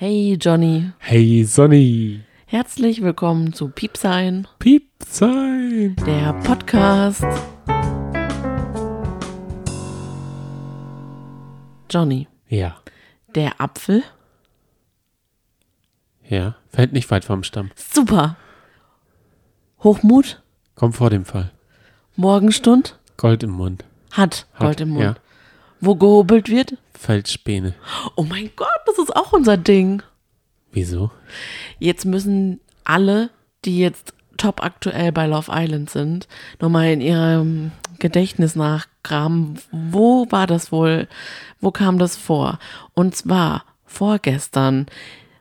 Hey 0.00 0.36
Johnny, 0.40 0.92
Hey 0.98 1.42
Sonny, 1.44 2.20
herzlich 2.46 3.02
willkommen 3.02 3.52
zu 3.52 3.68
Piepsein, 3.68 4.46
Piep 4.60 4.84
sein. 5.04 5.96
der 6.06 6.34
Podcast. 6.44 7.24
Johnny, 11.90 12.28
Ja, 12.48 12.76
der 13.34 13.60
Apfel, 13.60 14.02
ja, 16.28 16.54
fällt 16.68 16.92
nicht 16.92 17.10
weit 17.10 17.24
vom 17.24 17.42
Stamm. 17.42 17.70
super. 17.74 18.36
Hochmut, 19.82 20.42
Komm 20.76 20.92
vor 20.92 21.10
dem 21.10 21.24
Fall. 21.24 21.50
Morgenstund, 22.14 22.98
Gold 23.16 23.42
im 23.42 23.50
Mund. 23.50 23.84
hat 24.12 24.46
Hat, 24.54 24.60
Gold 24.60 24.80
im 24.80 24.90
Mund. 24.90 25.02
Ja, 25.02 25.14
Wo 25.80 25.94
gehobelt 25.94 26.48
wird? 26.48 26.76
Feldspäne. 26.94 27.74
Oh 28.16 28.24
mein 28.24 28.50
Gott, 28.56 28.68
das 28.86 28.98
ist 28.98 29.14
auch 29.14 29.32
unser 29.32 29.56
Ding. 29.56 30.02
Wieso? 30.72 31.10
Jetzt 31.78 32.04
müssen 32.04 32.60
alle, 32.84 33.30
die 33.64 33.78
jetzt 33.78 34.12
top 34.36 34.62
aktuell 34.62 35.12
bei 35.12 35.26
Love 35.26 35.50
Island 35.52 35.90
sind, 35.90 36.28
nochmal 36.60 36.92
in 36.92 37.00
ihrem 37.00 37.72
Gedächtnis 37.98 38.54
nachgraben. 38.54 39.58
Wo 39.72 40.26
war 40.30 40.46
das 40.46 40.72
wohl? 40.72 41.08
Wo 41.60 41.70
kam 41.70 41.98
das 41.98 42.16
vor? 42.16 42.58
Und 42.94 43.16
zwar 43.16 43.64
vorgestern 43.84 44.86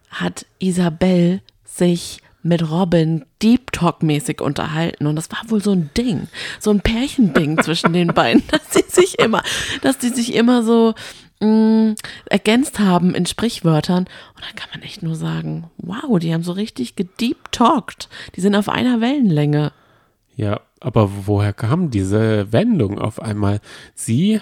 hat 0.10 0.46
Isabel 0.60 1.42
sich 1.66 2.22
mit 2.48 2.70
Robin 2.70 3.26
Deep 3.42 3.72
Talk 3.72 4.02
mäßig 4.04 4.42
unterhalten 4.42 5.06
und 5.06 5.16
das 5.16 5.32
war 5.32 5.40
wohl 5.50 5.62
so 5.62 5.72
ein 5.72 5.90
Ding, 5.98 6.28
so 6.60 6.72
ein 6.72 6.82
Pärchending 6.82 7.58
zwischen 7.62 7.94
den 7.94 8.10
beiden, 8.10 8.44
dass 8.50 8.74
sie 8.74 8.86
sich 8.88 9.20
immer, 9.20 9.44
dass 9.82 9.98
die 9.98 10.10
sich 10.10 10.34
immer 10.34 10.64
so 10.64 10.94
mh, 11.42 11.96
ergänzt 12.26 12.80
haben 12.80 13.14
in 13.14 13.26
Sprichwörtern 13.26 14.06
und 14.36 14.46
dann 14.46 14.56
kann 14.56 14.70
man 14.74 14.82
echt 14.82 15.04
nur 15.04 15.16
sagen, 15.16 15.70
wow, 15.78 16.18
die 16.20 16.34
haben 16.34 16.44
so 16.44 16.54
richtig 16.54 16.96
gedeep 16.96 17.52
talked, 17.52 18.10
die 18.36 18.42
sind 18.42 18.56
auf 18.56 18.70
einer 18.70 19.02
Wellenlänge. 19.02 19.72
Ja, 20.36 20.62
aber 20.80 21.10
woher 21.26 21.54
kam 21.54 21.90
diese 21.90 22.52
Wendung 22.52 23.00
auf 23.00 23.22
einmal? 23.22 23.60
Sie 23.96 24.40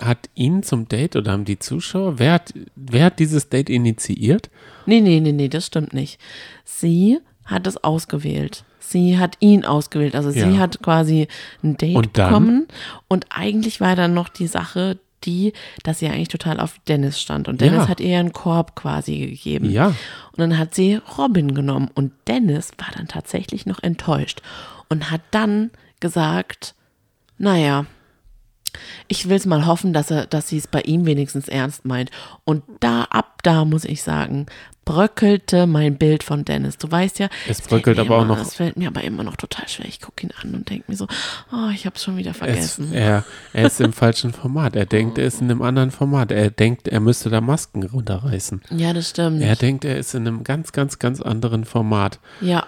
hat 0.00 0.30
ihn 0.34 0.62
zum 0.62 0.88
Date 0.88 1.16
oder 1.16 1.32
haben 1.32 1.44
die 1.44 1.58
Zuschauer? 1.58 2.18
Wer 2.18 2.32
hat, 2.32 2.54
wer 2.74 3.06
hat 3.06 3.18
dieses 3.18 3.48
Date 3.48 3.70
initiiert? 3.70 4.50
Nee, 4.86 5.00
nee, 5.00 5.20
nee, 5.20 5.32
nee, 5.32 5.48
das 5.48 5.66
stimmt 5.66 5.92
nicht. 5.92 6.18
Sie 6.64 7.18
hat 7.50 7.66
es 7.66 7.82
ausgewählt. 7.82 8.64
Sie 8.78 9.18
hat 9.18 9.36
ihn 9.40 9.64
ausgewählt. 9.64 10.14
Also 10.14 10.30
sie 10.30 10.40
Ja. 10.40 10.58
hat 10.58 10.82
quasi 10.82 11.28
ein 11.62 11.76
Date 11.76 11.96
Und 11.96 12.12
bekommen. 12.12 12.66
Und 13.08 13.26
eigentlich 13.30 13.80
war 13.80 13.94
dann 13.96 14.14
noch 14.14 14.28
die 14.28 14.46
Sache 14.46 14.98
die, 15.24 15.52
dass 15.82 15.98
sie 15.98 16.06
eigentlich 16.08 16.28
total 16.28 16.58
auf 16.60 16.78
Dennis 16.88 17.20
stand. 17.20 17.46
Und 17.46 17.60
Dennis 17.60 17.80
Ja. 17.82 17.88
hat 17.88 18.00
ihr 18.00 18.18
einen 18.18 18.32
Korb 18.32 18.74
quasi 18.74 19.18
gegeben. 19.18 19.70
Ja. 19.70 19.88
Und 19.88 20.38
dann 20.38 20.56
hat 20.58 20.74
sie 20.74 20.98
Robin 21.18 21.54
genommen. 21.54 21.90
Und 21.94 22.12
Dennis 22.26 22.70
war 22.78 22.88
dann 22.96 23.06
tatsächlich 23.06 23.66
noch 23.66 23.82
enttäuscht 23.82 24.40
und 24.88 25.10
hat 25.10 25.20
dann 25.30 25.70
gesagt, 26.00 26.74
naja, 27.36 27.84
ich 29.08 29.28
will 29.28 29.36
es 29.36 29.46
mal 29.46 29.66
hoffen, 29.66 29.92
dass 29.92 30.10
er, 30.10 30.26
dass 30.26 30.48
sie 30.48 30.58
es 30.58 30.66
bei 30.66 30.80
ihm 30.82 31.06
wenigstens 31.06 31.48
ernst 31.48 31.84
meint. 31.84 32.10
Und 32.44 32.62
da, 32.80 33.04
ab 33.04 33.42
da 33.42 33.64
muss 33.64 33.84
ich 33.84 34.02
sagen, 34.02 34.46
bröckelte 34.84 35.66
mein 35.66 35.96
Bild 35.98 36.22
von 36.24 36.44
Dennis. 36.44 36.76
Du 36.78 36.90
weißt 36.90 37.18
ja, 37.20 37.28
Es 37.48 37.60
fällt 37.60 37.68
bröckelt 37.84 37.96
mir 37.98 38.02
aber 38.04 38.16
auch 38.18 38.22
immer, 38.22 38.36
noch- 38.36 38.42
Es 38.42 38.54
fällt 38.54 38.76
mir 38.76 38.88
aber 38.88 39.04
immer 39.04 39.22
noch 39.22 39.36
total 39.36 39.68
schwer. 39.68 39.86
Ich 39.86 40.00
gucke 40.00 40.26
ihn 40.26 40.32
an 40.42 40.54
und 40.54 40.68
denke 40.68 40.84
mir 40.88 40.96
so, 40.96 41.06
oh, 41.52 41.68
ich 41.72 41.86
habe 41.86 41.96
es 41.96 42.02
schon 42.02 42.16
wieder 42.16 42.32
Es, 42.32 42.36
vergessen. 42.38 42.92
er, 42.92 43.24
er 43.52 43.66
ist 43.66 43.80
im 43.80 43.92
falschen 43.92 44.32
Format. 44.32 44.74
Er 44.76 44.86
denkt, 44.86 45.18
er 45.18 45.26
ist 45.26 45.40
in 45.40 45.50
einem 45.50 45.62
anderen 45.62 45.90
Format. 45.92 46.32
Er 46.32 46.50
denkt, 46.50 46.88
er 46.88 47.00
müsste 47.00 47.30
da 47.30 47.40
Masken 47.40 47.84
runterreißen. 47.84 48.62
ja, 48.70 48.92
das 48.92 49.10
stimmt. 49.10 49.42
Er 49.42 49.54
denkt, 49.56 49.84
er 49.84 49.96
ist 49.96 50.14
in 50.14 50.26
einem 50.26 50.42
ganz, 50.44 50.72
ganz, 50.72 50.98
ganz 50.98 51.20
anderen 51.20 51.64
Format. 51.64 52.18
Ja. 52.40 52.66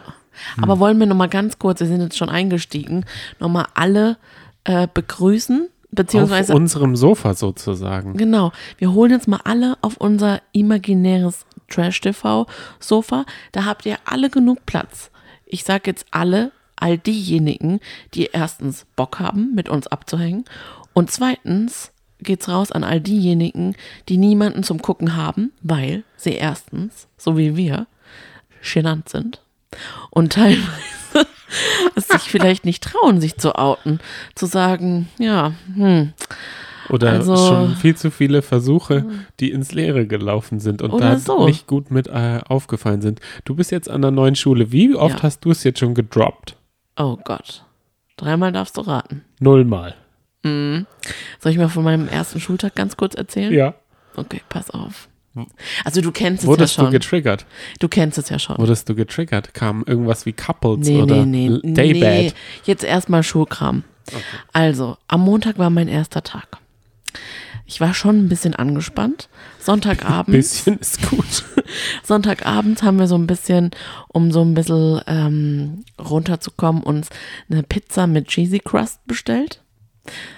Hm. 0.54 0.64
Aber 0.64 0.78
wollen 0.78 0.98
wir 0.98 1.06
noch 1.06 1.16
mal 1.16 1.28
ganz 1.28 1.58
kurz, 1.58 1.80
wir 1.80 1.86
sind 1.88 2.00
jetzt 2.02 2.16
schon 2.16 2.28
eingestiegen, 2.30 3.04
noch 3.40 3.48
mal 3.48 3.66
alle 3.74 4.16
äh, 4.64 4.86
begrüßen, 4.92 5.68
beziehungsweise 5.92 6.52
Auf 6.52 6.58
unserem 6.58 6.96
Sofa 6.96 7.34
sozusagen. 7.34 8.16
Genau. 8.16 8.52
Wir 8.78 8.92
holen 8.92 9.12
jetzt 9.12 9.28
mal 9.28 9.40
alle 9.44 9.76
auf 9.82 9.96
unser 9.98 10.40
imaginäres 10.52 11.46
Trash-TV-Sofa. 11.68 13.24
Da 13.52 13.64
habt 13.64 13.86
ihr 13.86 13.96
alle 14.04 14.30
genug 14.30 14.66
Platz. 14.66 15.10
Ich 15.46 15.64
sag 15.64 15.86
jetzt 15.86 16.06
alle, 16.10 16.52
all 16.76 16.98
diejenigen, 16.98 17.80
die 18.14 18.30
erstens 18.32 18.86
Bock 18.96 19.20
haben, 19.20 19.54
mit 19.54 19.68
uns 19.68 19.86
abzuhängen. 19.86 20.44
Und 20.94 21.10
zweitens 21.10 21.92
geht's 22.20 22.48
raus 22.48 22.72
an 22.72 22.84
all 22.84 23.00
diejenigen, 23.00 23.74
die 24.08 24.16
niemanden 24.16 24.62
zum 24.62 24.80
Gucken 24.80 25.16
haben, 25.16 25.52
weil 25.62 26.04
sie 26.16 26.32
erstens, 26.32 27.08
so 27.16 27.36
wie 27.36 27.56
wir, 27.56 27.86
genannt 28.62 29.08
sind. 29.08 29.40
Und 30.10 30.32
teilweise 30.34 30.91
es 31.94 32.08
sich 32.08 32.22
vielleicht 32.22 32.64
nicht 32.64 32.82
trauen, 32.82 33.20
sich 33.20 33.36
zu 33.36 33.54
outen, 33.56 34.00
zu 34.34 34.46
sagen, 34.46 35.08
ja, 35.18 35.52
hm, 35.74 36.12
Oder 36.88 37.10
Also- 37.10 37.36
schon 37.36 37.76
viel 37.76 37.94
zu 37.96 38.10
viele 38.10 38.42
Versuche, 38.42 39.06
die 39.40 39.52
ins 39.52 39.72
Leere 39.72 40.06
gelaufen 40.06 40.58
sind 40.58 40.82
und 40.82 41.00
da 41.00 41.16
so. 41.16 41.46
nicht 41.46 41.66
gut 41.68 41.90
mit 41.92 42.08
äh, 42.08 42.40
aufgefallen 42.46 43.00
sind. 43.00 43.20
Du 43.44 43.54
bist 43.54 43.70
jetzt 43.70 43.88
an 43.88 44.02
der 44.02 44.10
neuen 44.10 44.34
Schule. 44.34 44.72
Wie 44.72 44.94
oft 44.94 45.18
Ja. 45.18 45.22
hast 45.22 45.44
du 45.44 45.52
es 45.52 45.62
jetzt 45.62 45.78
schon 45.78 45.94
gedroppt? 45.94 46.56
Oh 46.96 47.16
Gott. 47.24 47.64
Dreimal 48.16 48.50
darfst 48.52 48.76
du 48.76 48.80
raten. 48.82 49.24
Nullmal. 49.40 49.94
Soll 50.44 50.84
ich 51.52 51.56
mal 51.56 51.68
von 51.68 51.84
meinem 51.84 52.08
ersten 52.08 52.40
Schultag 52.40 52.74
ganz 52.74 52.96
kurz 52.96 53.14
erzählen? 53.14 53.52
Ja. 53.54 53.74
Okay, 54.16 54.40
pass 54.48 54.68
auf. 54.70 55.08
Also 55.84 56.00
du 56.00 56.12
kennst 56.12 56.42
es 56.42 56.46
Wurdest 56.48 56.76
ja 56.76 56.82
du 56.82 56.86
schon. 56.86 56.92
getriggert? 56.92 57.46
Du 57.80 57.88
kennst 57.88 58.18
es 58.18 58.28
ja 58.28 58.38
schon. 58.38 58.58
Wurdest 58.58 58.88
du 58.88 58.94
getriggert? 58.94 59.54
Kam 59.54 59.82
irgendwas 59.86 60.26
wie 60.26 60.32
Couples 60.32 60.86
Nee, 60.86 61.02
oder 61.02 61.24
nee, 61.24 61.48
nee. 61.62 61.72
Daybed? 61.72 62.00
Nee, 62.02 62.32
jetzt 62.64 62.84
erstmal 62.84 63.22
Schulkram. 63.22 63.84
Also, 64.52 64.96
am 65.08 65.22
Montag 65.22 65.58
war 65.58 65.70
mein 65.70 65.88
erster 65.88 66.22
Tag. 66.22 66.58
Ich 67.64 67.80
war 67.80 67.94
schon 67.94 68.18
ein 68.18 68.28
bisschen 68.28 68.54
angespannt. 68.54 69.28
Sonntagabend, 69.58 70.32
Bisschen 70.36 70.76
ist 70.78 71.08
gut. 71.08 71.44
Sonntagabend 72.02 72.82
haben 72.82 72.98
wir 72.98 73.06
so 73.06 73.14
ein 73.14 73.26
bisschen, 73.26 73.70
um 74.08 74.32
so 74.32 74.42
ein 74.42 74.52
bisschen 74.54 75.00
ähm, 75.06 75.84
runterzukommen, 75.98 76.82
uns 76.82 77.08
eine 77.50 77.62
Pizza 77.62 78.06
mit 78.06 78.26
Cheesy 78.28 78.58
Crust 78.58 79.06
bestellt. 79.06 79.62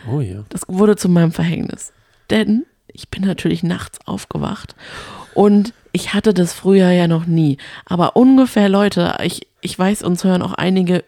Oh 0.09 0.21
ja. 0.21 0.45
Das 0.51 0.63
wurde 0.69 0.95
zu 0.97 1.09
meinem 1.09 1.33
Verhängnis. 1.33 1.93
Denn 2.31 2.67
ich 2.95 3.09
bin 3.11 3.23
natürlich 3.25 3.63
nachts 3.63 3.99
aufgewacht 4.07 4.75
und 5.35 5.75
ich 5.93 6.15
hatte 6.15 6.33
das 6.33 6.53
früher 6.55 6.91
ja 6.91 7.07
noch 7.07 7.27
nie. 7.27 7.59
Aber 7.85 8.17
ungefähr, 8.17 8.69
Leute, 8.69 9.17
ich, 9.23 9.47
ich 9.61 9.79
weiß, 9.79 10.03
uns 10.03 10.25
hören 10.25 10.43
auch 10.43 10.55
einige 10.55 11.05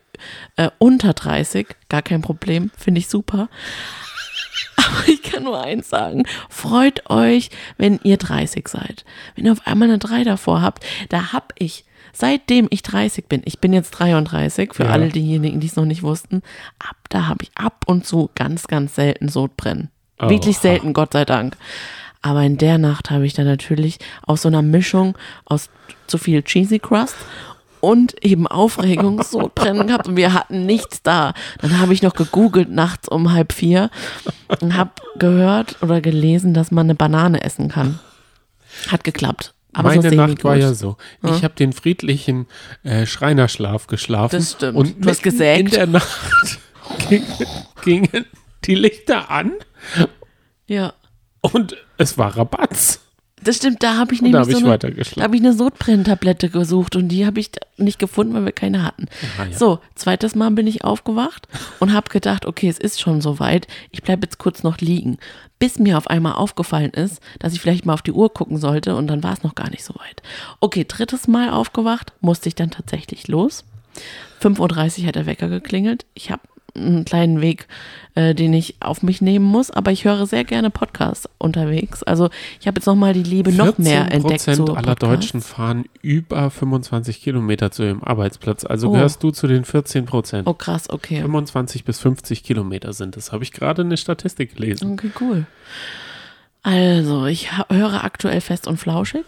äh, 0.56 0.70
unter 0.78 1.12
30, 1.12 1.66
gar 1.88 2.02
kein 2.02 2.22
Problem, 2.22 2.70
finde 2.76 2.98
ich 3.00 3.08
super. 3.08 3.48
Aber 4.76 5.08
ich 5.08 5.22
kann 5.22 5.44
nur 5.44 5.60
eins 5.62 5.88
sagen, 5.88 6.24
freut 6.48 7.08
euch, 7.10 7.50
wenn 7.78 7.98
ihr 8.04 8.16
30 8.16 8.68
seid. 8.68 9.04
Wenn 9.34 9.46
ihr 9.46 9.52
auf 9.52 9.66
einmal 9.66 9.88
eine 9.88 9.98
3 9.98 10.24
davor 10.24 10.60
habt, 10.62 10.84
da 11.08 11.32
hab 11.32 11.52
ich, 11.58 11.84
seitdem 12.12 12.68
ich 12.70 12.82
30 12.82 13.26
bin, 13.26 13.42
ich 13.44 13.58
bin 13.58 13.72
jetzt 13.72 13.90
33, 13.92 14.74
für 14.74 14.84
Ja. 14.84 14.90
alle 14.90 15.08
diejenigen, 15.08 15.60
die 15.60 15.66
es 15.66 15.76
noch 15.76 15.84
nicht 15.84 16.02
wussten, 16.02 16.42
ab 16.78 16.96
da 17.08 17.26
habe 17.26 17.42
ich 17.42 17.50
ab 17.56 17.84
und 17.86 18.06
zu 18.06 18.30
ganz, 18.34 18.66
ganz 18.68 18.94
selten 18.94 19.28
Sodbrennen. 19.28 19.90
Oh. 20.18 20.28
Wirklich 20.30 20.58
selten, 20.58 20.92
Gott 20.92 21.12
sei 21.12 21.24
Dank. 21.24 21.56
Aber 22.22 22.42
in 22.42 22.58
der 22.58 22.78
Nacht 22.78 23.10
habe 23.10 23.26
ich 23.26 23.34
dann 23.34 23.46
natürlich 23.46 23.98
aus 24.26 24.42
so 24.42 24.48
einer 24.48 24.62
Mischung 24.62 25.16
aus 25.44 25.68
zu 26.06 26.18
viel 26.18 26.42
Cheesy 26.42 26.78
Crust 26.78 27.14
und 27.80 28.24
eben 28.24 28.46
Aufregung 28.46 29.22
Sodbrennen 29.22 29.86
gehabt 29.88 30.08
und 30.08 30.16
wir 30.16 30.32
hatten 30.32 30.66
nichts 30.66 31.02
da. 31.02 31.34
Dann 31.60 31.78
habe 31.78 31.92
ich 31.92 32.02
noch 32.02 32.14
gegoogelt 32.14 32.70
nachts 32.70 33.08
um 33.08 33.32
halb 33.32 33.52
vier 33.52 33.90
und 34.60 34.76
habe 34.76 34.90
gehört 35.18 35.76
oder 35.82 36.00
gelesen, 36.00 36.54
dass 36.54 36.70
man 36.70 36.86
eine 36.86 36.94
Banane 36.94 37.44
essen 37.44 37.68
kann. 37.68 38.00
Hat 38.88 39.04
geklappt. 39.04 39.52
Aber 39.72 39.90
Meine 39.90 40.08
so 40.08 40.16
Nacht 40.16 40.42
war 40.42 40.56
ja 40.56 40.72
so. 40.72 40.96
Ich 41.22 41.44
habe 41.44 41.54
den 41.54 41.74
friedlichen 41.74 42.46
äh, 42.82 43.04
Schreinerschlaf 43.04 43.86
geschlafen. 43.88 44.36
Das 44.36 44.52
stimmt. 44.52 44.76
Und 44.76 45.04
Du 45.04 45.08
hast 45.10 45.22
gesägt. 45.22 45.60
in 45.60 45.70
der 45.70 45.86
Nacht 45.86 46.08
ging, 47.10 47.22
gingen 47.84 48.24
die 48.64 48.74
Lichter 48.74 49.30
an 49.30 49.52
Ja. 50.66 50.94
und 51.40 51.76
es 51.98 52.18
war 52.18 52.36
Rabatz. 52.36 53.02
Das 53.42 53.56
stimmt, 53.58 53.82
da 53.84 53.96
habe 53.96 54.12
ich 54.12 54.22
nämlich 54.22 54.32
da 54.32 54.40
habe 54.40 54.50
so 54.50 54.58
ich 54.58 54.64
eine, 54.64 54.78
da 55.14 55.22
habe 55.22 55.36
ich 55.36 55.42
eine 55.42 55.52
Sodbrenntablette 55.52 56.48
gesucht 56.48 56.96
und 56.96 57.08
die 57.08 57.26
habe 57.26 57.38
ich 57.38 57.50
nicht 57.76 58.00
gefunden, 58.00 58.34
weil 58.34 58.44
wir 58.44 58.50
keine 58.50 58.82
hatten. 58.82 59.06
Ah, 59.38 59.44
ja. 59.44 59.56
So, 59.56 59.78
zweites 59.94 60.34
Mal 60.34 60.50
bin 60.50 60.66
ich 60.66 60.82
aufgewacht 60.82 61.46
und 61.78 61.92
habe 61.92 62.10
gedacht, 62.10 62.44
okay, 62.46 62.68
es 62.68 62.78
ist 62.78 63.00
schon 63.00 63.20
soweit, 63.20 63.68
ich 63.92 64.02
bleibe 64.02 64.26
jetzt 64.26 64.38
kurz 64.38 64.64
noch 64.64 64.78
liegen. 64.78 65.18
Bis 65.60 65.78
mir 65.78 65.96
auf 65.96 66.08
einmal 66.08 66.32
aufgefallen 66.32 66.90
ist, 66.90 67.20
dass 67.38 67.52
ich 67.52 67.60
vielleicht 67.60 67.86
mal 67.86 67.94
auf 67.94 68.02
die 68.02 68.10
Uhr 68.12 68.32
gucken 68.34 68.56
sollte 68.58 68.96
und 68.96 69.06
dann 69.06 69.22
war 69.22 69.34
es 69.34 69.44
noch 69.44 69.54
gar 69.54 69.70
nicht 69.70 69.84
so 69.84 69.94
weit. 69.94 70.22
Okay, 70.58 70.84
drittes 70.88 71.28
Mal 71.28 71.50
aufgewacht, 71.50 72.14
musste 72.20 72.48
ich 72.48 72.56
dann 72.56 72.72
tatsächlich 72.72 73.28
los. 73.28 73.64
5.30 74.42 75.02
Uhr 75.02 75.06
hat 75.06 75.14
der 75.14 75.26
Wecker 75.26 75.48
geklingelt. 75.48 76.04
Ich 76.14 76.32
habe 76.32 76.42
einen 76.76 77.04
kleinen 77.04 77.40
Weg, 77.40 77.66
äh, 78.14 78.34
den 78.34 78.52
ich 78.52 78.76
auf 78.80 79.02
mich 79.02 79.20
nehmen 79.20 79.44
muss. 79.44 79.70
Aber 79.70 79.92
ich 79.92 80.04
höre 80.04 80.26
sehr 80.26 80.44
gerne 80.44 80.70
Podcasts 80.70 81.28
unterwegs. 81.38 82.02
Also 82.02 82.28
ich 82.60 82.66
habe 82.66 82.78
jetzt 82.78 82.86
nochmal 82.86 83.12
die 83.12 83.22
Liebe 83.22 83.52
noch 83.52 83.78
mehr 83.78 84.02
entdeckt. 84.12 84.22
Prozent 84.44 84.56
zu 84.56 84.74
aller 84.74 84.94
Podcasts. 84.94 85.00
Deutschen 85.00 85.40
fahren 85.40 85.84
über 86.02 86.50
25 86.50 87.22
Kilometer 87.22 87.70
zu 87.70 87.82
ihrem 87.84 88.02
Arbeitsplatz. 88.04 88.64
Also 88.64 88.88
Oh. 88.88 88.92
gehörst 88.92 89.22
du 89.22 89.30
zu 89.30 89.46
den 89.46 89.64
14 89.64 90.04
Prozent. 90.06 90.46
Oh 90.48 90.54
krass, 90.54 90.90
okay. 90.90 91.20
25 91.20 91.84
bis 91.84 91.98
50 92.00 92.42
Kilometer 92.42 92.92
sind 92.92 93.16
es. 93.16 93.32
Habe 93.32 93.44
ich 93.44 93.52
gerade 93.52 93.82
eine 93.82 93.96
Statistik 93.96 94.54
gelesen. 94.56 94.92
Okay, 94.92 95.10
cool. 95.20 95.46
Also, 96.62 97.26
ich 97.26 97.50
höre 97.70 98.02
aktuell 98.04 98.40
fest 98.40 98.66
und 98.66 98.76
flauschig. 98.78 99.24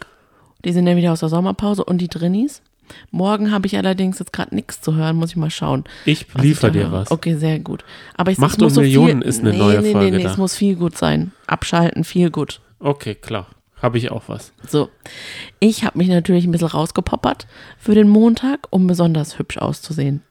Die 0.64 0.72
sind 0.72 0.86
ja 0.88 0.96
wieder 0.96 1.12
aus 1.12 1.20
der 1.20 1.28
Sommerpause 1.28 1.84
und 1.84 1.98
die 1.98 2.08
Drinnies. 2.08 2.62
Morgen 3.10 3.50
habe 3.50 3.66
ich 3.66 3.76
allerdings 3.76 4.18
jetzt 4.18 4.32
gerade 4.32 4.54
nichts 4.54 4.80
zu 4.80 4.94
hören, 4.94 5.16
muss 5.16 5.30
ich 5.30 5.36
mal 5.36 5.50
schauen. 5.50 5.84
Ich 6.04 6.26
liefere 6.34 6.68
ich 6.68 6.72
dir 6.74 6.92
was. 6.92 7.10
Okay, 7.10 7.36
sehr 7.36 7.58
gut. 7.58 7.84
Aber 8.16 8.30
es, 8.30 8.38
Macht 8.38 8.58
so 8.58 8.80
Millionen 8.80 9.22
viel, 9.22 9.28
ist 9.28 9.40
eine 9.40 9.50
nee, 9.50 9.58
neue 9.58 9.80
nee, 9.80 9.92
Folge 9.92 10.10
Nee, 10.10 10.16
nee, 10.18 10.22
da. 10.24 10.30
es 10.30 10.36
muss 10.36 10.54
viel 10.56 10.76
gut 10.76 10.96
sein. 10.96 11.32
Abschalten, 11.46 12.04
viel 12.04 12.30
gut. 12.30 12.60
Okay, 12.78 13.14
klar. 13.14 13.48
Habe 13.80 13.98
ich 13.98 14.10
auch 14.10 14.24
was. 14.26 14.52
So, 14.66 14.90
ich 15.60 15.84
habe 15.84 15.98
mich 15.98 16.08
natürlich 16.08 16.44
ein 16.44 16.50
bisschen 16.50 16.68
rausgepoppert 16.68 17.46
für 17.78 17.94
den 17.94 18.08
Montag, 18.08 18.66
um 18.70 18.86
besonders 18.86 19.38
hübsch 19.38 19.58
auszusehen. 19.58 20.22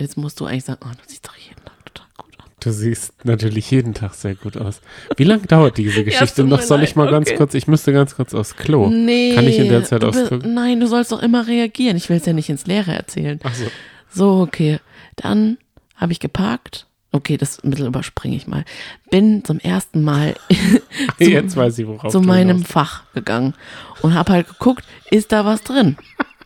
Jetzt 0.00 0.16
musst 0.16 0.38
du 0.40 0.46
eigentlich 0.46 0.64
sagen, 0.64 0.80
oh, 0.84 0.90
du 0.90 1.02
siehst 1.06 1.26
doch 1.26 1.36
jeden 1.36 1.64
Tag 1.64 1.84
total 1.84 2.06
gut 2.16 2.38
aus. 2.40 2.50
Du 2.62 2.70
siehst 2.72 3.24
natürlich 3.24 3.70
jeden 3.70 3.92
Tag 3.92 4.14
sehr 4.14 4.34
gut 4.36 4.56
aus. 4.56 4.80
Wie 5.16 5.24
lange 5.24 5.42
dauert 5.46 5.78
diese 5.78 6.04
Geschichte 6.04 6.42
tut 6.42 6.50
noch? 6.50 6.62
Soll 6.62 6.82
ich 6.84 6.94
mal 6.94 7.10
ganz 7.10 7.28
okay. 7.28 7.36
kurz, 7.36 7.54
ich 7.54 7.66
müsste 7.66 7.92
ganz 7.92 8.14
kurz 8.14 8.34
aufs 8.34 8.56
Klo. 8.56 8.88
Nee. 8.88 9.34
Kann 9.34 9.46
ich 9.48 9.58
in 9.58 9.68
der 9.68 9.82
Zeit 9.84 10.04
aufs 10.04 10.26
Klo? 10.26 10.38
Nein, 10.46 10.78
du 10.78 10.86
sollst 10.86 11.10
doch 11.10 11.22
immer 11.22 11.46
reagieren. 11.48 11.96
Ich 11.96 12.08
will 12.08 12.18
es 12.18 12.26
ja 12.26 12.32
nicht 12.32 12.48
ins 12.50 12.66
Leere 12.66 12.92
erzählen. 12.92 13.40
Ach 13.42 13.54
so. 13.54 13.64
So, 14.10 14.40
okay. 14.42 14.78
Dann 15.16 15.58
habe 15.96 16.12
ich 16.12 16.20
geparkt. 16.20 16.86
Okay, 17.10 17.36
das 17.36 17.62
Mittel 17.62 17.86
überspringe 17.86 18.36
ich 18.36 18.46
mal. 18.46 18.64
Bin 19.10 19.44
zum 19.44 19.58
ersten 19.58 20.02
Mal 20.02 20.34
zu, 21.18 21.30
Jetzt 21.30 21.56
weiß 21.56 21.78
ich, 21.78 21.86
worauf 21.86 22.12
zu 22.12 22.20
meinem 22.20 22.58
hinaus- 22.58 22.68
Fach 22.70 23.02
gegangen 23.12 23.54
und 24.02 24.14
habe 24.14 24.32
halt 24.32 24.48
geguckt, 24.48 24.84
ist 25.10 25.32
da 25.32 25.44
was 25.44 25.62
drin? 25.62 25.96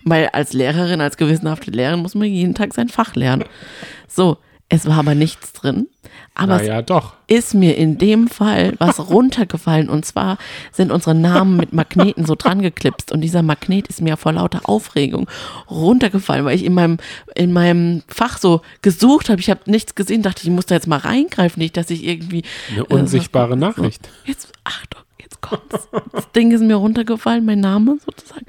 Weil 0.05 0.29
als 0.29 0.53
Lehrerin, 0.53 1.01
als 1.01 1.17
gewissenhafte 1.17 1.71
Lehrerin 1.71 2.01
muss 2.01 2.15
man 2.15 2.29
jeden 2.29 2.55
Tag 2.55 2.75
sein 2.75 2.89
Fach 2.89 3.15
lernen. 3.17 3.45
So, 4.09 4.39
es 4.69 4.87
war 4.87 4.99
aber 4.99 5.15
nichts 5.15 5.53
drin. 5.53 5.87
Aber 6.39 6.57
es 6.57 6.69
Naja, 6.69 6.83
doch. 6.83 7.15
ist 7.29 7.55
mir 7.55 7.77
in 7.79 7.97
dem 7.97 8.29
Fall 8.29 8.75
was 8.79 9.01
runtergefallen. 9.11 9.89
Und 9.89 10.05
zwar 10.05 10.37
sind 10.71 10.93
unsere 10.93 11.15
Namen 11.15 11.57
mit 11.57 11.73
Magneten 11.73 12.27
so 12.27 12.35
dran 12.35 12.61
geklipst. 12.61 13.11
Und 13.11 13.23
dieser 13.23 13.43
Magnet 13.43 13.89
ist 13.89 14.03
mir 14.03 14.19
vor 14.19 14.33
lauter 14.33 14.69
Aufregung 14.69 15.29
runtergefallen, 15.71 16.45
weil 16.45 16.55
ich 16.55 16.65
in 16.65 16.75
meinem, 16.75 16.99
in 17.35 17.53
meinem 17.55 18.03
Fach 18.07 18.37
so 18.37 18.61
gesucht 18.83 19.31
habe. 19.31 19.41
Ich 19.41 19.49
habe 19.49 19.61
nichts 19.65 19.95
gesehen, 19.95 20.21
dachte 20.23 20.43
ich, 20.45 20.51
muss 20.51 20.67
da 20.67 20.75
jetzt 20.75 20.87
mal 20.87 20.99
reingreifen, 20.99 21.59
nicht, 21.61 21.77
dass 21.77 21.89
ich 21.89 22.05
irgendwie. 22.05 22.43
Eine 22.71 22.81
äh, 22.83 22.95
unsichtbare 22.95 23.53
was- 23.53 23.59
Nachricht. 23.59 24.05
So, 24.05 24.29
jetzt, 24.31 24.53
Achtung, 24.65 25.03
jetzt 25.19 25.41
kommt's. 25.41 25.89
Das 26.13 26.31
Ding 26.33 26.53
ist 26.53 26.61
mir 26.63 26.77
runtergefallen, 26.77 27.47
mein 27.47 27.61
Name 27.61 27.97
sozusagen. 28.05 28.45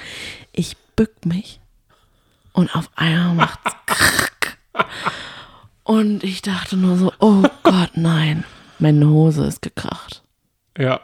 Ich 0.52 0.76
bück 0.98 1.26
mich 1.26 1.62
und 2.52 2.76
auf 2.76 2.90
einmal 2.98 3.34
macht's 3.36 3.72
krack. 3.86 4.58
Und 5.88 6.26
ich 6.26 6.42
dachte 6.42 6.76
nur 6.76 6.98
so, 6.98 7.14
oh 7.20 7.44
Gott, 7.64 7.92
nein, 7.96 8.44
meine 8.78 9.08
Hose 9.08 9.46
ist 9.46 9.62
gekracht. 9.62 10.22
Ja. 10.78 11.00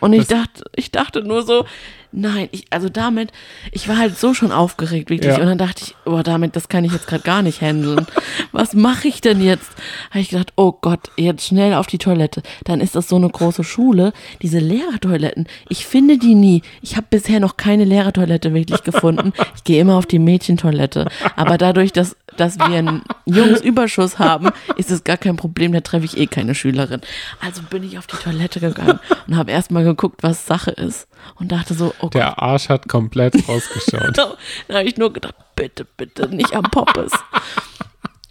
Und 0.00 0.12
ich 0.12 0.26
dachte, 0.26 0.62
ich 0.76 0.90
dachte 0.90 1.22
nur 1.22 1.42
so, 1.42 1.64
nein, 2.12 2.48
ich, 2.52 2.66
also 2.70 2.88
damit, 2.88 3.32
ich 3.72 3.88
war 3.88 3.98
halt 3.98 4.18
so 4.18 4.34
schon 4.34 4.52
aufgeregt, 4.52 5.10
wirklich. 5.10 5.36
Ja. 5.36 5.40
Und 5.40 5.46
dann 5.46 5.58
dachte 5.58 5.84
ich, 5.84 5.94
oh, 6.04 6.22
damit, 6.22 6.56
das 6.56 6.68
kann 6.68 6.84
ich 6.84 6.92
jetzt 6.92 7.06
gerade 7.06 7.22
gar 7.22 7.42
nicht 7.42 7.60
handeln. 7.60 8.06
Was 8.52 8.74
mache 8.74 9.08
ich 9.08 9.20
denn 9.20 9.42
jetzt? 9.42 9.70
Habe 10.10 10.20
ich 10.20 10.30
gedacht, 10.30 10.52
oh 10.56 10.72
Gott, 10.72 11.10
jetzt 11.16 11.46
schnell 11.46 11.74
auf 11.74 11.86
die 11.86 11.98
Toilette. 11.98 12.42
Dann 12.64 12.80
ist 12.80 12.96
das 12.96 13.08
so 13.08 13.16
eine 13.16 13.28
große 13.28 13.64
Schule. 13.64 14.12
Diese 14.42 14.58
Lehrertoiletten, 14.58 15.46
ich 15.68 15.86
finde 15.86 16.18
die 16.18 16.34
nie. 16.34 16.62
Ich 16.82 16.96
habe 16.96 17.06
bisher 17.10 17.40
noch 17.40 17.56
keine 17.56 17.84
Lehrertoilette 17.84 18.54
wirklich 18.54 18.82
gefunden. 18.82 19.32
Ich 19.56 19.64
gehe 19.64 19.80
immer 19.80 19.96
auf 19.96 20.06
die 20.06 20.18
Mädchentoilette. 20.18 21.08
Aber 21.36 21.58
dadurch, 21.58 21.92
dass, 21.92 22.16
dass 22.36 22.58
wir 22.58 22.78
einen 22.78 23.02
Jungsüberschuss 23.26 24.18
haben, 24.18 24.50
ist 24.76 24.90
es 24.90 25.04
gar 25.04 25.16
kein 25.16 25.36
Problem. 25.36 25.72
Da 25.72 25.80
treffe 25.80 26.04
ich 26.04 26.16
eh 26.16 26.26
keine 26.26 26.54
Schülerin. 26.54 27.00
Also 27.40 27.62
bin 27.62 27.82
ich 27.82 27.98
auf 27.98 28.06
die 28.06 28.16
Toilette 28.16 28.60
gegangen 28.60 29.00
und 29.26 29.36
habe 29.36 29.50
erstmal 29.50 29.84
geguckt, 29.84 30.22
was 30.22 30.46
Sache 30.46 30.70
ist. 30.70 31.08
Und 31.36 31.52
dachte 31.52 31.74
so, 31.74 31.94
oh 31.98 32.02
Gott. 32.02 32.14
Der 32.14 32.42
Arsch 32.42 32.68
hat 32.68 32.88
komplett 32.88 33.34
rausgeschaut. 33.48 34.16
Da 34.16 34.36
habe 34.74 34.88
ich 34.88 34.96
nur 34.96 35.12
gedacht, 35.12 35.34
bitte, 35.56 35.86
bitte, 35.96 36.28
nicht 36.28 36.54
am 36.54 36.64
Poppes. 36.64 37.12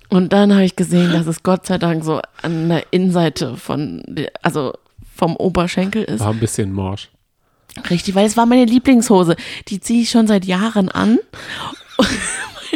Und 0.09 0.33
dann 0.33 0.53
habe 0.53 0.65
ich 0.65 0.75
gesehen, 0.75 1.11
dass 1.11 1.27
es 1.27 1.43
Gott 1.43 1.65
sei 1.67 1.77
Dank 1.77 2.03
so 2.03 2.21
an 2.41 2.69
der 2.69 2.91
Innenseite 2.91 3.57
von, 3.57 4.03
also 4.41 4.73
vom 5.15 5.35
Oberschenkel 5.35 6.03
ist. 6.03 6.21
War 6.21 6.31
ein 6.31 6.39
bisschen 6.39 6.71
morsch. 6.71 7.09
Richtig, 7.89 8.15
weil 8.15 8.25
es 8.25 8.35
war 8.35 8.45
meine 8.45 8.65
Lieblingshose. 8.65 9.35
Die 9.67 9.79
ziehe 9.79 10.01
ich 10.01 10.09
schon 10.09 10.27
seit 10.27 10.45
Jahren 10.45 10.89
an. 10.89 11.19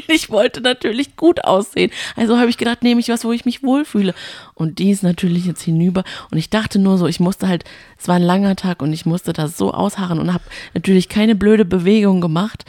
ich 0.07 0.29
wollte 0.29 0.61
natürlich 0.61 1.15
gut 1.15 1.43
aussehen. 1.43 1.91
Also 2.15 2.37
habe 2.37 2.49
ich 2.49 2.57
gedacht, 2.57 2.83
nehme 2.83 2.99
ich 2.99 3.09
was, 3.09 3.25
wo 3.25 3.31
ich 3.31 3.45
mich 3.45 3.63
wohlfühle. 3.63 4.13
Und 4.53 4.79
die 4.79 4.91
ist 4.91 5.03
natürlich 5.03 5.45
jetzt 5.45 5.61
hinüber. 5.61 6.03
Und 6.31 6.37
ich 6.37 6.49
dachte 6.49 6.79
nur 6.79 6.97
so, 6.97 7.07
ich 7.07 7.19
musste 7.19 7.47
halt, 7.47 7.63
es 7.97 8.07
war 8.07 8.15
ein 8.15 8.23
langer 8.23 8.55
Tag 8.55 8.81
und 8.81 8.93
ich 8.93 9.05
musste 9.05 9.33
das 9.33 9.57
so 9.57 9.71
ausharren 9.71 10.19
und 10.19 10.33
habe 10.33 10.43
natürlich 10.73 11.09
keine 11.09 11.35
blöde 11.35 11.65
Bewegung 11.65 12.21
gemacht, 12.21 12.65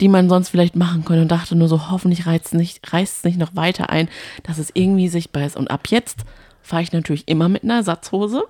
die 0.00 0.08
man 0.08 0.28
sonst 0.28 0.48
vielleicht 0.48 0.76
machen 0.76 1.04
könnte. 1.04 1.22
Und 1.22 1.32
dachte 1.32 1.54
nur 1.54 1.68
so, 1.68 1.90
hoffentlich 1.90 2.26
reißt 2.26 2.46
es 2.46 2.52
nicht, 2.52 2.92
reißt 2.92 3.18
es 3.18 3.24
nicht 3.24 3.38
noch 3.38 3.54
weiter 3.56 3.90
ein, 3.90 4.08
dass 4.42 4.58
es 4.58 4.70
irgendwie 4.74 5.08
sichtbar 5.08 5.44
ist. 5.46 5.56
Und 5.56 5.70
ab 5.70 5.88
jetzt 5.88 6.20
fahre 6.62 6.82
ich 6.82 6.92
natürlich 6.92 7.28
immer 7.28 7.48
mit 7.48 7.64
einer 7.64 7.76
Ersatzhose. 7.76 8.44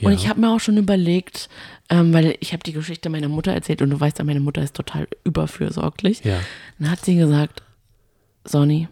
Und 0.00 0.10
Ja. 0.12 0.18
ich 0.18 0.28
habe 0.28 0.40
mir 0.40 0.50
auch 0.50 0.60
schon 0.60 0.76
überlegt, 0.76 1.48
ähm, 1.90 2.12
weil 2.12 2.36
ich 2.40 2.52
habe 2.52 2.62
die 2.62 2.72
Geschichte 2.72 3.08
meiner 3.10 3.28
Mutter 3.28 3.52
erzählt 3.52 3.82
und 3.82 3.90
du 3.90 4.00
weißt 4.00 4.18
ja, 4.18 4.24
meine 4.24 4.40
Mutter 4.40 4.62
ist 4.62 4.74
total 4.74 5.06
überfürsorglich. 5.24 6.24
Ja. 6.24 6.40
Dann 6.78 6.90
hat 6.90 7.04
sie 7.04 7.16
gesagt, 7.16 7.62
Sonny, 8.44 8.88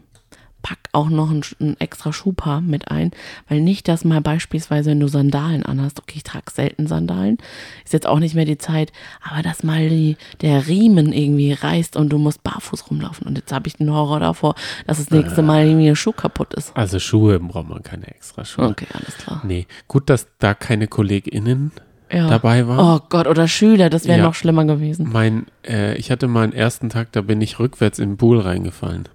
pack 0.63 0.79
auch 0.93 1.09
noch 1.09 1.31
ein, 1.31 1.43
ein 1.61 1.77
extra 1.81 2.13
Schuhpaar 2.13 2.61
mit 2.61 2.91
ein, 2.91 3.11
weil 3.49 3.61
nicht, 3.61 3.89
dass 3.89 4.05
mal 4.05 4.21
beispielsweise, 4.21 4.91
wenn 4.91 5.01
du 5.01 5.09
Sandalen 5.09 5.65
anhast, 5.65 5.99
okay, 6.01 6.15
ich 6.17 6.23
trage 6.25 6.51
selten 6.53 6.87
Sandalen, 6.87 7.39
ist 7.85 7.93
jetzt 7.93 8.07
auch 8.07 8.19
nicht 8.19 8.35
mehr 8.35 8.45
die 8.45 8.59
Zeit, 8.59 8.93
aber 9.23 9.43
dass 9.43 9.63
mal 9.63 9.89
die, 9.89 10.17
der 10.41 10.67
Riemen 10.67 11.13
irgendwie 11.13 11.53
reißt 11.53 11.97
und 11.97 12.11
du 12.11 12.19
musst 12.19 12.43
barfuß 12.43 12.91
rumlaufen. 12.91 13.27
Und 13.27 13.37
jetzt 13.39 13.53
habe 13.53 13.69
ich 13.69 13.77
den 13.77 13.91
Horror 13.93 14.21
davor, 14.21 14.55
dass 14.87 14.99
das 14.99 15.11
nächste 15.11 15.43
Mal 15.43 15.67
irgendwie 15.67 15.87
der 15.87 15.95
Schuh 15.97 16.13
kaputt 16.13 16.55
ist. 16.55 16.77
Also 16.77 16.99
Schuhe 16.99 17.39
braucht 17.41 17.69
man 17.69 17.83
keine 17.83 18.07
extra 18.09 18.45
Schuhe. 18.45 18.69
Okay, 18.69 18.87
alles 18.93 19.17
klar. 19.17 19.41
Nee, 19.45 19.67
gut, 19.89 20.11
dass 20.11 20.27
da 20.39 20.55
keine 20.55 20.89
KollegInnen 20.89 21.73
Ja. 22.13 22.29
dabei 22.29 22.67
waren. 22.67 22.79
Oh 23.03 23.07
Gott, 23.09 23.27
oder 23.29 23.47
Schüler, 23.49 23.89
das 23.91 24.07
wäre 24.07 24.19
Ja. 24.19 24.25
noch 24.25 24.35
schlimmer 24.35 24.65
gewesen. 24.65 25.09
Mein, 25.13 25.47
äh, 25.67 25.95
ich 25.97 26.11
hatte 26.11 26.27
meinen 26.27 26.53
ersten 26.53 26.89
Tag, 26.91 27.13
da 27.13 27.21
bin 27.23 27.41
ich 27.41 27.59
rückwärts 27.61 27.99
in 27.99 28.11
den 28.11 28.17
Pool 28.17 28.41
reingefallen. 28.41 29.09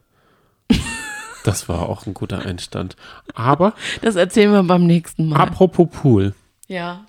Das 1.46 1.70
war 1.70 1.88
auch 1.88 2.08
ein 2.08 2.14
guter 2.16 2.40
Einstand. 2.46 2.96
Aber 3.36 3.74
Das 4.02 4.16
erzählen 4.16 4.52
wir 4.52 4.64
beim 4.64 4.86
nächsten 4.88 5.30
Mal. 5.30 5.38
apropos 5.40 5.88
Pool, 5.92 6.34
Ja. 6.68 7.06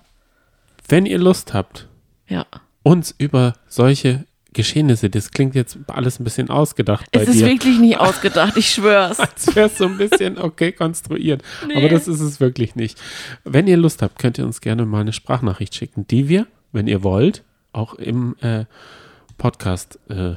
wenn 0.87 1.05
ihr 1.07 1.17
Lust 1.17 1.53
habt, 1.53 1.87
Ja. 2.27 2.45
uns 2.83 3.15
über 3.17 3.53
solche 3.67 4.25
Geschehnisse, 4.53 5.09
das 5.09 5.31
klingt 5.31 5.55
jetzt 5.55 5.77
alles 5.87 6.19
ein 6.19 6.23
bisschen 6.23 6.49
ausgedacht 6.49 7.11
bei 7.11 7.21
Es 7.21 7.29
ist 7.29 7.39
dir. 7.41 7.47
wirklich 7.47 7.79
nicht 7.79 7.99
ausgedacht, 7.99 8.55
ich 8.57 8.69
schwör's. 8.71 9.19
als 9.19 9.55
wäre 9.55 9.67
es 9.67 9.77
so 9.77 9.85
ein 9.85 9.97
bisschen 9.97 10.37
okay 10.37 10.71
konstruiert. 10.71 11.41
Nee. 11.67 11.75
Aber 11.77 11.89
das 11.89 12.07
ist 12.07 12.21
es 12.21 12.39
wirklich 12.39 12.75
nicht. 12.75 12.99
Wenn 13.43 13.67
ihr 13.67 13.77
Lust 13.77 14.01
habt, 14.01 14.17
könnt 14.19 14.37
ihr 14.37 14.45
uns 14.45 14.61
gerne 14.61 14.85
mal 14.85 15.01
eine 15.01 15.13
Sprachnachricht 15.13 15.73
schicken, 15.75 16.07
die 16.07 16.27
wir, 16.29 16.45
wenn 16.71 16.87
ihr 16.87 17.03
wollt, 17.03 17.43
auch 17.73 17.93
im 17.95 18.35
äh, 18.41 18.65
Podcast, 19.37 19.99
äh, 20.09 20.35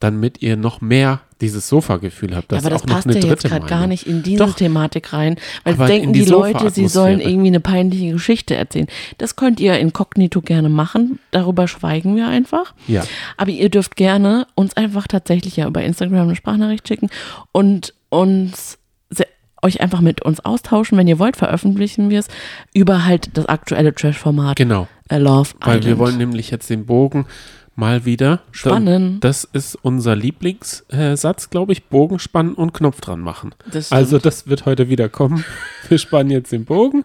damit 0.00 0.42
ihr 0.42 0.56
noch 0.56 0.80
mehr 0.80 1.20
dieses 1.40 1.68
Sofa-Gefühl 1.68 2.34
habt. 2.34 2.50
Ja, 2.50 2.58
Das 2.58 2.66
aber 2.66 2.74
ist 2.76 2.82
das 2.84 2.90
auch 2.90 2.96
noch 2.96 3.04
passt 3.04 3.24
ja 3.24 3.30
jetzt 3.30 3.44
gerade 3.44 3.66
gar 3.66 3.86
nicht 3.86 4.06
in 4.06 4.22
diese 4.22 4.44
Doch. 4.44 4.54
Thematik 4.54 5.12
rein, 5.12 5.36
weil 5.64 5.74
Aber 5.74 5.86
denken 5.86 6.12
die 6.12 6.24
die 6.24 6.30
Leute, 6.30 6.70
sie 6.70 6.88
sollen 6.88 7.20
irgendwie 7.20 7.48
eine 7.48 7.60
peinliche 7.60 8.12
Geschichte 8.12 8.54
erzählen. 8.54 8.86
Das 9.18 9.36
könnt 9.36 9.60
ihr 9.60 9.78
inkognito 9.78 10.40
gerne 10.40 10.68
machen, 10.68 11.18
darüber 11.30 11.68
schweigen 11.68 12.16
wir 12.16 12.28
einfach. 12.28 12.74
Ja. 12.86 13.04
Aber 13.36 13.50
ihr 13.50 13.68
dürft 13.68 13.96
gerne 13.96 14.46
uns 14.54 14.76
einfach 14.76 15.06
tatsächlich 15.06 15.56
ja 15.56 15.66
über 15.66 15.82
Instagram 15.82 16.22
eine 16.28 16.36
Sprachnachricht 16.36 16.88
schicken 16.88 17.10
und 17.52 17.92
uns 18.08 18.78
euch 19.62 19.80
einfach 19.80 20.00
mit 20.02 20.22
uns 20.22 20.44
austauschen. 20.44 20.96
Wenn 20.96 21.08
ihr 21.08 21.18
wollt, 21.18 21.36
veröffentlichen 21.36 22.08
wir 22.10 22.20
es 22.20 22.28
über 22.72 23.04
halt 23.04 23.30
das 23.36 23.46
aktuelle 23.46 23.94
Trash-Format 23.94 24.56
Genau, 24.56 24.86
äh, 25.08 25.18
Love 25.18 25.50
weil 25.60 25.76
wir 25.76 25.92
Island. 25.92 25.98
wollen 25.98 26.18
nämlich 26.18 26.50
jetzt 26.50 26.70
den 26.70 26.86
Bogen 26.86 27.26
mal 27.76 28.04
wieder. 28.04 28.40
Spannen. 28.50 29.20
Das 29.20 29.44
ist 29.44 29.76
unser 29.80 30.16
Lieblingssatz, 30.16 31.50
glaube 31.50 31.72
ich. 31.72 31.84
Bogen 31.84 32.18
spannen 32.18 32.54
und 32.54 32.72
Knopf 32.74 33.00
dran 33.00 33.20
machen. 33.20 33.54
Das. 33.70 33.92
Also 33.92 34.18
das 34.18 34.48
wird 34.48 34.66
heute 34.66 34.88
wieder 34.88 35.08
kommen. 35.08 35.44
Wir 35.88 35.98
spannen 35.98 36.30
jetzt 36.30 36.50
den 36.50 36.64
Bogen 36.64 37.04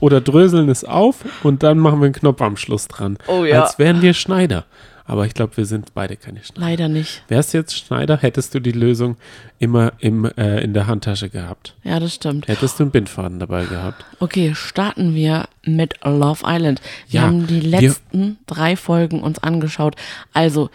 oder 0.00 0.20
dröseln 0.20 0.68
es 0.68 0.84
auf 0.84 1.24
und 1.42 1.62
dann 1.62 1.78
machen 1.78 2.00
wir 2.00 2.06
einen 2.06 2.14
Knopf 2.14 2.40
am 2.42 2.56
Schluss 2.56 2.86
dran. 2.86 3.18
Oh 3.26 3.44
ja. 3.44 3.62
Als 3.62 3.78
wären 3.78 4.02
wir 4.02 4.14
Schneider. 4.14 4.64
Aber 5.08 5.26
ich 5.26 5.34
glaube, 5.34 5.56
wir 5.56 5.64
sind 5.66 5.94
beide 5.94 6.16
keine 6.16 6.44
Schneider. 6.44 6.60
Leider 6.60 6.88
nicht. 6.88 7.22
Wärst 7.28 7.52
du 7.54 7.58
jetzt 7.58 7.76
Schneider, 7.76 8.18
hättest 8.18 8.54
du 8.54 8.60
die 8.60 8.72
Lösung 8.72 9.16
immer 9.58 9.94
im, 9.98 10.26
äh, 10.36 10.60
in 10.62 10.74
der 10.74 10.86
Handtasche 10.86 11.30
gehabt. 11.30 11.74
Ja, 11.82 11.98
das 11.98 12.14
stimmt. 12.14 12.46
Hättest 12.46 12.78
du 12.78 12.84
einen 12.84 12.90
Bindfaden 12.92 13.40
dabei 13.40 13.64
gehabt. 13.64 14.04
Okay, 14.20 14.54
starten 14.54 15.14
wir 15.14 15.48
mit 15.64 15.94
Love 16.04 16.44
Island. 16.46 16.80
Wir 17.08 17.20
Ja, 17.22 17.26
haben 17.26 17.46
die 17.46 17.62
wir- 17.62 17.80
letzten 17.80 18.38
drei 18.46 18.76
Folgen 18.76 19.22
uns 19.22 19.38
angeschaut. 19.42 19.96
Also, 20.34 20.68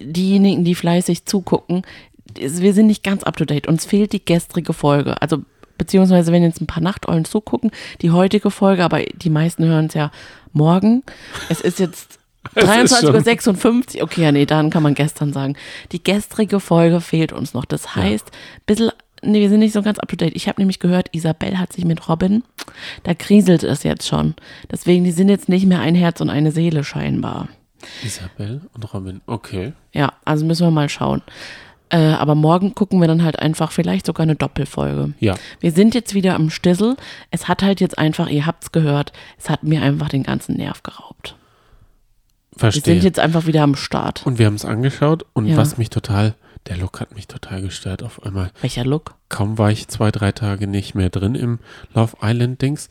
diejenigen, 0.00 0.64
die 0.64 0.76
fleißig 0.76 1.24
zugucken, 1.24 1.82
wir 2.38 2.72
sind 2.74 2.86
nicht 2.86 3.02
ganz 3.02 3.24
up 3.24 3.36
to 3.36 3.44
date. 3.44 3.66
Uns 3.66 3.84
fehlt 3.84 4.12
die 4.12 4.24
gestrige 4.24 4.72
Folge. 4.72 5.20
Also, 5.20 5.42
beziehungsweise, 5.78 6.30
wenn 6.30 6.44
jetzt 6.44 6.60
ein 6.60 6.68
paar 6.68 6.82
Nachteulen 6.82 7.24
zugucken, 7.24 7.72
die 8.02 8.12
heutige 8.12 8.52
Folge, 8.52 8.84
aber 8.84 9.02
die 9.02 9.30
meisten 9.30 9.64
hören 9.64 9.86
es 9.86 9.94
ja 9.94 10.12
morgen. 10.52 11.02
Es 11.48 11.60
ist 11.60 11.80
jetzt 11.80 12.19
23.56 12.54 13.96
Uhr. 13.96 14.02
Okay, 14.04 14.22
ja, 14.22 14.32
nee, 14.32 14.46
dann 14.46 14.70
kann 14.70 14.82
man 14.82 14.94
gestern 14.94 15.32
sagen. 15.32 15.56
Die 15.92 16.02
gestrige 16.02 16.60
Folge 16.60 17.00
fehlt 17.00 17.32
uns 17.32 17.54
noch. 17.54 17.64
Das 17.64 17.94
heißt, 17.94 18.30
bisschen, 18.66 18.90
nee, 19.22 19.40
wir 19.40 19.48
sind 19.48 19.60
nicht 19.60 19.72
so 19.72 19.82
ganz 19.82 19.98
up 19.98 20.08
to 20.08 20.16
date. 20.16 20.34
Ich 20.34 20.48
habe 20.48 20.60
nämlich 20.60 20.78
gehört, 20.78 21.08
Isabel 21.12 21.58
hat 21.58 21.72
sich 21.72 21.84
mit 21.84 22.08
Robin, 22.08 22.42
da 23.02 23.14
kriselt 23.14 23.62
es 23.62 23.82
jetzt 23.82 24.08
schon. 24.08 24.34
Deswegen, 24.70 25.04
die 25.04 25.12
sind 25.12 25.28
jetzt 25.28 25.48
nicht 25.48 25.66
mehr 25.66 25.80
ein 25.80 25.94
Herz 25.94 26.20
und 26.20 26.30
eine 26.30 26.52
Seele 26.52 26.82
scheinbar. 26.82 27.48
Isabel 28.04 28.62
und 28.74 28.94
Robin. 28.94 29.20
Okay. 29.26 29.72
Ja, 29.92 30.12
also 30.24 30.44
müssen 30.44 30.66
wir 30.66 30.70
mal 30.70 30.88
schauen. 30.88 31.22
Äh, 31.90 32.12
aber 32.12 32.36
morgen 32.36 32.74
gucken 32.74 33.00
wir 33.00 33.08
dann 33.08 33.24
halt 33.24 33.38
einfach 33.38 33.72
vielleicht 33.72 34.06
sogar 34.06 34.22
eine 34.22 34.36
Doppelfolge. 34.36 35.12
Ja. 35.18 35.34
Wir 35.58 35.72
sind 35.72 35.94
jetzt 35.94 36.14
wieder 36.14 36.36
am 36.36 36.48
Stissel. 36.48 36.96
Es 37.30 37.48
hat 37.48 37.62
halt 37.62 37.80
jetzt 37.80 37.98
einfach, 37.98 38.28
ihr 38.28 38.46
habt's 38.46 38.70
gehört, 38.70 39.12
es 39.38 39.50
hat 39.50 39.64
mir 39.64 39.82
einfach 39.82 40.08
den 40.08 40.22
ganzen 40.22 40.56
Nerv 40.56 40.82
geraubt. 40.82 41.36
Wir 42.60 42.72
Verstehe. 42.72 42.94
sind 42.94 43.04
jetzt 43.04 43.18
einfach 43.18 43.46
wieder 43.46 43.62
am 43.62 43.74
Start. 43.76 44.26
und 44.26 44.38
wir 44.38 44.46
haben 44.46 44.54
es 44.54 44.64
angeschaut 44.64 45.24
und 45.32 45.46
Ja. 45.46 45.56
was 45.56 45.78
mich 45.78 45.88
total, 45.90 46.34
der 46.68 46.76
Look 46.76 47.00
hat 47.00 47.14
mich 47.14 47.26
total 47.26 47.62
gestört 47.62 48.02
auf 48.02 48.22
einmal. 48.22 48.50
Welcher 48.60 48.84
Look? 48.84 49.14
Kaum 49.30 49.56
war 49.58 49.70
ich 49.70 49.88
zwei, 49.88 50.10
drei 50.10 50.32
Tage 50.32 50.66
nicht 50.66 50.94
mehr 50.94 51.08
drin 51.10 51.34
im 51.34 51.58
Love 51.94 52.16
Island 52.22 52.60
Dings, 52.60 52.88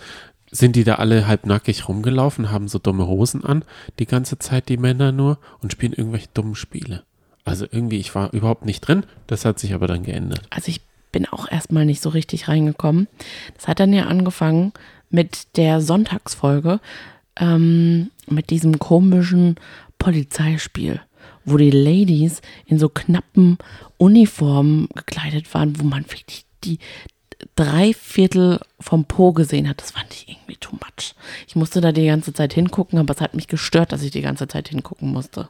sind 0.52 0.76
die 0.76 0.84
da 0.84 0.96
alle 0.96 1.28
halbnackig 1.28 1.88
rumgelaufen, 1.88 2.50
haben 2.50 2.68
so 2.68 2.80
dumme 2.80 3.06
Hosen 3.08 3.46
an, 3.46 3.64
die 4.00 4.08
ganze 4.08 4.40
Zeit 4.40 4.70
die 4.70 4.78
Männer 4.78 5.12
nur 5.12 5.38
und 5.62 5.72
spielen 5.72 5.94
irgendwelche 5.94 6.30
dummen 6.34 6.56
Spiele. 6.56 7.04
Also 7.46 7.66
irgendwie, 7.70 7.98
ich 8.00 8.16
war 8.16 8.34
überhaupt 8.34 8.66
nicht 8.66 8.82
drin, 8.82 9.04
das 9.28 9.46
hat 9.46 9.60
sich 9.60 9.74
aber 9.76 9.86
dann 9.88 10.02
geändert. 10.04 10.42
Also 10.50 10.70
ich 10.70 10.82
bin 11.12 11.28
auch 11.28 11.50
erstmal 11.50 11.86
nicht 11.86 12.02
so 12.02 12.10
richtig 12.10 12.48
reingekommen. 12.48 13.08
Das 13.56 13.68
hat 13.68 13.80
dann 13.80 13.94
ja 13.94 14.06
angefangen 14.08 14.74
mit 15.12 15.56
der 15.58 15.82
Sonntagsfolge, 15.82 16.80
ähm, 17.40 18.12
mit 18.28 18.50
diesem 18.50 18.80
komischen 18.80 19.56
Polizeispiel, 19.98 21.02
wo 21.46 21.58
die 21.58 21.72
Ladies 21.72 22.42
in 22.66 22.80
so 22.80 22.90
knappen 22.90 23.58
Uniformen 23.98 24.88
gekleidet 24.96 25.54
waren, 25.54 25.80
wo 25.80 25.84
man 25.84 26.04
wirklich 26.06 26.46
die 26.64 26.80
drei 27.56 27.94
Viertel 27.94 28.60
vom 28.80 29.06
Po 29.06 29.32
gesehen 29.34 29.68
hat. 29.70 29.82
Das 29.82 29.92
fand 29.92 30.14
ich 30.14 30.28
irgendwie 30.30 30.58
too 30.58 30.74
much. 30.76 31.16
Ich 31.48 31.56
musste 31.56 31.82
da 31.82 31.92
die 31.92 32.06
ganze 32.06 32.34
Zeit 32.34 32.54
hingucken, 32.54 33.00
aber 33.00 33.14
es 33.14 33.22
hat 33.22 33.34
mich 33.34 33.48
gestört, 33.48 33.92
dass 33.92 34.04
ich 34.04 34.12
die 34.12 34.22
ganze 34.22 34.48
Zeit 34.48 34.70
hingucken 34.70 35.12
musste. 35.12 35.50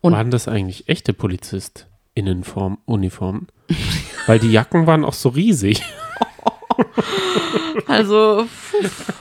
Und- 0.00 0.12
waren 0.12 0.30
das 0.30 0.48
eigentlich 0.48 0.88
echte 0.88 1.12
PolizistInnenform, 1.12 2.78
Uniformen? 2.86 3.48
Weil 4.26 4.38
die 4.38 4.50
Jacken 4.52 4.86
waren 4.86 5.04
auch 5.04 5.14
so 5.14 5.28
riesig. 5.30 5.82
Also 7.86 8.46
pf, 8.46 9.12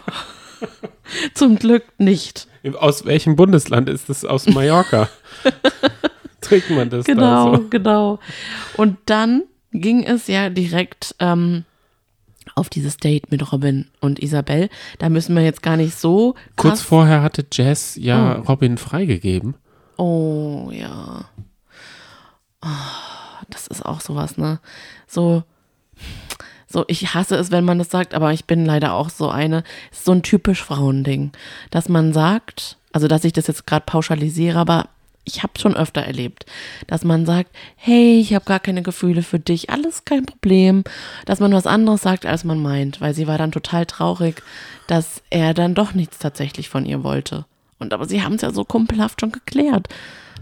zum 1.33 1.57
Glück 1.57 1.83
nicht. 1.97 2.47
Aus 2.79 3.05
welchem 3.05 3.35
Bundesland 3.35 3.89
ist 3.89 4.09
das? 4.09 4.25
Aus 4.25 4.47
Mallorca. 4.47 5.09
Trägt 6.41 6.69
man 6.69 6.89
das 6.89 7.05
Genau, 7.05 7.51
da 7.51 7.57
so? 7.57 7.67
genau. 7.69 8.19
Und 8.77 8.97
dann 9.05 9.43
ging 9.71 10.03
es 10.03 10.27
ja 10.27 10.49
direkt 10.49 11.15
ähm, 11.19 11.63
auf 12.55 12.69
dieses 12.69 12.97
Date 12.97 13.31
mit 13.31 13.51
Robin 13.51 13.87
und 14.01 14.19
Isabel. 14.19 14.69
Da 14.97 15.09
müssen 15.09 15.35
wir 15.35 15.43
jetzt 15.43 15.61
gar 15.61 15.77
nicht 15.77 15.97
so 15.97 16.35
Kurz 16.55 16.81
vorher 16.81 17.21
hatte 17.21 17.45
Jess 17.51 17.95
ja 17.95 18.39
Oh. 18.39 18.41
Robin 18.43 18.77
freigegeben. 18.77 19.55
Oh 19.97 20.69
ja. 20.71 21.25
Ah, 22.61 23.41
das 23.49 23.67
ist 23.67 23.85
auch 23.85 24.01
sowas, 24.01 24.37
ne? 24.37 24.59
So, 25.07 25.43
so, 26.71 26.85
ich 26.87 27.15
hasse 27.15 27.35
es, 27.35 27.51
wenn 27.51 27.65
man 27.65 27.79
das 27.79 27.89
sagt, 27.89 28.13
aber 28.13 28.31
ich 28.31 28.45
bin 28.45 28.65
leider 28.65 28.93
auch 28.93 29.09
so 29.09 29.29
eine, 29.29 29.63
ist 29.91 30.05
so 30.05 30.11
ein 30.11 30.21
typisch 30.21 30.63
Frauending, 30.63 31.31
dass 31.71 31.89
man 31.89 32.13
sagt, 32.13 32.77
also 32.91 33.07
dass 33.07 33.23
ich 33.23 33.33
das 33.33 33.47
jetzt 33.47 33.65
gerade 33.65 33.85
pauschalisiere, 33.85 34.59
aber 34.59 34.89
ich 35.25 35.43
habe 35.43 35.59
schon 35.59 35.75
öfter 35.75 36.01
erlebt, 36.01 36.45
dass 36.87 37.03
man 37.03 37.25
sagt, 37.25 37.51
hey, 37.75 38.19
ich 38.19 38.33
habe 38.33 38.45
gar 38.45 38.59
keine 38.59 38.81
Gefühle 38.81 39.23
für 39.23 39.39
dich, 39.39 39.69
alles 39.69 40.05
kein 40.05 40.25
Problem, 40.25 40.83
dass 41.25 41.39
man 41.39 41.53
was 41.53 41.67
anderes 41.67 42.01
sagt, 42.01 42.25
als 42.25 42.43
man 42.43 42.61
meint, 42.61 43.01
weil 43.01 43.13
sie 43.13 43.27
war 43.27 43.37
dann 43.37 43.51
total 43.51 43.85
traurig, 43.85 44.41
dass 44.87 45.21
er 45.29 45.53
dann 45.53 45.75
doch 45.75 45.93
nichts 45.93 46.19
tatsächlich 46.19 46.69
von 46.69 46.85
ihr 46.85 47.03
wollte. 47.03 47.45
Und 47.79 47.93
aber 47.93 48.05
sie 48.05 48.23
haben 48.23 48.35
es 48.35 48.41
ja 48.41 48.51
so 48.51 48.63
kumpelhaft 48.63 49.21
schon 49.21 49.31
geklärt. 49.31 49.87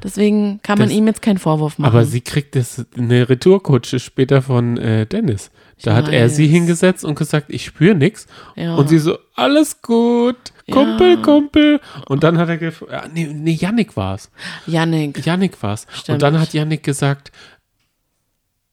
Deswegen 0.03 0.59
kann 0.63 0.77
man 0.79 0.89
Das- 0.89 0.97
ihm 0.97 1.07
jetzt 1.07 1.21
keinen 1.21 1.37
Vorwurf 1.39 1.77
machen. 1.79 1.91
Aber 1.91 2.05
sie 2.05 2.21
kriegt 2.21 2.55
das, 2.55 2.85
eine 2.97 3.27
Retourkutsche 3.29 3.99
später 3.99 4.41
von 4.41 4.77
äh, 4.77 5.05
Dennis. 5.05 5.51
Da 5.83 5.95
hat 5.95 6.09
er 6.09 6.29
sie 6.29 6.45
weiß. 6.45 6.51
hingesetzt 6.51 7.05
und 7.05 7.15
gesagt, 7.15 7.47
ich 7.49 7.63
spüre 7.65 7.93
nichts. 7.93 8.25
Ja. 8.55 8.75
Und 8.75 8.89
sie 8.89 8.97
so, 8.97 9.17
alles 9.35 9.81
gut, 9.83 10.35
Kumpel, 10.71 11.15
Ja. 11.17 11.21
Kumpel. 11.21 11.79
Und 12.07 12.23
dann 12.23 12.37
hat 12.39 12.49
er 12.49 12.57
gefragt, 12.57 12.91
ja, 12.91 13.03
nee, 13.13 13.25
nee, 13.31 13.51
Yannick 13.53 13.95
war's. 13.95 14.31
Yannick. 14.65 15.23
Yannick 15.25 15.61
war's. 15.61 15.85
Stimmt. 15.93 16.15
Und 16.15 16.21
dann 16.23 16.39
hat 16.39 16.53
Yannick 16.53 16.81
gesagt, 16.83 17.31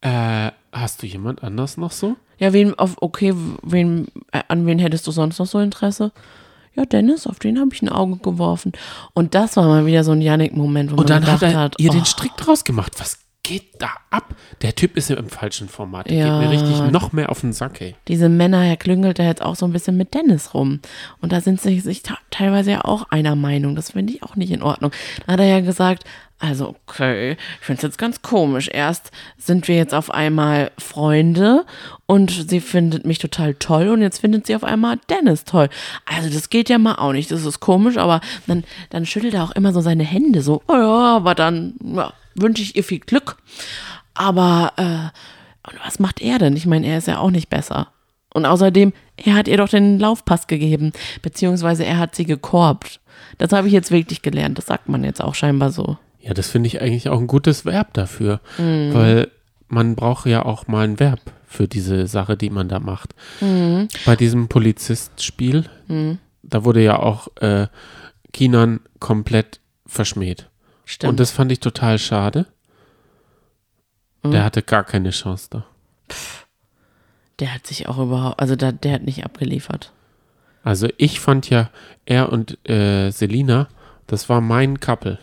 äh, 0.00 0.50
hast 0.72 1.02
du 1.02 1.06
jemand 1.06 1.42
anders 1.42 1.76
noch 1.76 1.92
so? 1.92 2.16
Ja, 2.38 2.52
wen, 2.52 2.74
auf, 2.78 2.96
okay, 3.00 3.34
wen, 3.62 4.08
äh, 4.32 4.40
an 4.48 4.66
wen 4.66 4.78
hättest 4.78 5.06
du 5.06 5.10
sonst 5.12 5.38
noch 5.38 5.46
so 5.46 5.58
Interesse? 5.60 6.10
Ja, 6.76 6.84
Dennis, 6.84 7.26
auf 7.26 7.38
den 7.38 7.58
habe 7.60 7.70
ich 7.72 7.82
ein 7.82 7.88
Auge 7.88 8.16
geworfen. 8.16 8.72
Und 9.12 9.34
das 9.34 9.56
war 9.56 9.66
mal 9.66 9.86
wieder 9.86 10.02
so 10.04 10.12
ein 10.12 10.20
Yannick-Moment, 10.20 10.90
wo 10.90 10.94
Und 10.96 11.08
man 11.08 11.22
dann 11.22 11.26
hat 11.32 11.40
gedacht 11.40 11.54
er 11.54 11.60
hat, 11.60 11.74
ihr 11.78 11.90
oh, 11.90 11.92
den 11.92 12.04
Strick 12.04 12.36
draus 12.36 12.64
gemacht. 12.64 12.92
Was 12.98 13.18
geht 13.44 13.80
da 13.80 13.90
ab? 14.10 14.34
Der 14.62 14.74
Typ 14.74 14.96
ist 14.96 15.10
ja 15.10 15.16
im 15.16 15.28
falschen 15.28 15.68
Format. 15.68 16.08
Der 16.08 16.16
Ja. 16.16 16.40
geht 16.40 16.48
mir 16.48 16.54
richtig 16.54 16.90
noch 16.90 17.12
mehr 17.12 17.30
auf 17.30 17.42
den 17.42 17.52
Sack, 17.52 17.80
ey. 17.80 17.94
diese 18.08 18.28
Männer, 18.28 18.62
Herr 18.62 18.76
klüngelt 18.78 19.18
da 19.18 19.24
jetzt 19.24 19.42
auch 19.42 19.54
so 19.54 19.66
ein 19.66 19.72
bisschen 19.72 19.96
mit 19.96 20.14
Dennis 20.14 20.54
rum. 20.54 20.80
Und 21.20 21.32
da 21.32 21.40
sind 21.40 21.60
sie 21.60 21.78
sich 21.80 22.02
teilweise 22.30 22.72
ja 22.72 22.84
auch 22.84 23.10
einer 23.10 23.36
Meinung. 23.36 23.76
Das 23.76 23.92
finde 23.92 24.14
ich 24.14 24.22
auch 24.22 24.34
nicht 24.36 24.50
in 24.50 24.62
Ordnung. 24.62 24.90
Da 25.26 25.34
hat 25.34 25.40
er 25.40 25.46
ja 25.46 25.60
gesagt, 25.60 26.04
also 26.44 26.76
okay, 26.86 27.38
ich 27.60 27.66
finde 27.66 27.78
es 27.78 27.82
jetzt 27.82 27.98
ganz 27.98 28.20
komisch. 28.20 28.68
Erst 28.70 29.10
sind 29.38 29.66
wir 29.66 29.76
jetzt 29.76 29.94
auf 29.94 30.10
einmal 30.10 30.72
Freunde 30.76 31.64
und 32.04 32.50
sie 32.50 32.60
findet 32.60 33.06
mich 33.06 33.18
total 33.18 33.54
toll 33.54 33.88
und 33.88 34.02
jetzt 34.02 34.18
findet 34.18 34.46
sie 34.46 34.54
auf 34.54 34.62
einmal 34.62 34.98
Dennis 35.08 35.44
toll. 35.44 35.70
Also 36.04 36.28
das 36.28 36.50
geht 36.50 36.68
ja 36.68 36.76
mal 36.76 36.96
auch 36.96 37.12
nicht. 37.12 37.30
Das 37.30 37.46
ist 37.46 37.60
komisch, 37.60 37.96
aber 37.96 38.20
dann, 38.46 38.64
dann 38.90 39.06
schüttelt 39.06 39.32
er 39.32 39.44
auch 39.44 39.52
immer 39.52 39.72
so 39.72 39.80
seine 39.80 40.04
Hände 40.04 40.42
so, 40.42 40.62
oh 40.68 40.74
ja, 40.74 41.16
aber 41.16 41.34
dann 41.34 41.74
ja, 41.82 42.12
wünsche 42.34 42.62
ich 42.62 42.76
ihr 42.76 42.84
viel 42.84 43.00
Glück. 43.00 43.36
Aber 44.12 44.72
äh, 44.76 45.72
was 45.82 45.98
macht 45.98 46.20
er 46.20 46.38
denn? 46.38 46.56
Ich 46.56 46.66
meine, 46.66 46.86
er 46.86 46.98
ist 46.98 47.08
ja 47.08 47.20
auch 47.20 47.30
nicht 47.30 47.48
besser. 47.48 47.88
Und 48.34 48.44
außerdem, 48.44 48.92
er 49.16 49.34
hat 49.34 49.48
ihr 49.48 49.56
doch 49.56 49.68
den 49.68 49.98
Laufpass 49.98 50.46
gegeben, 50.46 50.92
beziehungsweise 51.22 51.86
er 51.86 51.98
hat 51.98 52.14
sie 52.14 52.26
gekorbt. 52.26 53.00
Das 53.38 53.52
habe 53.52 53.68
ich 53.68 53.72
jetzt 53.72 53.90
wirklich 53.90 54.20
gelernt. 54.20 54.58
Das 54.58 54.66
sagt 54.66 54.88
man 54.88 55.04
jetzt 55.04 55.22
auch 55.22 55.34
scheinbar 55.34 55.70
so. 55.70 55.96
Ja, 56.24 56.32
das 56.34 56.48
finde 56.48 56.68
ich 56.68 56.80
eigentlich 56.80 57.08
auch 57.10 57.18
ein 57.20 57.26
gutes 57.26 57.64
Verb 57.64 57.92
dafür, 57.92 58.40
Mhm. 58.58 58.94
weil 58.94 59.30
man 59.68 59.94
braucht 59.94 60.26
ja 60.26 60.44
auch 60.44 60.66
mal 60.66 60.84
ein 60.84 60.98
Verb 60.98 61.20
für 61.46 61.68
diese 61.68 62.06
Sache, 62.06 62.36
die 62.36 62.48
man 62.50 62.68
da 62.68 62.80
macht. 62.80 63.14
Mhm. 63.40 63.88
Bei 64.06 64.16
diesem 64.16 64.48
Polizistspiel, 64.48 65.64
da 66.42 66.64
wurde 66.64 66.82
ja 66.82 66.98
auch 66.98 67.28
äh, 67.40 67.66
Kinan 68.32 68.80
komplett 69.00 69.60
verschmäht. 69.86 70.48
Stimmt. 70.86 71.10
Und 71.10 71.20
das 71.20 71.30
fand 71.30 71.52
ich 71.52 71.60
total 71.60 71.98
schade. 71.98 72.46
Mhm. 74.22 74.30
Der 74.32 74.44
hatte 74.44 74.62
gar 74.62 74.84
keine 74.84 75.10
Chance 75.10 75.48
da. 75.50 75.66
der 77.40 77.52
hat 77.54 77.66
sich 77.66 77.88
auch 77.88 77.98
überhaupt, 77.98 78.40
also 78.40 78.56
da, 78.56 78.72
der 78.72 78.92
hat 78.94 79.02
nicht 79.02 79.24
abgeliefert. 79.24 79.92
Also 80.62 80.88
ich 80.96 81.20
fand 81.20 81.50
ja, 81.50 81.68
er 82.06 82.32
und 82.32 82.58
äh, 82.68 83.10
Selina, 83.10 83.68
das 84.06 84.28
war 84.28 84.40
mein 84.40 84.80
Couple. 84.80 85.18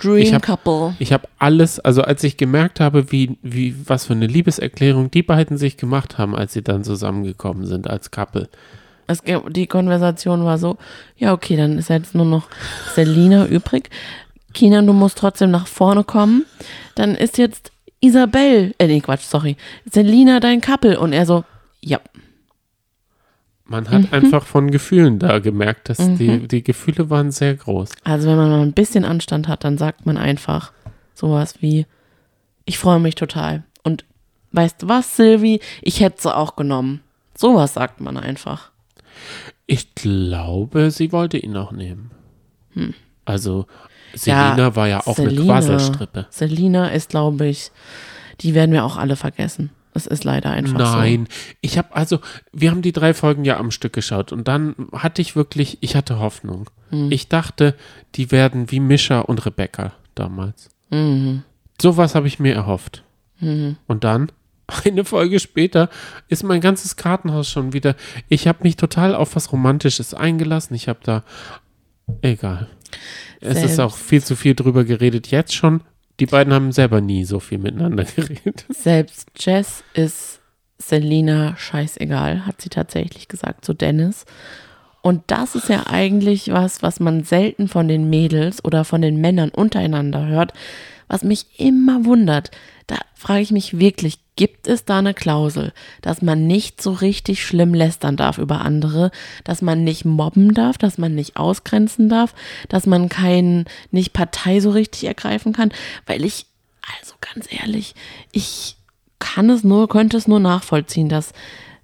Dream 0.00 0.16
Ich 0.18 0.34
hab- 0.34 0.42
Couple. 0.42 0.94
Ich 0.98 1.12
habe 1.12 1.28
alles, 1.38 1.78
also 1.80 2.02
als 2.02 2.24
ich 2.24 2.36
gemerkt 2.36 2.80
habe, 2.80 3.12
wie, 3.12 3.38
wie, 3.42 3.74
was 3.86 4.06
für 4.06 4.14
eine 4.14 4.26
Liebeserklärung 4.26 5.10
die 5.10 5.22
beiden 5.22 5.56
sich 5.58 5.76
gemacht 5.76 6.18
haben, 6.18 6.34
als 6.34 6.52
sie 6.52 6.62
dann 6.62 6.84
zusammengekommen 6.84 7.66
sind 7.66 7.88
als 7.88 8.10
Couple. 8.10 8.48
Es, 9.06 9.22
die 9.50 9.66
Konversation 9.66 10.44
war 10.44 10.58
so, 10.58 10.76
ja 11.16 11.32
okay, 11.32 11.56
dann 11.56 11.78
ist 11.78 11.88
jetzt 11.90 12.14
nur 12.14 12.24
noch 12.26 12.48
Selina 12.94 13.46
übrig. 13.46 13.90
Kina, 14.54 14.82
du 14.82 14.92
musst 14.92 15.18
trotzdem 15.18 15.50
nach 15.50 15.66
vorne 15.66 16.04
kommen. 16.04 16.44
Dann 16.94 17.14
ist 17.14 17.38
jetzt 17.38 17.72
Isabel, 18.00 18.74
äh 18.78 18.86
nee, 18.86 19.00
Quatsch, 19.00 19.22
sorry. 19.24 19.56
Selina 19.90 20.40
dein 20.40 20.60
Couple. 20.60 20.98
Und 20.98 21.12
er 21.12 21.26
so, 21.26 21.44
ja, 21.80 22.00
Man 23.72 23.88
hat 23.90 24.12
einfach 24.12 24.44
von 24.46 24.70
Gefühlen 24.70 25.18
da 25.18 25.38
gemerkt, 25.38 25.88
dass 25.88 25.96
die, 25.98 26.46
die 26.46 26.62
Gefühle 26.62 27.08
waren 27.10 27.30
sehr 27.32 27.54
groß. 27.56 27.90
Also 28.04 28.28
wenn 28.28 28.36
man 28.36 28.50
mal 28.50 28.60
ein 28.60 28.74
bisschen 28.74 29.04
Anstand 29.04 29.48
hat, 29.48 29.64
dann 29.64 29.78
sagt 29.78 30.04
man 30.06 30.16
einfach 30.18 30.72
sowas 31.14 31.54
wie, 31.60 31.86
ich 32.66 32.78
freue 32.78 33.00
mich 33.00 33.14
total. 33.14 33.64
Und 33.82 34.04
weißt 34.52 34.82
du 34.82 34.88
was, 34.88 35.16
Silvi, 35.16 35.60
ich 35.80 36.00
hätte 36.00 36.20
sie 36.22 36.36
auch 36.36 36.54
genommen. 36.54 37.00
Sowas 37.36 37.72
sagt 37.74 38.00
man 38.02 38.16
einfach. 38.18 38.70
Ich 39.66 39.94
glaube, 39.94 40.90
sie 40.90 41.10
wollte 41.12 41.38
ihn 41.38 41.56
auch 41.56 41.72
nehmen. 41.72 42.10
Also, 43.24 43.66
Selina 44.14 44.76
war 44.76 44.88
ja 44.88 45.00
auch 45.06 45.18
eine 45.18 45.30
Selina- 45.30 45.44
Quasselstrippe. 45.46 46.26
Selina 46.30 46.88
ist, 46.88 47.08
glaube 47.10 47.46
ich, 47.46 47.70
die 48.40 48.54
werden 48.54 48.72
wir 48.72 48.84
auch 48.84 48.96
alle 48.98 49.16
vergessen. 49.16 49.70
Es 49.94 50.06
ist 50.06 50.24
leider 50.24 50.50
einfach 50.50 50.78
so. 50.78 50.96
Nein, 50.96 51.28
ich 51.60 51.76
habe 51.78 51.94
also, 51.94 52.20
wir 52.52 52.70
haben 52.70 52.82
die 52.82 52.92
drei 52.92 53.12
Folgen 53.14 53.44
ja 53.44 53.58
am 53.58 53.70
Stück 53.70 53.92
geschaut 53.92 54.32
und 54.32 54.48
dann 54.48 54.74
hatte 54.92 55.20
ich 55.20 55.36
wirklich, 55.36 55.78
ich 55.80 55.96
hatte 55.96 56.18
Hoffnung. 56.18 56.70
Hm. 56.90 57.12
Ich 57.12 57.28
dachte, 57.28 57.74
die 58.14 58.30
werden 58.30 58.70
wie 58.70 58.80
Mischa 58.80 59.20
und 59.20 59.44
Rebecca 59.44 59.92
damals. 60.14 60.70
Mhm. 60.90 61.42
Sowas 61.80 62.14
habe 62.14 62.26
ich 62.26 62.38
mir 62.38 62.54
erhofft. 62.54 63.02
Und 63.40 64.04
dann, 64.04 64.30
eine 64.84 65.04
Folge 65.04 65.40
später, 65.40 65.90
ist 66.28 66.44
mein 66.44 66.60
ganzes 66.60 66.96
Kartenhaus 66.96 67.48
schon 67.48 67.72
wieder. 67.72 67.96
Ich 68.28 68.46
habe 68.46 68.60
mich 68.62 68.76
total 68.76 69.14
auf 69.16 69.34
was 69.34 69.50
Romantisches 69.52 70.14
eingelassen. 70.14 70.74
Ich 70.74 70.88
habe 70.88 71.00
da, 71.02 71.24
egal. 72.20 72.68
Es 73.40 73.56
ist 73.56 73.60
Selbst- 73.60 73.80
auch 73.80 73.96
viel 73.96 74.22
zu 74.22 74.36
viel 74.36 74.54
drüber 74.54 74.84
geredet 74.84 75.30
jetzt 75.30 75.54
schon. 75.54 75.82
Die 76.20 76.26
beiden 76.26 76.52
haben 76.52 76.72
selber 76.72 77.00
nie 77.00 77.24
so 77.24 77.40
viel 77.40 77.58
miteinander 77.58 78.04
geredet. 78.16 78.66
Selbst 78.68 79.28
Jess 79.36 79.84
ist 79.94 80.40
Selina 80.78 81.56
scheißegal, 81.56 82.46
hat 82.46 82.60
sie 82.60 82.68
tatsächlich 82.68 83.28
gesagt 83.28 83.64
zu 83.64 83.74
Dennis. 83.74 84.24
Und 85.00 85.22
das 85.26 85.54
ist 85.56 85.68
ja 85.68 85.86
eigentlich 85.88 86.52
was, 86.52 86.82
was 86.82 87.00
man 87.00 87.24
selten 87.24 87.66
von 87.68 87.88
den 87.88 88.08
Mädels 88.08 88.64
oder 88.64 88.84
von 88.84 89.02
den 89.02 89.20
Männern 89.20 89.50
untereinander 89.50 90.26
hört, 90.26 90.52
was 91.08 91.24
mich 91.24 91.46
immer 91.58 92.04
wundert. 92.04 92.52
Da 92.86 92.96
frage 93.14 93.42
ich 93.42 93.50
mich 93.50 93.78
wirklich, 93.78 94.18
gibt 94.36 94.66
es 94.66 94.84
da 94.84 94.98
eine 94.98 95.14
Klausel, 95.14 95.72
dass 96.00 96.22
man 96.22 96.46
nicht 96.46 96.80
so 96.80 96.92
richtig 96.92 97.44
schlimm 97.44 97.74
lästern 97.74 98.16
darf 98.16 98.38
über 98.38 98.62
andere, 98.62 99.10
dass 99.44 99.60
man 99.60 99.84
nicht 99.84 100.04
mobben 100.04 100.54
darf, 100.54 100.78
dass 100.78 100.98
man 100.98 101.14
nicht 101.14 101.36
ausgrenzen 101.36 102.08
darf, 102.08 102.34
dass 102.68 102.86
man 102.86 103.08
kein, 103.08 103.66
nicht 103.90 104.12
Partei 104.12 104.60
so 104.60 104.70
richtig 104.70 105.04
ergreifen 105.04 105.52
kann? 105.52 105.70
Weil 106.06 106.24
ich, 106.24 106.46
also 106.98 107.14
ganz 107.20 107.46
ehrlich, 107.50 107.94
ich 108.32 108.76
kann 109.18 109.50
es 109.50 109.64
nur, 109.64 109.88
könnte 109.88 110.16
es 110.16 110.26
nur 110.26 110.40
nachvollziehen, 110.40 111.08
dass 111.08 111.32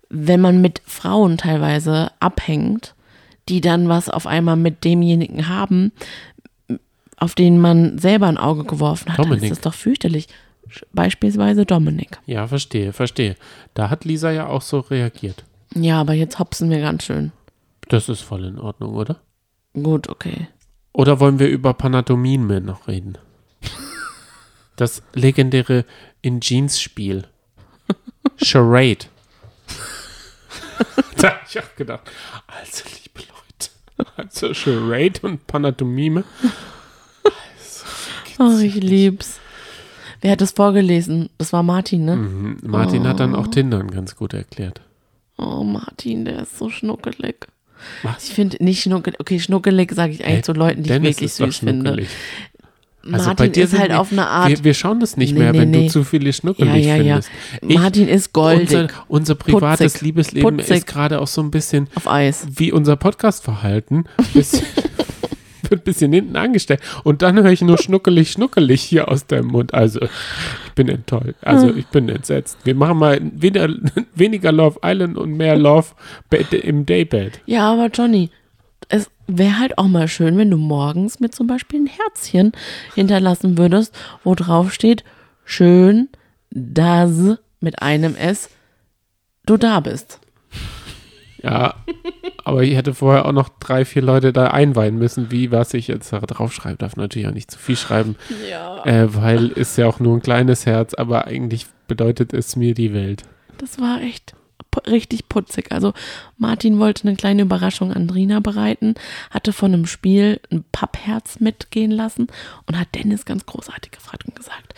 wenn 0.08 0.40
man 0.40 0.60
mit 0.60 0.80
Frauen 0.86 1.36
teilweise 1.36 2.10
abhängt, 2.18 2.94
die 3.48 3.60
dann 3.60 3.88
was 3.88 4.08
auf 4.08 4.26
einmal 4.26 4.56
mit 4.56 4.84
demjenigen 4.84 5.48
haben, 5.48 5.92
auf 7.18 7.34
den 7.34 7.60
man 7.60 7.98
selber 7.98 8.26
ein 8.26 8.38
Auge 8.38 8.64
geworfen 8.64 9.10
hat, 9.10 9.18
dann 9.18 9.28
Dominik. 9.28 9.50
ist 9.50 9.58
das 9.58 9.60
doch 9.60 9.74
fürchterlich. 9.74 10.28
Beispielsweise 10.92 11.66
Dominik. 11.66 12.18
Ja, 12.26 12.46
verstehe, 12.46 12.92
verstehe. 12.92 13.36
Da 13.74 13.90
hat 13.90 14.04
Lisa 14.04 14.30
ja 14.30 14.46
auch 14.46 14.62
so 14.62 14.80
reagiert. 14.80 15.44
Ja, 15.74 16.00
aber 16.00 16.14
jetzt 16.14 16.38
hopsen 16.38 16.70
wir 16.70 16.80
ganz 16.80 17.04
schön. 17.04 17.32
Das 17.88 18.08
ist 18.08 18.20
voll 18.20 18.44
in 18.44 18.58
Ordnung, 18.58 18.94
oder? 18.94 19.20
Gut, 19.74 20.08
okay. 20.08 20.48
Oder 20.92 21.20
wollen 21.20 21.38
wir 21.38 21.48
über 21.48 21.74
Panatomien 21.74 22.46
noch 22.64 22.88
reden? 22.88 23.18
Das 24.76 25.02
legendäre 25.12 25.84
In 26.22 26.40
Jeans 26.40 26.80
Spiel. 26.80 27.24
Charade. 28.36 29.06
da 31.16 31.30
hab 31.30 31.48
ich 31.48 31.58
auch 31.58 31.74
gedacht, 31.76 32.10
also 32.46 32.84
liebe 32.84 33.26
Leute, 33.28 34.12
also 34.16 34.54
Charade 34.54 35.20
und 35.22 35.46
Panatomime. 35.46 36.24
Oh, 38.38 38.56
ich 38.58 38.76
lieb's. 38.76 39.40
Wer 40.20 40.32
hat 40.32 40.40
das 40.40 40.52
vorgelesen? 40.52 41.30
Das 41.38 41.52
war 41.52 41.62
Martin, 41.62 42.04
ne? 42.04 42.16
Mhm. 42.16 42.58
Martin 42.62 43.06
hat 43.06 43.20
dann 43.20 43.34
auch 43.34 43.46
Tindern 43.48 43.90
ganz 43.90 44.16
gut 44.16 44.34
erklärt. 44.34 44.80
Oh, 45.36 45.62
Martin, 45.62 46.24
der 46.24 46.42
ist 46.42 46.58
so 46.58 46.68
schnuckelig. 46.70 47.46
Was? 48.02 48.24
Ich 48.28 48.34
finde 48.34 48.56
nicht 48.62 48.82
schnuckelig. 48.82 49.20
Okay, 49.20 49.38
schnuckelig 49.38 49.92
sage 49.92 50.12
ich 50.12 50.24
eigentlich 50.24 50.36
Hey, 50.36 50.42
zu 50.42 50.52
Leuten, 50.52 50.82
die 50.82 50.88
Dennis 50.88 51.10
ich 51.10 51.16
wirklich 51.20 51.32
süß 51.34 51.58
finde. 51.58 51.90
Also 53.10 53.26
Martin 53.28 53.36
bei 53.36 53.48
dir 53.48 53.64
ist 53.64 53.78
halt 53.78 53.90
wir, 53.90 54.00
auf 54.00 54.10
eine 54.12 54.26
Art. 54.26 54.48
Wir, 54.50 54.64
wir 54.64 54.74
schauen 54.74 54.98
das 55.00 55.16
nicht 55.16 55.32
Nee, 55.32 55.38
mehr, 55.38 55.52
nee, 55.52 55.60
wenn 55.60 55.70
nee. 55.70 55.86
du 55.86 55.92
zu 55.92 56.04
viele 56.04 56.32
schnuckelig 56.32 56.84
ja, 56.84 56.96
ja, 56.96 57.02
ja. 57.02 57.20
findest. 57.22 57.30
Ich- 57.68 57.78
Martin 57.78 58.08
ist 58.08 58.32
goldig. 58.32 58.70
Unser, 58.70 58.88
unser 59.06 59.34
privates 59.36 59.92
Putzig. 59.92 60.00
Liebesleben 60.02 60.56
Putzig. 60.56 60.76
ist 60.78 60.86
gerade 60.88 61.20
auch 61.20 61.28
so 61.28 61.40
ein 61.40 61.50
bisschen 61.52 61.88
auf 61.94 62.08
Eis. 62.08 62.46
wie 62.50 62.72
unser 62.72 62.96
Podcast-Verhalten. 62.96 64.04
Bisschen, 65.68 65.70
wird 65.70 65.80
ein 65.80 65.84
bisschen 65.84 66.12
hinten 66.12 66.36
angestellt. 66.36 66.80
Und 67.04 67.22
dann 67.22 67.36
höre 67.36 67.50
ich 67.50 67.62
nur 67.62 67.78
schnuckelig, 67.78 68.30
schnuckelig 68.30 68.82
hier 68.82 69.08
aus 69.08 69.26
deinem 69.26 69.48
Mund. 69.48 69.74
Also, 69.74 70.00
ich 70.02 70.72
bin 70.74 70.88
enttäuscht. 70.88 71.34
Also, 71.42 71.74
ich 71.74 71.86
bin 71.86 72.08
entsetzt. 72.08 72.58
Wir 72.64 72.74
machen 72.74 72.98
mal 72.98 73.20
weniger, 73.20 73.68
weniger 74.14 74.52
Love 74.52 74.80
Island 74.84 75.16
und 75.16 75.36
mehr 75.36 75.56
Love 75.56 75.88
im 76.62 76.86
Daybed. 76.86 77.40
Ja, 77.46 77.72
aber 77.72 77.88
Johnny, 77.88 78.30
es 78.88 79.10
wäre 79.26 79.58
halt 79.58 79.78
auch 79.78 79.88
mal 79.88 80.08
schön, 80.08 80.38
wenn 80.38 80.50
du 80.50 80.56
morgens 80.56 81.20
mit 81.20 81.34
zum 81.34 81.46
Beispiel 81.46 81.80
ein 81.80 81.86
Herzchen 81.86 82.52
hinterlassen 82.94 83.58
würdest, 83.58 83.94
wo 84.24 84.34
drauf 84.34 84.72
steht, 84.72 85.04
schön, 85.44 86.08
dass 86.50 87.36
mit 87.60 87.82
einem 87.82 88.14
S 88.16 88.50
du 89.44 89.56
da 89.56 89.80
bist. 89.80 90.20
Ja, 91.42 91.74
aber 92.44 92.62
ich 92.64 92.74
hätte 92.74 92.94
vorher 92.94 93.26
auch 93.26 93.32
noch 93.32 93.48
drei, 93.60 93.84
vier 93.84 94.02
Leute 94.02 94.32
da 94.32 94.48
einweihen 94.48 94.98
müssen, 94.98 95.30
wie 95.30 95.50
was 95.52 95.74
ich 95.74 95.88
jetzt 95.88 96.12
da 96.12 96.20
draufschreibe. 96.20 96.76
Darf 96.78 96.96
natürlich 96.96 97.28
auch 97.28 97.32
nicht 97.34 97.50
zu 97.50 97.58
viel 97.58 97.76
schreiben, 97.76 98.16
Ja. 98.50 98.84
äh, 98.84 99.14
weil 99.14 99.48
ist 99.48 99.78
ja 99.78 99.86
auch 99.86 100.00
nur 100.00 100.16
ein 100.16 100.22
kleines 100.22 100.66
Herz, 100.66 100.94
aber 100.94 101.26
eigentlich 101.26 101.66
bedeutet 101.86 102.32
es 102.32 102.56
mir 102.56 102.74
die 102.74 102.92
Welt. 102.92 103.22
Das 103.58 103.80
war 103.80 104.00
echt 104.02 104.34
richtig 104.86 105.28
putzig. 105.28 105.72
Also 105.72 105.92
Martin 106.36 106.78
wollte 106.78 107.06
eine 107.08 107.16
kleine 107.16 107.42
Überraschung 107.42 107.92
an 107.92 108.06
Drina 108.06 108.40
bereiten, 108.40 108.94
hatte 109.30 109.52
von 109.52 109.72
einem 109.72 109.86
Spiel 109.86 110.40
ein 110.52 110.64
Pappherz 110.72 111.40
mitgehen 111.40 111.90
lassen 111.90 112.26
und 112.66 112.78
hat 112.78 112.88
Dennis 112.94 113.24
ganz 113.24 113.46
großartig 113.46 113.90
gefragt 113.92 114.24
und 114.26 114.36
gesagt, 114.36 114.74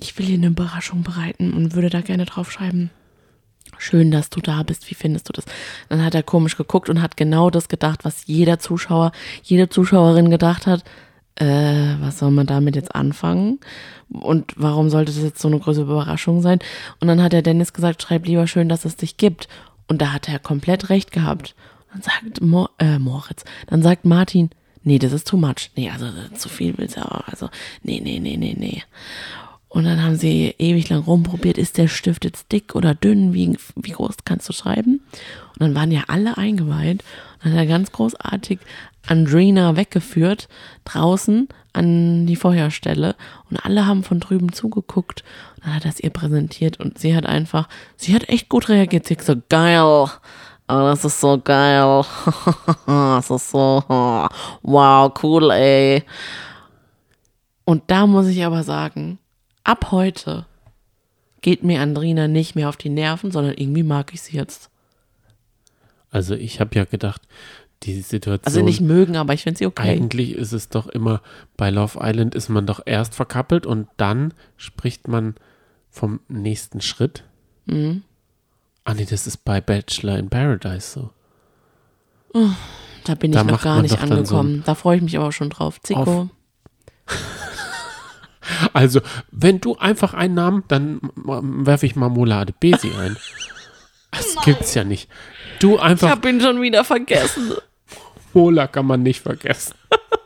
ich 0.00 0.18
will 0.18 0.26
dir 0.26 0.34
eine 0.34 0.48
Überraschung 0.48 1.02
bereiten 1.02 1.52
und 1.54 1.74
würde 1.74 1.90
da 1.90 2.00
gerne 2.00 2.24
draufschreiben. 2.26 2.90
Schön, 3.78 4.10
dass 4.10 4.30
du 4.30 4.40
da 4.40 4.62
bist. 4.62 4.90
Wie 4.90 4.94
findest 4.94 5.28
du 5.28 5.32
das? 5.32 5.44
Dann 5.88 6.04
hat 6.04 6.14
er 6.14 6.22
komisch 6.22 6.56
geguckt 6.56 6.88
und 6.88 7.02
hat 7.02 7.16
genau 7.16 7.50
das 7.50 7.68
gedacht, 7.68 8.04
was 8.04 8.26
jeder 8.26 8.58
Zuschauer, 8.58 9.12
jede 9.42 9.68
Zuschauerin 9.68 10.30
gedacht 10.30 10.66
hat. 10.66 10.84
Äh, 11.36 11.96
was 12.00 12.18
soll 12.20 12.30
man 12.30 12.46
damit 12.46 12.76
jetzt 12.76 12.94
anfangen? 12.94 13.58
Und 14.08 14.52
warum 14.56 14.90
sollte 14.90 15.12
das 15.12 15.22
jetzt 15.22 15.40
so 15.40 15.48
eine 15.48 15.58
große 15.58 15.82
Überraschung 15.82 16.40
sein? 16.42 16.60
Und 17.00 17.08
dann 17.08 17.22
hat 17.22 17.32
der 17.32 17.42
Dennis 17.42 17.72
gesagt, 17.72 18.02
schreib 18.02 18.26
lieber 18.26 18.46
schön, 18.46 18.68
dass 18.68 18.84
es 18.84 18.96
dich 18.96 19.16
gibt. 19.16 19.48
Und 19.88 20.00
da 20.00 20.12
hat 20.12 20.28
er 20.28 20.38
komplett 20.38 20.90
recht 20.90 21.12
gehabt. 21.12 21.54
Dann 21.92 22.02
sagt 22.02 22.40
Mo 22.40 22.68
äh, 22.78 22.98
Moritz, 22.98 23.44
dann 23.66 23.82
sagt 23.82 24.04
Martin, 24.04 24.50
nee, 24.82 24.98
das 24.98 25.12
ist 25.12 25.28
too 25.28 25.36
much. 25.36 25.70
Nee, 25.76 25.90
also 25.90 26.06
zu 26.36 26.48
viel 26.48 26.74
willst 26.76 26.96
du 26.96 27.02
auch. 27.02 27.26
Also, 27.28 27.50
nee, 27.82 28.00
nee, 28.02 28.18
nee, 28.18 28.36
nee, 28.36 28.54
nee. 28.58 28.82
Und 29.74 29.86
dann 29.86 30.04
haben 30.04 30.14
sie 30.14 30.54
ewig 30.58 30.88
lang 30.88 31.00
rumprobiert, 31.00 31.58
ist 31.58 31.78
der 31.78 31.88
Stift 31.88 32.24
jetzt 32.24 32.52
dick 32.52 32.76
oder 32.76 32.94
dünn, 32.94 33.34
wie, 33.34 33.58
wie 33.74 33.90
groß 33.90 34.18
kannst 34.24 34.48
du 34.48 34.52
schreiben? 34.52 35.00
Und 35.54 35.60
dann 35.60 35.74
waren 35.74 35.90
ja 35.90 36.04
alle 36.06 36.38
eingeweiht. 36.38 37.02
Und 37.02 37.42
dann 37.42 37.52
hat 37.54 37.58
er 37.58 37.66
ganz 37.66 37.90
großartig 37.90 38.60
Andrina 39.04 39.74
weggeführt, 39.74 40.48
draußen 40.84 41.48
an 41.72 42.24
die 42.24 42.36
Feuerstelle. 42.36 43.16
Und 43.50 43.56
alle 43.64 43.84
haben 43.84 44.04
von 44.04 44.20
drüben 44.20 44.52
zugeguckt. 44.52 45.24
Und 45.56 45.66
dann 45.66 45.74
hat 45.74 45.84
er 45.84 45.90
es 45.90 45.98
ihr 45.98 46.10
präsentiert. 46.10 46.78
Und 46.78 46.98
sie 46.98 47.16
hat 47.16 47.26
einfach, 47.26 47.68
sie 47.96 48.14
hat 48.14 48.28
echt 48.28 48.48
gut 48.48 48.68
reagiert, 48.68 49.08
sie 49.08 49.16
hat 49.16 49.24
so, 49.24 49.34
geil, 49.48 49.82
oh, 49.82 50.08
das 50.68 51.04
ist 51.04 51.20
so 51.20 51.36
geil, 51.42 52.04
das 52.86 53.28
ist 53.28 53.50
so, 53.50 53.82
wow, 54.62 55.12
cool, 55.20 55.50
ey. 55.50 56.04
Und 57.64 57.82
da 57.88 58.06
muss 58.06 58.28
ich 58.28 58.44
aber 58.44 58.62
sagen, 58.62 59.18
ab 59.64 59.90
heute 59.90 60.46
geht 61.42 61.62
mir 61.62 61.80
Andrina 61.80 62.28
nicht 62.28 62.54
mehr 62.54 62.68
auf 62.68 62.76
die 62.76 62.88
Nerven, 62.88 63.30
sondern 63.30 63.54
irgendwie 63.56 63.82
mag 63.82 64.14
ich 64.14 64.22
sie 64.22 64.36
jetzt. 64.36 64.70
Also 66.10 66.34
ich 66.34 66.60
habe 66.60 66.74
ja 66.76 66.84
gedacht, 66.84 67.22
die 67.82 68.00
Situation. 68.00 68.46
Also 68.46 68.62
nicht 68.64 68.80
mögen, 68.80 69.16
aber 69.16 69.34
ich 69.34 69.42
finde 69.42 69.58
sie 69.58 69.66
okay. 69.66 69.90
Eigentlich 69.90 70.32
ist 70.34 70.52
es 70.52 70.68
doch 70.68 70.86
immer, 70.86 71.20
bei 71.56 71.70
Love 71.70 71.98
Island 72.00 72.34
ist 72.34 72.48
man 72.48 72.66
doch 72.66 72.80
erst 72.86 73.14
verkappelt 73.14 73.66
und 73.66 73.88
dann 73.96 74.32
spricht 74.56 75.08
man 75.08 75.34
vom 75.90 76.20
nächsten 76.28 76.80
Schritt. 76.80 77.24
Mhm. 77.66 78.02
Ah 78.84 78.94
nee, 78.94 79.06
das 79.08 79.26
ist 79.26 79.44
bei 79.44 79.60
Bachelor 79.60 80.18
in 80.18 80.30
Paradise 80.30 80.90
so. 80.90 81.10
Da 83.04 83.14
bin 83.14 83.32
Da 83.32 83.42
ich 83.42 83.46
noch 83.46 83.62
gar 83.62 83.82
nicht 83.82 83.96
dann 84.00 84.08
so 84.08 84.14
angekommen. 84.38 84.62
da 84.64 84.74
freue 84.74 84.96
ich 84.96 85.02
mich 85.02 85.16
aber 85.18 85.30
schon 85.32 85.50
drauf. 85.50 85.80
Zico. 85.82 86.30
Also, 88.72 89.00
wenn 89.30 89.60
du 89.60 89.76
einfach 89.76 90.14
einen 90.14 90.34
Namen, 90.34 90.64
dann 90.68 91.00
werfe 91.14 91.86
ich 91.86 91.96
Marmola 91.96 92.40
Adebesi 92.40 92.92
ein. 92.98 93.16
Das 94.10 94.36
gibt's 94.44 94.74
ja 94.74 94.84
nicht. 94.84 95.08
Du 95.58 95.76
Ich 95.76 95.80
einfach, 95.80 96.10
habe 96.10 96.28
ihn 96.28 96.40
schon 96.40 96.60
wieder 96.62 96.84
vergessen. 96.84 97.52
Mola 98.32 98.66
kann 98.66 98.86
man 98.86 99.02
nicht 99.02 99.20
vergessen. 99.22 99.74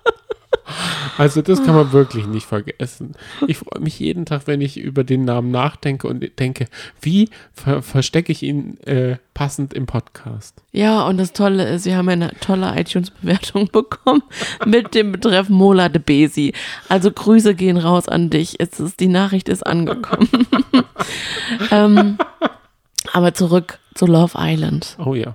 Also 1.17 1.43
das 1.43 1.63
kann 1.65 1.75
man 1.75 1.93
wirklich 1.93 2.27
nicht 2.27 2.47
vergessen. 2.47 3.15
Ich 3.47 3.59
freue 3.59 3.81
mich 3.83 3.99
jeden 3.99 4.25
Tag, 4.27 4.47
wenn 4.47 4.61
ich 4.61 4.79
über 4.79 5.03
den 5.05 5.25
Namen 5.25 5.51
nachdenke 5.51 6.07
und 6.09 6.25
denke, 6.39 6.67
wie 7.01 7.29
ver 7.53 7.83
verstecke 7.83 8.31
ich 8.33 8.43
ihn 8.43 8.79
äh, 8.81 9.17
passend 9.35 9.75
im 9.75 9.87
Podcast? 9.87 10.63
Ja, 10.73 11.07
und 11.07 11.17
das 11.19 11.33
Tolle 11.33 11.69
ist, 11.69 11.85
wir 11.87 11.97
haben 11.97 12.09
eine 12.09 12.31
tolle 12.41 12.73
iTunes-Bewertung 12.79 13.69
bekommen 13.73 14.23
mit 14.67 14.95
dem 14.95 15.13
Betreff 15.13 15.49
Mola 15.49 15.89
de 15.89 16.01
Besi. 16.01 16.53
Also 16.89 17.11
Grüße 17.11 17.55
gehen 17.55 17.77
raus 17.79 18.09
an 18.09 18.31
dich. 18.31 18.57
Es 18.61 18.79
ist, 18.79 19.01
die 19.01 19.09
Nachricht 19.09 19.49
ist 19.49 19.67
angekommen. 19.67 20.29
ähm, 21.71 22.19
aber 23.13 23.35
zurück 23.35 23.79
zu 23.95 24.07
Love 24.07 24.35
Island. 24.37 24.97
Oh 25.05 25.15
ja. 25.15 25.35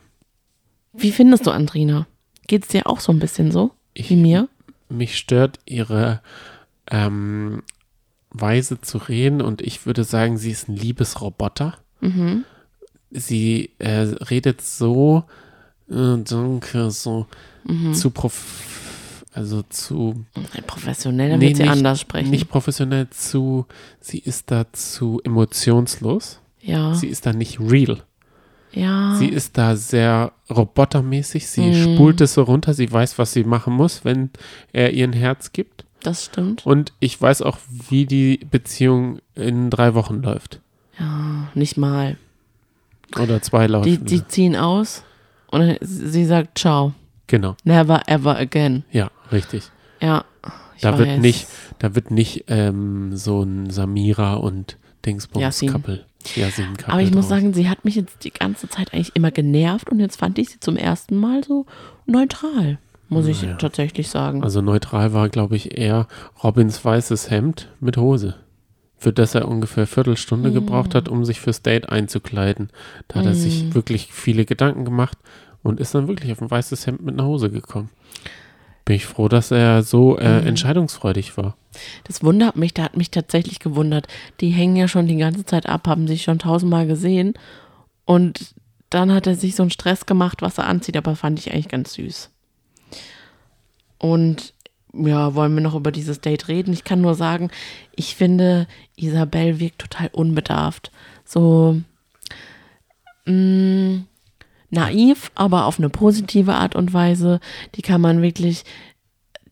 Wie 0.94 1.12
findest 1.12 1.48
du 1.48 1.52
Andrina? 1.52 2.08
Geht's 2.48 2.68
dir 2.68 2.88
auch 2.88 3.00
so 3.00 3.12
ein 3.12 3.20
bisschen 3.20 3.52
so 3.52 3.72
Ich- 3.94 4.10
wie 4.10 4.16
mir? 4.16 4.48
Mich 4.94 5.18
stört 5.18 5.60
ihre 5.66 6.22
ähm, 6.90 7.64
Weise 8.30 8.80
zu 8.82 8.98
reden 8.98 9.42
und 9.42 9.62
ich 9.62 9.86
würde 9.86 10.04
sagen, 10.04 10.38
sie 10.38 10.52
ist 10.52 10.70
ein 10.70 10.76
Liebesroboter. 10.76 11.78
Mhm. 12.02 12.46
Sie 13.12 13.72
äh, 13.80 14.08
redet 14.30 14.62
so, 14.62 15.24
äh, 15.90 16.18
danke, 16.24 16.92
so 16.92 17.28
Mhm. 17.66 17.94
zu 17.94 18.10
prof 18.12 18.70
also 19.36 19.64
zu 19.64 20.26
Professioneller 20.68 21.38
Nee, 21.38 21.48
wird 21.48 21.58
sie 21.58 21.64
nicht- 21.64 21.72
anders 21.72 22.00
sprechen. 22.02 22.30
nicht 22.30 22.50
professionell 22.50 23.10
zu, 23.10 23.66
sie 24.00 24.20
ist 24.20 24.52
da 24.52 24.72
zu 24.74 25.22
emotionslos. 25.24 26.40
ja, 26.62 26.94
Sie 26.94 27.08
ist 27.08 27.26
da 27.26 27.34
nicht 27.34 27.60
real. 27.60 28.04
Ja. 28.74 29.16
Sie 29.16 29.28
ist 29.30 29.58
da 29.58 29.76
sehr 29.76 30.32
robotermäßig. 30.50 31.48
Sie 31.48 31.62
Mhm. 31.72 31.96
spult 31.96 32.22
es 32.22 32.34
so 32.34 32.44
runter. 32.44 32.74
Sie 32.74 32.92
weiß, 32.92 33.18
was 33.20 33.32
sie 33.34 33.44
machen 33.44 33.74
muss, 33.74 34.04
wenn 34.06 34.30
er 34.72 34.92
ihr 34.94 35.08
ein 35.08 35.14
Herz 35.14 35.52
gibt. 35.54 35.86
das 36.02 36.26
stimmt. 36.26 36.66
Und 36.66 36.92
ich 37.00 37.22
weiß 37.22 37.42
auch, 37.44 37.58
wie 37.90 38.06
die 38.06 38.42
Beziehung 38.52 39.20
in 39.36 39.70
drei 39.70 39.94
Wochen 39.94 40.22
läuft. 40.22 40.60
Ja, 41.00 41.48
nicht 41.54 41.78
mal. 41.78 42.18
Oder 43.22 43.42
zwei 43.42 43.68
laufen. 43.68 43.86
Die, 43.86 43.98
die 44.00 44.28
ziehen 44.28 44.56
aus 44.58 45.04
und 45.48 45.78
sie 45.82 46.26
sagt 46.26 46.58
Ciao. 46.60 46.94
genau. 47.28 47.56
Never 47.64 48.02
ever 48.08 48.36
again. 48.38 48.84
Ja, 48.92 49.12
richtig. 49.32 49.64
Ja. 50.02 50.26
Da 50.82 50.98
wird 50.98 51.08
weiß. 51.08 51.20
nicht, 51.22 51.48
da 51.80 51.96
wird 51.96 52.12
nicht 52.12 52.46
ähm, 52.50 53.16
so 53.16 53.42
ein 53.44 53.70
Samira 53.70 54.34
und 54.34 54.78
Dingsbums. 55.06 55.62
Couple. 55.62 56.06
Couple 56.24 56.88
Aber 56.88 57.02
ich 57.02 57.12
muss 57.14 57.28
draus. 57.28 57.30
sagen, 57.30 57.54
sie 57.54 57.70
hat 57.70 57.86
mich 57.86 57.96
jetzt 57.96 58.24
die 58.24 58.32
ganze 58.32 58.68
Zeit 58.70 58.94
eigentlich 58.94 59.16
immer 59.16 59.32
genervt 59.32 59.90
und 59.90 60.00
jetzt 60.00 60.18
fand 60.18 60.38
ich 60.40 60.50
sie 60.50 60.60
zum 60.60 60.78
ersten 60.78 61.18
Mal 61.18 61.44
so 61.44 61.66
neutral, 62.06 62.80
muss 63.10 63.28
ich 63.28 63.42
Ja. 63.44 63.54
tatsächlich 63.56 64.10
sagen. 64.10 64.44
Also 64.44 64.62
neutral 64.62 65.14
war, 65.14 65.30
glaube 65.30 65.56
ich, 65.56 65.78
eher 65.78 66.08
Robins 66.44 66.84
weißes 66.84 67.30
Hemd 67.30 67.70
mit 67.80 67.98
Hose. 67.98 68.36
Für 68.98 69.12
das 69.12 69.36
er 69.36 69.48
ungefähr 69.50 69.86
Viertelstunde 69.86 70.50
Mhm. 70.50 70.54
gebraucht 70.54 70.96
hat, 70.96 71.10
um 71.10 71.26
sich 71.26 71.42
fürs 71.42 71.62
Date 71.62 71.90
einzukleiden. 71.90 72.70
Da 73.10 73.20
hat 73.20 73.26
er 73.26 73.36
sich 73.36 73.74
wirklich 73.76 74.14
viele 74.14 74.46
Gedanken 74.46 74.86
gemacht 74.86 75.18
und 75.62 75.80
ist 75.80 75.94
dann 75.94 76.08
wirklich 76.08 76.32
auf 76.32 76.42
ein 76.42 76.50
weißes 76.50 76.88
Hemd 76.88 77.02
mit 77.04 77.16
einer 77.20 77.28
Hose 77.28 77.50
gekommen. 77.50 77.90
Bin 78.86 78.96
ich 78.98 79.06
froh, 79.06 79.30
dass 79.30 79.52
er 79.52 79.82
so 79.84 80.18
äh, 80.18 80.42
Mhm. 80.42 80.48
entscheidungsfreudig 80.48 81.38
war. 81.38 81.56
Das 82.04 82.24
wundert 82.24 82.56
mich, 82.58 82.74
da 82.74 82.84
hat 82.84 82.98
mich 82.98 83.12
tatsächlich 83.12 83.60
gewundert. 83.60 84.08
Die 84.42 84.50
hängen 84.50 84.76
ja 84.76 84.88
schon 84.88 85.08
die 85.08 85.16
ganze 85.18 85.46
Zeit 85.46 85.68
ab, 85.68 85.88
haben 85.88 86.08
sich 86.08 86.24
schon 86.24 86.40
tausendmal 86.40 86.86
gesehen 86.86 87.34
und 88.06 88.54
dann 88.90 89.12
hat 89.12 89.26
er 89.26 89.36
sich 89.36 89.56
so 89.56 89.64
einen 89.64 89.72
Stress 89.72 90.06
gemacht, 90.06 90.42
was 90.42 90.58
er 90.60 90.68
anzieht, 90.68 90.98
aber 90.98 91.16
fand 91.16 91.40
ich 91.40 91.52
eigentlich 91.52 91.70
ganz 91.70 91.94
süß. 91.94 92.30
Und 93.98 94.54
ja, 94.94 95.34
wollen 95.34 95.56
wir 95.56 95.62
noch 95.62 95.74
über 95.74 95.92
dieses 95.92 96.22
Date 96.22 96.48
reden? 96.48 96.74
Ich 96.74 96.84
kann 96.84 97.02
nur 97.02 97.16
sagen, 97.16 97.50
ich 97.96 98.16
finde, 98.16 98.68
Isabel 98.96 99.60
wirkt 99.60 99.80
total 99.80 100.10
unbedarft. 100.12 100.92
So 101.26 101.82
mh, 103.26 104.02
naiv, 104.74 105.32
aber 105.36 105.66
auf 105.66 105.78
eine 105.80 105.90
positive 105.90 106.54
Art 106.56 106.76
und 106.76 106.94
Weise. 106.94 107.40
Die 107.76 107.82
kann 107.82 108.02
man 108.02 108.22
wirklich, 108.22 108.64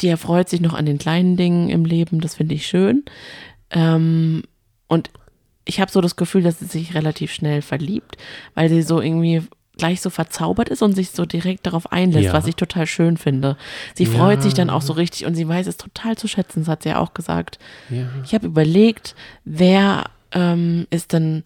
die 0.01 0.07
erfreut 0.07 0.49
sich 0.49 0.61
noch 0.61 0.73
an 0.73 0.85
den 0.85 0.97
kleinen 0.97 1.37
Dingen 1.37 1.69
im 1.69 1.85
Leben, 1.85 2.21
das 2.21 2.35
finde 2.35 2.55
ich 2.55 2.67
schön. 2.67 3.03
Ähm, 3.69 4.43
und 4.87 5.09
ich 5.65 5.79
habe 5.79 5.91
so 5.91 6.01
das 6.01 6.15
Gefühl, 6.15 6.41
dass 6.43 6.59
sie 6.59 6.65
sich 6.65 6.95
relativ 6.95 7.31
schnell 7.31 7.61
verliebt, 7.61 8.17
weil 8.55 8.67
sie 8.69 8.81
so 8.81 8.99
irgendwie 8.99 9.43
gleich 9.77 10.01
so 10.01 10.09
verzaubert 10.09 10.69
ist 10.69 10.81
und 10.81 10.93
sich 10.93 11.11
so 11.11 11.25
direkt 11.25 11.65
darauf 11.65 11.91
einlässt, 11.91 12.25
Ja. 12.25 12.33
was 12.33 12.45
ich 12.47 12.55
total 12.55 12.85
schön 12.87 13.17
finde. 13.17 13.57
Sie 13.95 14.03
Ja. 14.03 14.11
freut 14.11 14.43
sich 14.43 14.53
dann 14.53 14.69
auch 14.69 14.81
so 14.81 14.93
richtig 14.93 15.25
und 15.25 15.33
sie 15.35 15.47
weiß 15.47 15.65
es 15.67 15.77
total 15.77 16.17
zu 16.17 16.27
schätzen, 16.27 16.61
das 16.61 16.67
hat 16.67 16.83
sie 16.83 16.89
ja 16.89 16.99
auch 16.99 17.13
gesagt. 17.13 17.57
Ja. 17.89 18.03
Ich 18.25 18.33
habe 18.33 18.47
überlegt, 18.47 19.15
wer 19.45 20.05
ähm, 20.33 20.87
ist 20.91 21.13
denn 21.13 21.43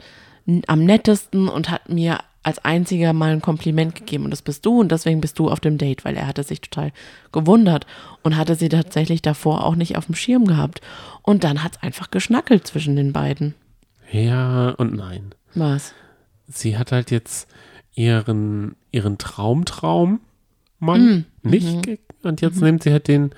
am 0.67 0.83
nettesten 0.83 1.47
und 1.49 1.69
hat 1.71 1.89
mir 1.89 2.19
als 2.45 2.63
einziger 2.63 3.11
mal 3.11 3.31
ein 3.31 3.41
Kompliment 3.41 3.95
gegeben 3.95 4.25
und 4.25 4.29
das 4.31 4.43
bist 4.43 4.65
du 4.67 4.79
und 4.79 4.91
deswegen 4.91 5.19
bist 5.19 5.39
du 5.39 5.49
auf 5.49 5.59
dem 5.59 5.79
Date, 5.79 6.05
weil 6.05 6.15
er 6.15 6.27
hatte 6.27 6.43
sich 6.43 6.61
total 6.61 6.91
gewundert 7.31 7.87
und 8.21 8.37
hatte 8.37 8.53
sie 8.53 8.69
tatsächlich 8.69 9.23
davor 9.23 9.63
auch 9.63 9.75
nicht 9.75 9.97
auf 9.97 10.05
dem 10.05 10.13
Schirm 10.13 10.45
gehabt. 10.45 10.79
Und 11.23 11.43
dann 11.43 11.63
hat 11.63 11.77
es 11.77 11.81
einfach 11.81 12.11
geschnackelt 12.11 12.67
zwischen 12.67 12.95
den 12.95 13.13
beiden. 13.13 13.55
ja 14.11 14.69
und 14.69 14.93
nein. 14.93 15.33
Was? 15.55 15.95
Sie 16.47 16.77
hat 16.77 16.91
halt 16.91 17.09
jetzt 17.09 17.49
ihren, 17.95 18.75
ihren 18.91 19.17
Traumtraum 19.17 20.19
Mann 20.77 21.25
nicht 21.41 21.81
ge- 21.81 21.97
und 22.21 22.41
jetzt 22.41 22.61
nimmt 22.61 22.83
sie 22.83 22.91
halt 22.91 23.07
den 23.07 23.31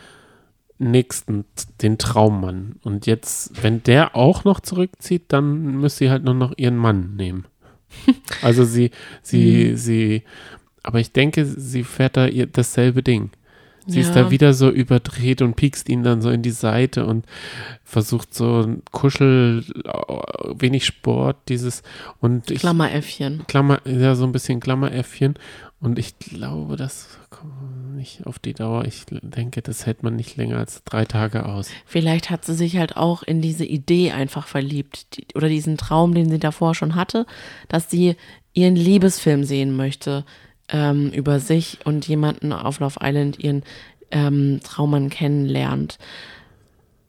nächsten, 0.80 1.46
den 1.82 1.98
Traummann. 1.98 2.76
Und 2.84 3.06
jetzt, 3.06 3.63
wenn 3.63 3.84
der 3.84 4.17
auch 4.17 4.43
noch 4.43 4.60
zurückzieht, 4.60 5.26
dann 5.30 5.78
müsste 5.78 6.00
sie 6.00 6.10
halt 6.10 6.26
nur 6.26 6.34
noch 6.34 6.54
ihren 6.58 6.76
Mann 6.76 7.15
nehmen. 7.15 7.46
Also 8.41 8.63
sie, 8.65 8.91
sie, 9.21 9.76
sie, 9.76 10.23
aber 10.84 11.00
ich 11.00 11.12
denke, 11.12 11.45
sie 11.45 11.84
fährt 11.84 12.17
da 12.17 12.28
ihr 12.28 12.45
dasselbe 12.47 13.04
Ding. 13.04 13.32
Sie 13.89 14.02
ist 14.02 14.13
Ja. 14.15 14.23
da 14.23 14.32
wieder 14.32 14.54
so 14.54 14.69
überdreht 14.69 15.41
und 15.41 15.56
piekst 15.56 15.88
ihn 15.88 16.04
dann 16.04 16.21
so 16.21 16.30
in 16.30 16.41
die 16.41 16.52
Seite 16.52 17.06
und 17.06 17.26
versucht 17.86 18.34
so 18.34 18.60
ein 18.63 18.82
Kuschel, 18.91 19.63
äh, 19.86 20.62
wenig 20.62 20.86
Sport, 20.86 21.38
dieses 21.47 21.84
und 22.19 22.52
ich 22.52 22.60
Klammeräffchen. 22.60 23.45
Klammer, 23.47 23.80
ja, 23.86 24.13
so 24.15 24.26
ein 24.26 24.34
bisschen 24.34 24.60
Klammeräffchen. 24.60 25.36
Und 25.80 26.00
ich 26.00 26.18
glaube, 26.18 26.76
das 26.76 27.20
kommt 27.30 27.96
nicht 27.96 28.26
auf 28.26 28.40
die 28.40 28.54
Dauer. 28.54 28.86
Ich 28.86 29.06
denke, 29.10 29.62
das 29.62 29.86
hält 29.86 30.02
man 30.02 30.16
nicht 30.16 30.36
länger 30.36 30.58
als 30.58 30.84
drei 30.84 31.06
Tage 31.06 31.46
aus. 31.46 31.70
Vielleicht 31.86 32.32
hat 32.32 32.46
sie 32.46 32.56
sich 32.56 32.78
halt 32.78 32.98
auch 32.98 33.22
in 33.22 33.42
diese 33.42 33.63
Idee 33.66 34.12
einfach 34.12 34.48
verliebt 34.48 35.16
die, 35.16 35.28
oder 35.36 35.50
diesen 35.50 35.78
Traum, 35.78 36.16
den 36.16 36.30
sie 36.30 36.40
davor 36.40 36.74
schon 36.74 36.96
hatte, 36.96 37.28
dass 37.68 37.92
sie 37.92 38.16
ihren 38.54 38.76
Liebesfilm 38.76 39.44
sehen 39.44 39.76
möchte 39.76 40.26
ähm, 40.70 41.12
über 41.12 41.40
sich 41.40 41.80
und 41.86 42.08
jemanden 42.08 42.54
auf 42.54 42.80
Love 42.80 43.00
Island 43.02 43.38
ihren 43.40 43.63
ähm, 44.10 44.60
Traummann 44.63 45.12
kennenlernt. 45.12 46.00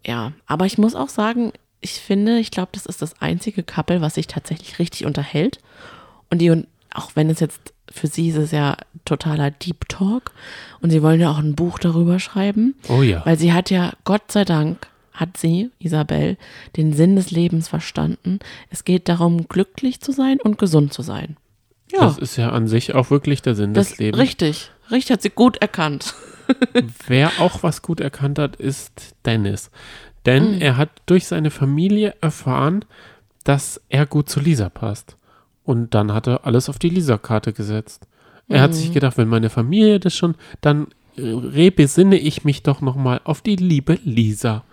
Ja, 0.04 0.32
aber 0.46 0.66
ich 0.66 0.76
muss 0.76 0.94
auch 0.94 1.08
sagen, 1.08 1.52
ich 1.80 1.92
finde, 1.92 2.38
ich 2.38 2.50
glaube, 2.50 2.70
das 2.72 2.84
ist 2.84 3.00
das 3.00 3.20
einzige 3.22 3.62
Couple, 3.62 4.02
was 4.02 4.16
sich 4.16 4.26
tatsächlich 4.26 4.78
richtig 4.78 5.06
unterhält. 5.06 5.58
Und 6.28 6.42
die, 6.42 6.64
auch 6.92 7.12
wenn 7.14 7.30
es 7.30 7.40
jetzt 7.40 7.72
für 7.92 8.06
sie 8.06 8.28
ist 8.28 8.36
es 8.36 8.50
ja 8.50 8.76
totaler 9.04 9.50
Deep 9.50 9.88
Talk 9.88 10.32
und 10.80 10.90
sie 10.90 11.02
wollen 11.02 11.20
ja 11.20 11.30
auch 11.30 11.38
ein 11.38 11.54
Buch 11.54 11.78
darüber 11.78 12.18
schreiben. 12.18 12.74
Oh 12.88 13.02
ja. 13.02 13.24
Weil 13.24 13.38
sie 13.38 13.52
hat 13.52 13.70
ja, 13.70 13.92
Gott 14.04 14.30
sei 14.32 14.44
Dank, 14.44 14.86
hat 15.12 15.36
sie, 15.36 15.70
Isabel, 15.78 16.36
den 16.76 16.92
Sinn 16.92 17.16
des 17.16 17.30
Lebens 17.30 17.68
verstanden. 17.68 18.38
Es 18.70 18.84
geht 18.84 19.08
darum, 19.08 19.48
glücklich 19.48 20.00
zu 20.00 20.12
sein 20.12 20.38
und 20.40 20.58
gesund 20.58 20.92
zu 20.92 21.02
sein. 21.02 21.36
Ja, 21.90 22.00
Das 22.00 22.18
ist 22.18 22.36
ja 22.36 22.50
an 22.50 22.68
sich 22.68 22.94
auch 22.94 23.10
wirklich 23.10 23.42
der 23.42 23.54
Sinn 23.54 23.74
das 23.74 23.88
des 23.90 23.98
Lebens. 23.98 24.20
richtig. 24.20 24.70
Richtig 24.90 25.10
hat 25.12 25.22
sie 25.22 25.30
gut 25.30 25.56
erkannt. 25.58 26.14
Wer 27.06 27.30
auch 27.40 27.62
was 27.62 27.82
gut 27.82 28.00
erkannt 28.00 28.38
hat, 28.38 28.56
ist 28.56 29.14
Dennis. 29.26 29.70
Denn 30.26 30.56
Mhm. 30.56 30.60
er 30.62 30.76
hat 30.76 30.90
durch 31.06 31.26
seine 31.26 31.50
Familie 31.50 32.14
erfahren, 32.20 32.84
dass 33.44 33.80
er 33.88 34.06
gut 34.06 34.28
zu 34.30 34.40
Lisa 34.40 34.68
passt. 34.68 35.16
Und 35.68 35.92
dann 35.94 36.14
hat 36.14 36.26
er 36.26 36.46
alles 36.46 36.70
auf 36.70 36.78
die 36.78 36.88
Lisa-Karte 36.88 37.52
gesetzt. 37.52 38.06
Er 38.48 38.62
hat 38.62 38.70
Mhm. 38.70 38.74
sich 38.76 38.90
gedacht, 38.94 39.18
wenn 39.18 39.28
meine 39.28 39.50
Familie 39.50 40.00
das 40.00 40.14
schon, 40.16 40.34
dann 40.62 40.86
äh, 41.18 41.20
rebesinne 41.22 42.16
ich 42.16 42.42
mich 42.44 42.62
doch 42.62 42.80
nochmal 42.80 43.20
auf 43.24 43.42
die 43.42 43.56
liebe 43.56 43.98
Lisa. 44.02 44.64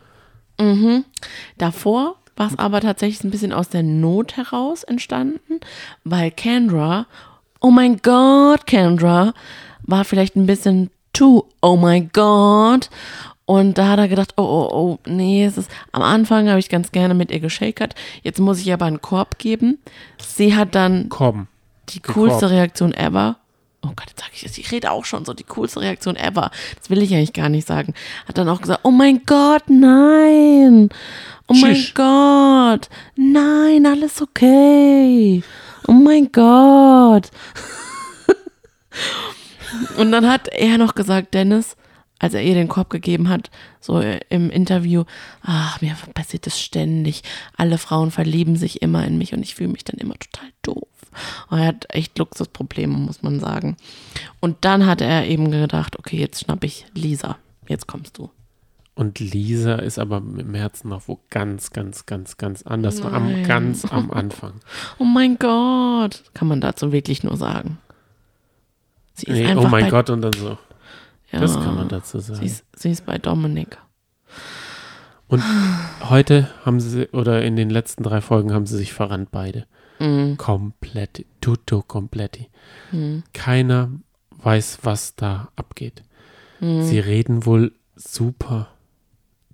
Davor 1.58 2.16
war 2.38 2.48
es 2.48 2.58
aber 2.58 2.80
tatsächlich 2.80 3.24
ein 3.26 3.32
bisschen 3.32 3.52
aus 3.52 3.68
der 3.68 3.84
Not 3.84 4.38
heraus 4.38 4.84
entstanden, 4.84 5.60
weil 6.06 6.32
Kendra, 6.32 7.08
oh 7.60 7.72
mein 7.72 7.98
Gott, 8.02 8.66
Kendra, 8.66 9.34
war 9.84 10.06
vielleicht 10.06 10.38
ein 10.38 10.46
bisschen 10.46 10.92
too, 11.12 11.44
oh 11.62 11.76
mein 11.76 12.10
Gott. 12.14 12.90
Und 13.46 13.78
da 13.78 13.90
hat 13.90 14.00
er 14.00 14.08
gedacht, 14.08 14.34
oh, 14.38 14.44
oh, 14.44 14.70
oh, 14.74 15.00
nee, 15.06 15.46
es 15.46 15.58
ist, 15.58 15.70
am 15.92 16.02
Anfang 16.02 16.50
habe 16.50 16.60
ich 16.60 16.70
ganz 16.70 16.92
gerne 16.92 17.14
mit 17.14 17.30
ihr 17.30 17.40
geschakert. 17.40 17.94
Jetzt 18.24 18.40
muss 18.40 18.60
ich 18.60 18.74
aber 18.74 18.86
einen 18.86 19.02
Korb 19.02 19.38
geben. 19.38 19.78
Sie 20.18 20.56
hat 20.56 20.74
dann, 20.74 21.10
Komm. 21.10 21.48
die 21.90 22.00
coolste 22.00 22.50
Reaktion 22.50 22.94
ever. 22.94 23.38
Oh 23.84 23.90
Gott, 23.96 24.08
jetzt 24.08 24.22
sag 24.22 24.30
ich 24.34 24.44
es. 24.44 24.58
Ich 24.58 24.72
rede 24.72 24.92
auch 24.92 25.06
schon 25.06 25.26
so. 25.26 25.34
Die 25.34 25.44
coolste 25.44 25.82
Reaktion 25.82 26.16
ever. 26.16 26.50
Das 26.80 26.90
will 26.90 27.04
ich 27.04 27.14
eigentlich 27.14 27.34
gar 27.34 27.50
nicht 27.50 27.68
sagen. 27.68 27.94
Hat 28.28 28.36
dann 28.36 28.50
auch 28.50 28.62
gesagt, 28.62 28.80
oh 28.82 28.90
mein 28.90 29.22
Gott, 29.28 29.64
nein. 29.68 30.90
Oh 31.48 31.54
mein 31.54 31.76
Tschüss. 31.76 31.94
Gott. 31.94 32.90
Nein, 33.16 33.86
alles 33.86 34.24
okay. 34.24 35.44
Oh 35.88 35.92
mein 35.92 36.32
Gott. 36.32 37.30
Und 39.98 40.12
dann 40.12 40.28
hat 40.28 40.48
er 40.48 40.80
noch 40.80 40.96
gesagt, 40.96 41.36
Dennis, 41.36 41.76
als 42.26 42.34
er 42.34 42.42
ihr 42.42 42.56
den 42.56 42.68
Korb 42.68 42.90
gegeben 42.90 43.30
hat, 43.30 43.52
so 43.80 44.02
im 44.30 44.50
Interview, 44.50 45.04
ach, 45.44 45.80
mir 45.80 45.96
passiert 46.16 46.48
das 46.48 46.60
ständig. 46.60 47.22
Alle 47.56 47.78
Frauen 47.78 48.10
verlieben 48.10 48.56
sich 48.56 48.82
immer 48.82 49.06
in 49.06 49.20
mich 49.20 49.36
und 49.36 49.44
ich 49.44 49.54
fühle 49.54 49.70
mich 49.70 49.84
dann 49.84 50.00
immer 50.00 50.16
total 50.16 50.50
doof. 50.64 50.88
Und 51.52 51.60
er 51.60 51.68
hat 51.68 51.86
echt 51.90 52.18
Luxusprobleme, 52.18 52.98
muss 52.98 53.22
man 53.22 53.40
sagen. 53.40 53.78
Und 54.40 54.58
dann 54.66 54.88
hat 54.88 55.02
er 55.02 55.28
eben 55.28 55.52
gedacht, 55.52 56.00
okay, 56.00 56.18
jetzt 56.18 56.44
schnapp 56.44 56.64
ich 56.64 56.88
Lisa. 56.96 57.38
Jetzt 57.68 57.86
kommst 57.86 58.18
du. 58.18 58.32
Und 58.96 59.20
Lisa 59.20 59.76
ist 59.76 60.00
aber 60.00 60.18
im 60.18 60.56
Herzen 60.56 60.90
noch 60.90 61.04
wo 61.08 61.20
ganz, 61.30 61.70
ganz, 61.70 62.08
ganz, 62.08 62.38
ganz 62.38 62.64
anders. 62.64 63.02
Am, 63.02 63.32
Nein. 63.32 63.44
ganz 63.44 63.86
am 63.86 64.10
Anfang. 64.12 64.54
Oh 64.98 65.04
mein 65.04 65.38
Gott. 65.38 66.24
Kann 66.34 66.48
man 66.48 66.60
dazu 66.60 66.92
wirklich 66.92 67.24
nur 67.24 67.38
sagen. 67.38 67.78
Sie 69.14 69.28
ist 69.28 69.34
Nee, 69.34 69.46
einfach 69.46 69.66
oh 69.66 69.68
mein 69.68 69.90
Gott, 69.92 70.10
und 70.10 70.24
dann 70.24 70.34
so. 70.34 70.58
Ja, 71.32 71.40
Das 71.40 71.54
kann 71.56 71.76
man 71.76 71.88
dazu 71.90 72.20
sie 72.20 72.34
sagen. 72.36 72.46
ist, 72.46 72.66
sie 72.76 72.92
ist 72.92 73.06
bei 73.06 73.18
Dominik. 73.18 73.78
Und 75.28 75.44
heute 76.10 76.50
haben 76.64 76.80
sie, 76.80 77.08
oder 77.10 77.44
in 77.44 77.56
den 77.56 77.70
letzten 77.70 78.04
drei 78.04 78.22
Folgen 78.22 78.54
haben 78.54 78.66
sie 78.68 78.78
sich 78.78 78.94
verrannt, 78.94 79.32
beide. 79.32 79.66
Mhm. 80.00 80.38
Komplett, 80.38 81.26
tutto 81.42 81.82
kompletti. 81.82 82.50
Keiner 83.34 83.90
weiß, 84.30 84.80
was 84.84 85.16
da 85.16 85.50
abgeht. 85.56 86.04
Mhm. 86.60 86.84
Sie 86.84 87.00
reden 87.00 87.46
wohl 87.46 87.72
super 87.96 88.70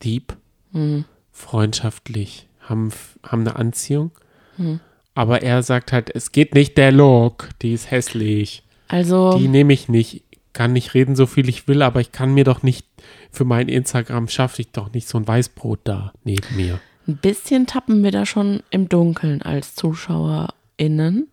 deep, 0.04 0.36
Mhm. 0.74 1.06
freundschaftlich, 1.32 2.48
haben, 2.62 2.92
haben 3.24 3.42
eine 3.42 3.56
Anziehung. 3.56 4.12
Mhm. 4.58 4.80
Aber 5.14 5.42
er 5.42 5.64
sagt 5.64 5.92
halt, 5.92 6.10
es 6.14 6.32
geht 6.32 6.54
nicht 6.54 6.78
der 6.78 6.92
Look, 6.92 7.50
die 7.62 7.74
ist 7.74 7.92
hässlich. 7.92 8.64
Also, 8.88 9.38
Die 9.38 9.48
nehme 9.48 9.74
ich 9.74 9.90
nicht. 9.90 10.24
Kann 10.54 10.74
nicht 10.74 10.94
reden, 10.94 11.16
so 11.16 11.26
viel 11.26 11.48
ich 11.48 11.68
will, 11.68 11.82
aber 11.82 12.02
ich 12.02 12.12
kann 12.12 12.34
mir 12.34 12.44
doch 12.44 12.64
nicht, 12.64 12.86
für 13.32 13.46
mein 13.46 13.70
Instagram 13.70 14.28
schaffe 14.28 14.62
ich 14.62 14.72
doch 14.72 14.92
nicht 14.94 15.08
so 15.08 15.18
ein 15.18 15.28
Weißbrot 15.28 15.80
da 15.84 16.14
neben 16.24 16.56
mir. 16.56 16.80
ein 17.08 17.18
bisschen 17.18 17.68
tappen 17.68 18.04
wir 18.04 18.12
da 18.12 18.26
schon 18.26 18.62
im 18.70 18.90
Dunkeln 18.90 19.42
als 19.42 19.76
ZuschauerInnen. 19.76 21.30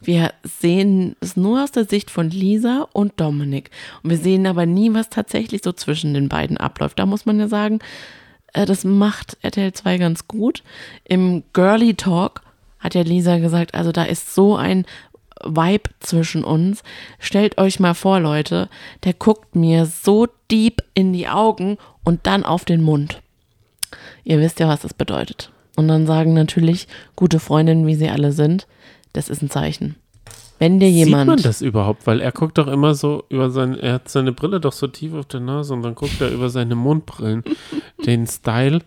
Wir 0.00 0.32
sehen 0.42 1.16
es 1.20 1.36
nur 1.36 1.62
aus 1.62 1.72
der 1.72 1.84
Sicht 1.84 2.10
von 2.10 2.30
Lisa 2.30 2.86
und 2.92 3.18
Dominik. 3.18 3.70
Und 4.02 4.10
wir 4.10 4.18
sehen 4.18 4.46
aber 4.46 4.66
nie, 4.66 4.92
was 4.92 5.08
tatsächlich 5.08 5.62
so 5.64 5.72
zwischen 5.72 6.14
den 6.14 6.28
beiden 6.28 6.58
abläuft. 6.58 6.98
Da 6.98 7.06
muss 7.06 7.26
man 7.26 7.40
ja 7.40 7.48
sagen, 7.48 7.78
äh, 8.52 8.66
das 8.66 8.84
macht 8.84 9.36
RTL 9.42 9.72
2 9.72 9.98
ganz 9.98 10.28
gut. 10.28 10.62
Im 11.04 11.44
Girly 11.52 11.94
Talk 11.94 12.42
hat 12.78 12.94
ja 12.94 13.02
Lisa 13.02 13.38
gesagt, 13.38 13.74
also 13.74 13.90
da 13.90 14.04
ist 14.04 14.34
so 14.34 14.56
ein 14.56 14.84
Vibe 15.44 15.90
zwischen 16.00 16.44
uns. 16.44 16.82
Stellt 17.18 17.58
euch 17.58 17.80
mal 17.80 17.94
vor, 17.94 18.20
Leute, 18.20 18.68
der 19.04 19.12
guckt 19.12 19.54
mir 19.54 19.86
so 19.86 20.26
deep 20.50 20.82
in 20.94 21.12
die 21.12 21.28
Augen 21.28 21.78
und 22.04 22.26
dann 22.26 22.44
auf 22.44 22.64
den 22.64 22.82
Mund. 22.82 23.20
Ihr 24.24 24.40
wisst 24.40 24.60
ja, 24.60 24.68
was 24.68 24.80
das 24.80 24.94
bedeutet. 24.94 25.50
Und 25.76 25.88
dann 25.88 26.06
sagen 26.06 26.32
natürlich 26.34 26.88
gute 27.16 27.38
Freundinnen, 27.38 27.86
wie 27.86 27.94
sie 27.94 28.08
alle 28.08 28.32
sind, 28.32 28.66
das 29.12 29.28
ist 29.28 29.42
ein 29.42 29.50
Zeichen. 29.50 29.96
Wenn 30.58 30.80
dir 30.80 30.88
Sieht 30.90 31.10
man 31.10 31.20
jemand, 31.26 31.44
das 31.44 31.60
überhaupt? 31.60 32.06
Weil 32.06 32.22
er 32.22 32.32
guckt 32.32 32.56
doch 32.56 32.66
immer 32.66 32.94
so 32.94 33.24
über 33.28 33.50
sein, 33.50 33.78
er 33.78 33.92
hat 33.94 34.08
seine 34.08 34.32
Brille 34.32 34.58
doch 34.58 34.72
so 34.72 34.86
tief 34.86 35.12
auf 35.12 35.26
der 35.26 35.40
Nase 35.40 35.74
und 35.74 35.82
dann 35.82 35.94
guckt 35.94 36.18
er 36.18 36.30
über 36.30 36.48
seine 36.48 36.74
Mundbrillen. 36.74 37.44
den 38.06 38.26
Style, 38.26 38.80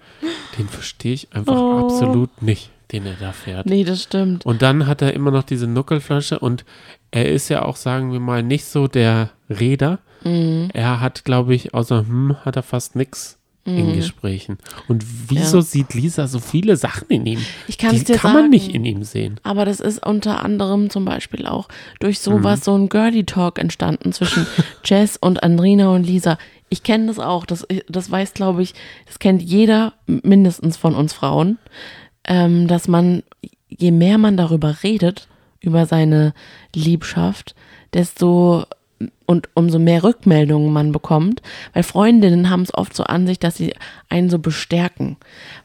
den 0.57 0.67
verstehe 0.67 1.13
ich 1.13 1.27
einfach 1.31 1.55
Oh. 1.55 1.85
absolut 1.85 2.41
nicht, 2.41 2.71
den 2.91 3.06
er 3.06 3.13
da 3.19 3.32
fährt. 3.32 3.65
nee, 3.67 3.84
das 3.84 4.04
stimmt. 4.04 4.45
Und 4.45 4.62
dann 4.62 4.88
hat 4.88 5.02
er 5.02 5.13
immer 5.13 5.32
noch 5.32 5.43
diese 5.43 5.67
Nuckelflasche 5.67 6.39
und 6.39 6.65
er 7.12 7.30
ist 7.32 7.49
ja 7.49 7.63
auch, 7.63 7.75
sagen 7.75 8.12
wir 8.12 8.19
mal, 8.19 8.43
nicht 8.43 8.65
so 8.65 8.88
der 8.88 9.30
Reder. 9.49 9.99
Mhm. 10.23 10.69
Er 10.73 10.99
hat, 10.99 11.23
glaube 11.25 11.56
ich, 11.56 11.73
außer 11.73 11.99
hm, 12.08 12.38
hat 12.45 12.56
er 12.56 12.63
fast 12.63 12.95
nichts 12.95 13.36
in 13.65 13.93
Gesprächen. 13.93 14.58
Und 14.88 15.06
wieso 15.30 15.58
Ja. 15.58 15.62
sieht 15.63 15.93
Lisa 15.93 16.25
so 16.25 16.39
viele 16.39 16.75
Sachen 16.75 17.08
in 17.10 17.23
ihm? 17.28 17.39
Ich 17.67 17.78
kann's 17.78 17.99
Die 17.99 18.06
dir 18.06 18.15
kann 18.17 18.34
man 18.34 18.41
sagen. 18.43 18.49
nicht 18.49 18.73
in 18.73 18.84
ihm 18.84 19.04
sehen. 19.04 19.39
Aber 19.43 19.63
das 19.63 19.80
ist 19.80 20.04
unter 20.04 20.43
anderem 20.43 20.89
zum 20.89 21.06
Beispiel 21.06 21.45
auch 21.45 21.67
durch 21.99 22.17
Mhm. 22.17 22.23
sowas 22.23 22.63
so 22.65 22.75
ein 22.75 22.89
Girly 22.89 23.25
Talk 23.25 23.60
entstanden 23.60 24.12
zwischen 24.12 24.47
Jess 24.86 25.17
und 25.17 25.43
Andrina 25.43 25.89
und 25.93 26.04
Lisa. 26.04 26.39
Ich 26.69 26.82
kenne 26.82 27.08
das 27.08 27.19
auch. 27.19 27.45
Das, 27.45 27.67
das 27.88 28.10
weiß, 28.10 28.34
glaube 28.34 28.63
ich, 28.63 28.73
das 29.06 29.19
kennt 29.19 29.43
jeder 29.43 29.93
mindestens 30.08 30.75
von 30.75 30.95
uns 30.95 31.13
Frauen, 31.13 31.60
ähm, 32.25 32.67
dass 32.67 32.88
man, 32.88 33.23
je 33.67 33.91
mehr 33.91 34.17
man 34.17 34.38
darüber 34.38 34.84
redet, 34.84 35.27
über 35.62 35.86
seine 35.86 36.34
Liebschaft, 36.73 37.55
desto 37.93 38.65
und 39.29 39.47
umso 39.53 39.77
mehr 39.77 40.03
Rückmeldungen 40.03 40.73
man 40.73 40.91
bekommt, 40.91 41.43
weil 41.73 41.83
Freundinnen 41.83 42.49
haben 42.49 42.63
es 42.63 42.73
oft 42.73 42.95
so 42.95 43.03
an 43.03 43.27
sich, 43.27 43.37
dass 43.37 43.57
sie 43.57 43.75
einen 44.09 44.27
so 44.27 44.39
bestärken, 44.39 45.17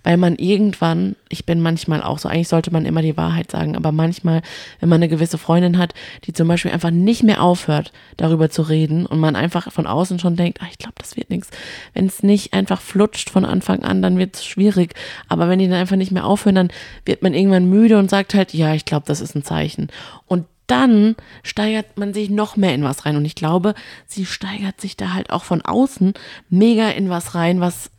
weil 0.03 0.19
man 0.19 0.37
irgendwann, 0.37 1.17
ich 1.31 1.47
bin 1.47 1.63
manchmal 1.63 2.03
auch 2.03 2.19
so, 2.19 2.29
eigentlich 2.29 2.49
sollte 2.49 2.71
man 2.71 2.85
immer 2.85 3.01
die 3.01 3.17
Wahrheit 3.17 3.51
sagen, 3.51 3.75
aber 3.75 3.91
manchmal, 3.91 4.43
wenn 4.81 4.91
man 4.91 4.97
eine 4.97 5.09
gewisse 5.09 5.39
Freundin 5.39 5.79
hat, 5.79 5.95
die 6.25 6.35
zum 6.35 6.47
Beispiel 6.47 6.73
einfach 6.73 6.91
nicht 6.91 7.23
mehr 7.23 7.43
aufhört, 7.43 7.91
darüber 8.19 8.51
zu 8.51 8.61
reden 8.61 9.07
und 9.07 9.19
man 9.19 9.35
einfach 9.35 9.73
von 9.73 9.87
außen 9.87 10.19
schon 10.19 10.37
denkt, 10.37 10.59
ach, 10.61 10.69
ich 10.71 10.77
glaube, 10.77 10.97
das 10.99 11.17
wird 11.17 11.31
nichts. 11.31 11.49
Wenn 11.95 12.05
es 12.05 12.23
nicht 12.23 12.53
einfach 12.53 12.83
flutscht 12.83 13.31
von 13.31 13.47
Anfang 13.47 13.83
an, 13.83 14.03
dann 14.03 14.19
wird 14.19 14.35
es 14.37 14.45
schwierig. 14.45 14.93
Aber 15.31 15.49
wenn 15.49 15.59
die 15.59 15.69
dann 15.69 15.79
einfach 15.79 15.97
nicht 15.97 16.13
mehr 16.13 16.27
aufhören, 16.27 16.57
dann 16.57 16.69
wird 17.07 17.23
man 17.23 17.33
irgendwann 17.33 17.71
müde 17.71 17.97
und 17.97 18.11
sagt 18.11 18.35
halt, 18.35 18.53
ja, 18.53 18.75
ich 18.75 18.85
glaube, 18.85 19.07
das 19.07 19.23
ist 19.23 19.35
ein 19.35 19.43
Zeichen. 19.43 19.89
Und 20.27 20.45
dann 20.67 21.17
steigert 21.43 21.99
man 21.99 22.15
sich 22.15 22.31
noch 22.31 22.57
mehr 22.57 22.75
in 22.75 22.85
was 22.85 23.05
rein. 23.05 23.17
Und 23.17 23.25
ich 23.25 23.35
glaube, 23.35 23.75
sie 24.07 24.27
steigert 24.27 24.81
sich 24.81 24.97
da 24.97 25.13
halt 25.13 25.31
auch 25.31 25.45
von 25.45 25.63
außen 25.63 26.15
mega 26.49 26.89
in 26.89 27.11
was 27.11 27.35
rein, 27.35 27.61
was 27.61 27.91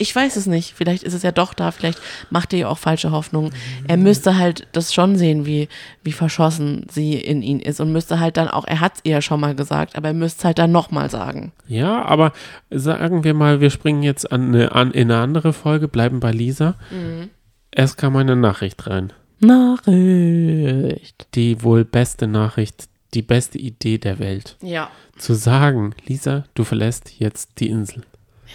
ich 0.00 0.14
weiß 0.14 0.36
es 0.36 0.46
nicht. 0.46 0.74
Vielleicht 0.74 1.02
ist 1.02 1.12
es 1.12 1.24
ja 1.24 1.32
doch 1.32 1.52
da. 1.52 1.72
Vielleicht 1.72 2.00
macht 2.30 2.52
ihr 2.52 2.60
ja 2.60 2.68
auch 2.68 2.78
falsche 2.78 3.10
Hoffnungen. 3.10 3.52
Er 3.88 3.96
müsste 3.96 4.38
halt 4.38 4.68
das 4.70 4.94
schon 4.94 5.16
sehen, 5.16 5.44
wie, 5.44 5.68
wie 6.04 6.12
verschossen 6.12 6.86
sie 6.88 7.14
in 7.14 7.42
ihn 7.42 7.58
ist. 7.58 7.80
Und 7.80 7.92
müsste 7.92 8.20
halt 8.20 8.36
dann 8.36 8.46
auch, 8.46 8.64
er 8.64 8.78
hat 8.78 8.94
es 8.94 9.00
ihr 9.02 9.12
ja 9.14 9.22
schon 9.22 9.40
mal 9.40 9.56
gesagt, 9.56 9.96
aber 9.96 10.08
er 10.08 10.14
müsste 10.14 10.38
es 10.38 10.44
halt 10.44 10.60
dann 10.60 10.70
nochmal 10.70 11.10
sagen. 11.10 11.50
Ja, 11.66 12.04
aber 12.04 12.32
sagen 12.70 13.24
wir 13.24 13.34
mal, 13.34 13.60
wir 13.60 13.70
springen 13.70 14.04
jetzt 14.04 14.30
an 14.30 14.54
eine, 14.54 14.72
an, 14.72 14.92
in 14.92 15.10
eine 15.10 15.20
andere 15.20 15.52
Folge, 15.52 15.88
bleiben 15.88 16.20
bei 16.20 16.30
Lisa. 16.30 16.76
Mhm. 16.92 17.30
Erst 17.72 17.98
kam 17.98 18.14
eine 18.14 18.36
Nachricht 18.36 18.86
rein. 18.86 19.12
Nachricht. 19.40 21.26
Die 21.34 21.62
wohl 21.62 21.84
beste 21.84 22.26
Nachricht, 22.26 22.88
die 23.14 23.22
beste 23.22 23.58
Idee 23.58 23.98
der 23.98 24.18
Welt. 24.18 24.56
Ja. 24.62 24.90
Zu 25.16 25.34
sagen, 25.34 25.94
Lisa, 26.06 26.44
du 26.54 26.64
verlässt 26.64 27.18
jetzt 27.18 27.60
die 27.60 27.68
Insel. 27.68 28.02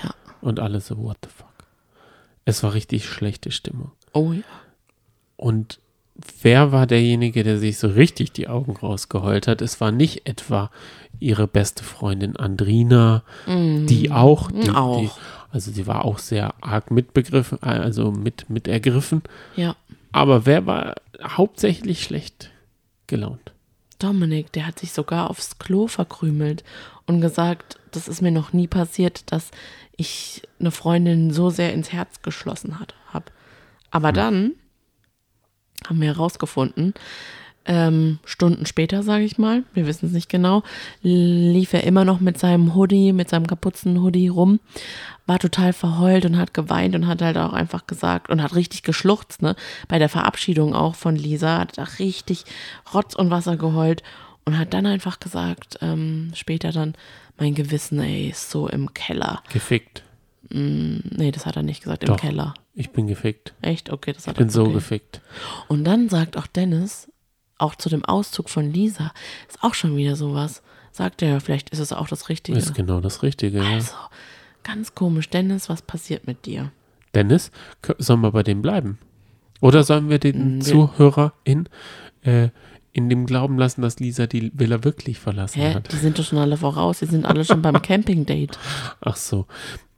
Ja. 0.04 0.14
Und 0.42 0.60
alle 0.60 0.82
so, 0.82 0.98
what 0.98 1.18
the 1.24 1.30
fuck. 1.30 1.48
Es 2.46 2.64
war 2.64 2.74
richtig 2.74 3.06
schlechte 3.06 3.52
Stimmung. 3.52 3.92
Oh 4.14 4.32
ja. 4.34 4.44
Und 5.38 5.80
wer 6.42 6.72
war 6.72 6.88
derjenige, 6.88 7.44
der 7.44 7.58
sich 7.58 7.78
so 7.78 7.88
richtig 7.88 8.32
die 8.34 8.48
Augen 8.48 8.76
rausgeheult 8.76 9.48
hat? 9.48 9.62
Es 9.62 9.82
war 9.82 9.92
nicht 9.92 10.28
etwa 10.28 10.70
ihre 11.20 11.48
beste 11.48 11.84
Freundin 11.84 12.36
Andrina, 12.36 13.24
die 13.48 14.12
auch, 14.12 14.52
die, 14.52 14.70
Mm. 14.70 14.76
Auch. 14.76 15.00
Die, 15.02 15.10
also 15.52 15.72
sie 15.72 15.88
war 15.88 16.04
auch 16.04 16.18
sehr 16.18 16.54
arg 16.62 16.92
mitbegriffen, 16.92 17.62
also 17.62 18.12
mit, 18.12 18.50
mit 18.50 18.68
ergriffen. 18.68 19.22
Ja. 19.56 19.76
Aber 20.14 20.46
wer 20.46 20.66
war 20.66 20.96
hauptsächlich 21.22 22.04
schlecht 22.04 22.52
gelaunt? 23.08 23.52
Dominik, 24.00 24.52
der 24.52 24.68
hat 24.68 24.80
sich 24.80 24.94
sogar 24.94 25.30
aufs 25.30 25.58
Klo 25.58 25.88
verkrümelt 25.88 26.64
und 27.08 27.20
gesagt, 27.20 27.80
das 27.92 28.08
ist 28.08 28.22
mir 28.22 28.32
noch 28.32 28.54
nie 28.54 28.68
passiert, 28.68 29.32
dass 29.32 29.52
ich 29.98 30.44
eine 30.60 30.72
Freundin 30.72 31.32
so 31.32 31.50
sehr 31.50 31.74
ins 31.74 31.92
Herz 31.92 32.22
geschlossen 32.22 32.80
hat, 32.80 32.96
hab. 33.12 33.32
Aber 33.92 34.12
dann 34.12 34.54
haben 35.88 36.00
wir 36.00 36.08
herausgefunden, 36.10 36.94
ähm, 37.66 38.20
Stunden 38.26 38.66
später, 38.66 39.04
sage 39.04 39.24
ich 39.24 39.38
mal, 39.38 39.64
wir 39.74 39.88
wissen 39.88 40.08
es 40.08 40.12
nicht 40.12 40.30
genau, 40.30 40.64
lief 41.02 41.74
er 41.74 41.84
immer 41.84 42.06
noch 42.06 42.20
mit 42.20 42.38
seinem 42.38 42.76
Hoodie, 42.76 43.14
mit 43.14 43.30
seinem 43.30 43.48
Kapuzen-Hoodie 43.48 44.28
rum, 44.28 44.60
war 45.26 45.40
total 45.40 45.74
verheult 45.74 46.26
und 46.26 46.38
hat 46.38 46.54
geweint 46.54 46.96
und 46.96 47.08
hat 47.08 47.22
halt 47.22 47.38
auch 47.38 47.54
einfach 47.54 47.88
gesagt 47.88 48.30
und 48.30 48.42
hat 48.44 48.56
richtig 48.56 48.84
geschluchzt, 48.84 49.42
ne? 49.42 49.56
Bei 49.88 50.00
der 50.00 50.10
Verabschiedung 50.10 50.76
auch 50.76 50.96
von 50.96 51.16
Lisa, 51.16 51.60
hat 51.60 51.78
da 51.78 51.84
richtig 52.00 52.44
Rotz 52.94 53.16
und 53.16 53.30
Wasser 53.30 53.56
geheult 53.56 54.04
und 54.46 54.58
hat 54.58 54.74
dann 54.74 54.86
einfach 54.86 55.20
gesagt, 55.20 55.78
ähm, 55.82 56.32
später 56.36 56.72
dann, 56.72 56.96
mein 57.38 57.56
Gewissen, 57.56 58.00
ey, 58.00 58.30
ist 58.30 58.52
so 58.52 58.68
im 58.68 58.94
Keller. 58.94 59.42
Gefickt. 59.52 60.04
Nee, 60.50 61.32
das 61.32 61.46
hat 61.46 61.56
er 61.56 61.64
nicht 61.64 61.82
gesagt, 61.84 62.04
im 62.04 62.08
Doch. 62.08 62.18
Keller. 62.18 62.54
Ich 62.76 62.92
bin 62.92 63.08
gefickt. 63.08 63.54
Echt? 63.62 63.92
Okay, 63.92 64.14
das 64.14 64.28
hat 64.28 64.34
Ich 64.34 64.40
bin 64.40 64.48
er 64.48 64.52
so 64.52 64.64
okay. 64.64 64.74
gefickt. 64.74 65.22
Und 65.68 65.84
dann 65.86 66.10
sagt 66.10 66.38
auch 66.38 66.48
Dennis, 66.48 67.10
auch 67.64 67.76
zu 67.76 67.90
dem 67.90 68.06
Auszug 68.06 68.50
von 68.50 68.72
Lisa, 68.72 69.12
ist 69.50 69.64
auch 69.64 69.74
schon 69.74 69.96
wieder 69.98 70.16
sowas. 70.16 70.62
Sagt 70.92 71.22
er 71.24 71.40
vielleicht 71.42 71.70
ist 71.72 71.80
es 71.80 71.92
auch 71.92 72.08
das 72.08 72.30
Richtige. 72.30 72.58
Ist 72.58 72.76
genau 72.76 73.00
das 73.02 73.24
Richtige. 73.24 73.62
Also, 73.64 73.94
ganz 74.64 74.94
komisch. 74.94 75.30
Dennis, 75.30 75.68
was 75.70 75.82
passiert 75.82 76.28
mit 76.28 76.46
dir? 76.46 76.72
Dennis, 77.16 77.52
sollen 77.98 78.22
wir 78.22 78.32
bei 78.32 78.44
dem 78.44 78.62
bleiben? 78.62 79.00
Oder 79.62 79.84
sollen 79.84 80.10
wir 80.10 80.20
den 80.20 80.58
Mm, 80.60 80.66
wir- 80.66 80.72
ZuhörerIn 80.72 81.70
äh, 82.24 82.50
in 82.92 83.10
dem 83.10 83.26
Glauben 83.26 83.58
lassen, 83.58 83.82
dass 83.82 84.00
Lisa 84.00 84.28
die 84.28 84.52
Villa 84.54 84.84
wirklich 84.84 85.20
verlassen 85.20 85.62
Hä? 85.62 85.74
hat? 85.74 85.92
Die 85.92 85.96
sind 85.98 86.20
doch 86.20 86.24
schon 86.26 86.38
alle 86.38 86.58
voraus. 86.58 87.00
Die 87.00 87.06
sind 87.08 87.26
alle 87.26 87.44
schon 87.46 87.62
beim 87.64 87.82
Camping-Date. 87.82 88.60
Ach 89.02 89.16
so, 89.16 89.48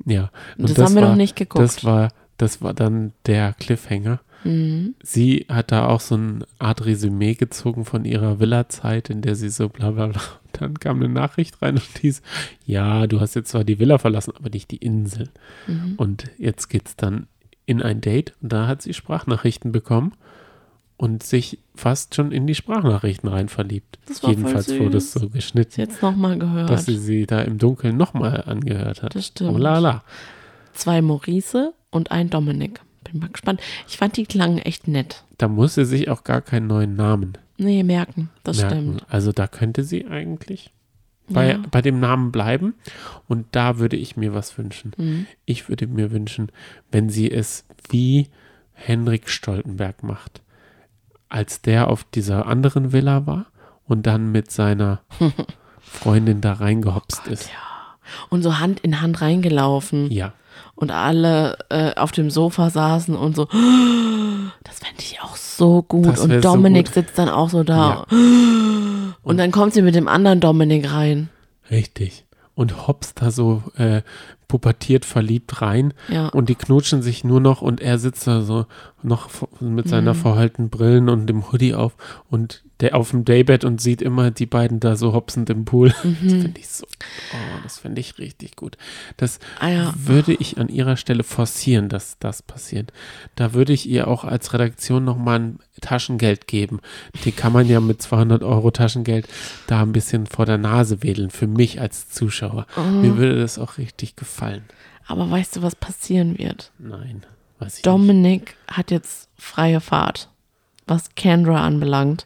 ja. 0.05 0.29
Das 0.57 0.77
haben 0.77 0.95
wir 0.95 1.01
noch 1.01 1.15
nicht 1.15 1.35
geguckt. 1.35 1.61
Das 1.63 1.83
war, 1.83 2.09
das 2.37 2.61
war 2.61 2.73
dann 2.73 3.11
der 3.25 3.53
Cliffhanger. 3.53 4.19
Mhm. 4.45 4.95
Sie 5.03 5.45
hat 5.49 5.71
da 5.71 5.87
auch 5.87 5.99
so 5.99 6.15
eine 6.15 6.45
Art 6.59 6.85
Resümee 6.85 7.33
gezogen 7.33 7.83
von 7.85 8.05
ihrer 8.05 8.39
Villa-Zeit, 8.39 9.09
in 9.09 9.21
der 9.21 9.35
sie 9.35 9.49
so 9.49 9.69
bla 9.69 9.91
bla 9.91 10.07
bla. 10.07 10.21
Dann 10.53 10.79
kam 10.79 10.97
eine 10.97 11.09
Nachricht 11.09 11.61
rein 11.61 11.75
und 11.75 11.99
hieß, 11.99 12.21
ja, 12.65 13.07
du 13.07 13.19
hast 13.19 13.35
jetzt 13.35 13.49
zwar 13.51 13.63
die 13.65 13.79
Villa 13.79 13.97
verlassen, 13.97 14.33
aber 14.37 14.49
nicht 14.49 14.71
die 14.71 14.77
Insel. 14.77 15.29
Mhm. 15.67 15.93
Und 15.97 16.25
jetzt 16.37 16.69
geht's 16.69 16.95
dann 16.95 17.27
in 17.65 17.81
ein 17.81 17.99
Date 17.99 18.33
und 18.41 18.53
da 18.53 18.67
hat 18.67 18.81
sie 18.81 18.93
Sprachnachrichten 18.93 19.71
bekommen 19.71 20.13
und 20.97 21.23
sich 21.23 21.59
fast 21.75 22.15
schon 22.15 22.31
in 22.31 22.47
die 22.47 22.55
Sprachnachrichten 22.55 23.27
rein 23.27 23.49
verliebt. 23.49 23.99
Das 24.07 24.23
war 24.23 24.29
voll 24.31 24.37
Jedenfalls 24.39 24.79
wurde 24.79 24.97
es 24.97 25.11
süß. 25.11 25.21
so 25.23 25.29
geschnitten, 25.29 25.81
Jetzt 25.81 26.01
nochmal 26.01 26.37
gehört. 26.39 26.69
dass 26.69 26.85
sie 26.85 26.97
sie 26.97 27.25
da 27.25 27.41
im 27.41 27.57
Dunkeln 27.57 27.97
nochmal 27.97 28.43
angehört 28.45 29.01
hat. 29.03 29.13
Das 29.15 29.27
stimmt. 29.27 29.49
Oh 29.51 29.57
la 29.57 29.79
la. 29.79 30.03
Zwei 30.73 31.01
Maurice 31.01 31.73
und 31.89 32.11
ein 32.11 32.29
Dominik. 32.29 32.79
Bin 33.05 33.19
mal 33.19 33.29
gespannt. 33.29 33.61
Ich 33.87 33.97
fand 33.97 34.17
die 34.17 34.25
klangen 34.25 34.57
echt 34.59 34.87
nett. 34.87 35.23
Da 35.37 35.47
muss 35.47 35.75
sie 35.75 35.85
sich 35.85 36.09
auch 36.09 36.23
gar 36.23 36.41
keinen 36.41 36.67
neuen 36.67 36.95
Namen 36.95 37.37
Nee, 37.57 37.83
merken. 37.83 38.29
Das 38.43 38.57
merken. 38.57 38.95
stimmt. 38.97 39.05
Also 39.09 39.31
da 39.31 39.47
könnte 39.47 39.83
sie 39.85 40.05
eigentlich 40.07 40.71
bei, 41.29 41.51
Ja. 41.51 41.59
bei 41.71 41.81
dem 41.81 41.99
Namen 42.01 42.31
bleiben. 42.33 42.73
Und 43.29 43.45
da 43.51 43.77
würde 43.79 43.95
ich 43.95 44.17
mir 44.17 44.33
was 44.33 44.57
wünschen. 44.57 44.91
Mhm. 44.97 45.25
Ich 45.45 45.69
würde 45.69 45.87
mir 45.87 46.11
wünschen, 46.11 46.51
wenn 46.91 47.09
sie 47.09 47.31
es 47.31 47.65
wie 47.89 48.27
Henrik 48.73 49.29
Stoltenberg 49.29 50.03
macht, 50.03 50.41
als 51.29 51.61
der 51.61 51.87
auf 51.89 52.03
dieser 52.03 52.45
anderen 52.47 52.91
Villa 52.91 53.25
war 53.25 53.45
und 53.85 54.05
dann 54.05 54.31
mit 54.33 54.51
seiner 54.51 55.01
Freundin 55.79 56.41
da 56.41 56.53
reingehopst 56.53 57.27
ist. 57.27 57.49
Und 58.29 58.43
so 58.43 58.59
Hand 58.59 58.81
in 58.81 59.01
Hand 59.01 59.21
reingelaufen. 59.21 60.11
Ja, 60.11 60.33
Und 60.75 60.91
alle 60.91 61.57
äh, 61.69 61.93
auf 61.95 62.11
dem 62.11 62.29
Sofa 62.29 62.69
saßen 62.69 63.15
und 63.15 63.35
so. 63.35 63.45
Das 64.63 64.79
fände 64.79 64.99
ich 65.01 65.19
auch 65.21 65.35
so 65.35 65.81
gut. 65.83 66.07
Und 66.19 66.31
so 66.31 66.39
Dominik 66.41 66.87
gut. 66.87 66.93
sitzt 66.95 67.17
dann 67.17 67.29
auch 67.29 67.49
so 67.49 67.63
da. 67.63 68.05
Und 68.09 69.37
dann 69.37 69.51
kommt 69.51 69.73
sie 69.73 69.81
mit 69.81 69.95
dem 69.95 70.07
anderen 70.07 70.39
Dominik 70.39 70.91
rein. 70.91 71.29
richtig. 71.71 72.23
Und 72.57 72.87
hopst 72.87 73.21
da 73.21 73.31
so 73.31 73.63
äh, 73.75 74.01
pubertiert 74.47 75.03
verliebt 75.03 75.61
rein 75.61 75.93
Ja. 76.07 76.29
und 76.29 76.47
die 76.47 76.55
knutschen 76.55 77.01
sich 77.01 77.25
nur 77.25 77.41
noch 77.41 77.61
und 77.61 77.81
er 77.81 77.97
sitzt 77.99 78.27
da 78.27 78.43
so 78.43 78.65
noch 79.03 79.27
mit 79.59 79.89
seiner 79.89 80.13
Mhm. 80.13 80.17
verheulten 80.19 80.69
Brillen 80.69 81.09
und 81.09 81.27
dem 81.27 81.51
Hoodie 81.51 81.73
auf 81.73 81.97
und 82.29 82.63
der 82.81 82.95
auf 82.95 83.11
dem 83.11 83.23
Daybed 83.25 83.63
und 83.63 83.79
sieht 83.81 84.01
immer 84.01 84.31
die 84.31 84.45
beiden 84.45 84.79
da 84.79 84.95
so 84.95 85.13
hopsend 85.13 85.49
im 85.49 85.65
Pool. 85.65 85.93
Mhm. 86.03 86.17
Das 86.23 86.33
finde 86.43 86.59
ich 86.59 86.67
so, 86.67 86.85
oh, 86.85 87.59
das 87.63 87.79
finde 87.79 88.01
ich 88.01 88.17
richtig 88.19 88.55
gut. 88.55 88.77
Das 89.17 89.39
Ah 89.59 89.69
ja. 89.69 89.93
würde 89.97 90.33
ich 90.33 90.57
an 90.59 90.69
ihrer 90.69 90.97
Stelle 90.97 91.23
forcieren, 91.23 91.89
dass 91.89 92.17
das 92.19 92.41
passiert. 92.41 92.91
Da 93.35 93.53
würde 93.53 93.73
ich 93.73 93.87
ihr 93.89 94.07
auch 94.07 94.23
als 94.23 94.53
Redaktion 94.53 95.03
nochmal 95.03 95.39
ein 95.39 95.59
Taschengeld 95.81 96.47
geben. 96.47 96.79
Die 97.23 97.31
kann 97.31 97.53
man 97.53 97.67
ja 97.67 97.79
mit 97.79 98.01
200 98.01 98.43
Euro 98.43 98.71
Taschengeld 98.71 99.27
da 99.67 99.81
ein 99.81 99.91
bisschen 99.93 100.25
vor 100.27 100.45
der 100.45 100.57
Nase 100.57 101.01
wedeln, 101.03 101.31
für 101.31 101.47
mich 101.47 101.81
als 101.81 102.09
Zuschauer. 102.09 102.67
Mhm. 102.77 103.01
Mir 103.01 103.17
würde 103.17 103.39
das 103.39 103.57
auch 103.57 103.77
richtig 103.77 104.15
gefallen. 104.15 104.63
Aber 105.07 105.29
weißt 105.29 105.55
du, 105.57 105.61
was 105.61 105.75
passieren 105.75 106.37
wird? 106.37 106.71
Nein, 106.77 107.25
weiß 107.59 107.73
ich 107.73 107.75
nicht. 107.77 107.85
Dominik 107.87 108.55
hat 108.67 108.91
jetzt 108.91 109.29
freie 109.37 109.79
Fahrt, 109.81 110.29
was 110.87 111.13
Kendra 111.15 111.65
anbelangt. 111.65 112.25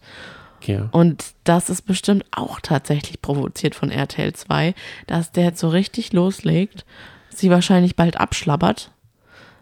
Ja. 0.67 0.89
Und 0.91 1.25
das 1.43 1.69
ist 1.69 1.83
bestimmt 1.83 2.25
auch 2.31 2.59
tatsächlich 2.59 3.21
provoziert 3.21 3.75
von 3.75 3.91
RTL 3.91 4.33
2, 4.33 4.73
dass 5.07 5.31
der 5.31 5.45
jetzt 5.45 5.59
so 5.59 5.69
richtig 5.69 6.13
loslegt, 6.13 6.85
sie 7.29 7.49
wahrscheinlich 7.49 7.95
bald 7.95 8.19
abschlabbert, 8.19 8.91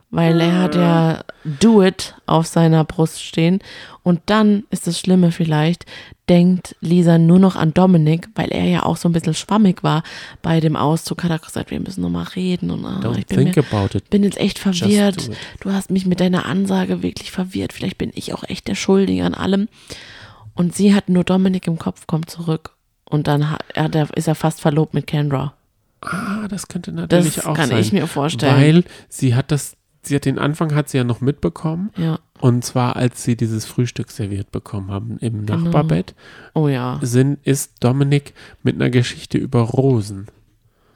weil 0.10 0.40
er 0.40 0.62
hat 0.62 0.76
ja 0.76 1.24
Do 1.44 1.84
It 1.84 2.16
auf 2.26 2.48
seiner 2.48 2.84
Brust 2.86 3.22
stehen. 3.22 3.60
Und 4.04 4.22
dann 4.28 4.64
ist 4.70 4.88
das 4.88 5.00
Schlimme 5.00 5.32
vielleicht, 5.32 5.86
denkt 6.30 6.76
Lisa 6.80 7.18
nur 7.18 7.40
noch 7.40 7.56
an 7.56 7.74
Dominik, 7.74 8.30
weil 8.36 8.50
er 8.50 8.66
ja 8.66 8.84
auch 8.84 8.96
so 8.96 9.10
ein 9.10 9.12
bisschen 9.12 9.34
schwammig 9.34 9.84
war 9.84 10.04
bei 10.42 10.60
dem 10.60 10.76
Auszug, 10.76 11.24
hat 11.24 11.32
er 11.32 11.40
gesagt, 11.40 11.72
wir 11.72 11.80
müssen 11.80 12.02
nochmal 12.02 12.28
reden. 12.36 12.72
Und 12.72 12.86
ah, 12.86 13.02
Don't 13.04 13.18
ich 13.18 13.26
bin, 13.26 13.44
mir, 13.44 13.52
think 13.52 13.72
about 13.72 13.98
it. 13.98 14.10
bin 14.10 14.24
jetzt 14.24 14.40
echt 14.40 14.60
verwirrt. 14.60 15.30
Du 15.60 15.72
hast 15.72 15.92
mich 15.92 16.06
mit 16.06 16.22
deiner 16.22 16.46
Ansage 16.46 17.04
wirklich 17.04 17.32
verwirrt. 17.32 17.74
Vielleicht 17.74 17.98
bin 17.98 18.12
ich 18.16 18.34
auch 18.34 18.44
echt 18.44 18.68
der 18.68 18.76
Schuldige 18.76 19.26
an 19.26 19.34
allem. 19.34 19.68
Und 20.58 20.76
sie 20.76 20.93
hat 20.93 21.08
nur 21.10 21.24
Dominik 21.24 21.67
im 21.67 21.78
Kopf, 21.78 22.08
kommt 22.08 22.30
zurück. 22.30 22.72
Und 23.06 23.28
dann 23.28 23.50
hat, 23.52 23.63
der 23.93 24.10
ist 24.17 24.28
er 24.28 24.36
fast 24.36 24.60
verlobt 24.60 24.93
mit 24.93 25.08
Kendra. 25.08 25.54
Ah, 26.02 26.48
das 26.50 26.67
könnte 26.67 26.91
natürlich 26.91 27.36
Das 27.36 27.46
auch 27.46 27.56
kann 27.56 27.70
sein. 27.70 27.80
ich 27.80 27.91
mir 27.93 28.06
vorstellen. 28.08 28.56
Weil 28.56 28.84
sie 29.10 29.34
hat 29.36 29.52
das, 29.52 29.78
sie 30.04 30.15
hat 30.15 30.26
den 30.26 30.38
Anfang 30.39 30.76
hat 30.76 30.89
sie 30.89 30.98
ja 30.98 31.04
noch 31.04 31.22
mitbekommen. 31.22 31.91
Ja. 31.98 32.20
Und 32.39 32.63
zwar, 32.65 32.96
als 32.98 33.24
sie 33.24 33.36
dieses 33.36 33.65
Frühstück 33.65 34.12
serviert 34.12 34.52
bekommen 34.52 34.91
haben 34.91 35.17
im 35.20 35.46
Genau. 35.46 35.60
Nachbarbett, 35.60 36.13
Oh 36.54 36.67
ja. 36.67 37.00
sind, 37.02 37.39
ist 37.46 37.84
Dominik 37.84 38.34
mit 38.62 38.76
einer 38.76 38.89
Geschichte 38.89 39.38
über 39.38 39.62
Rosen. 39.62 40.28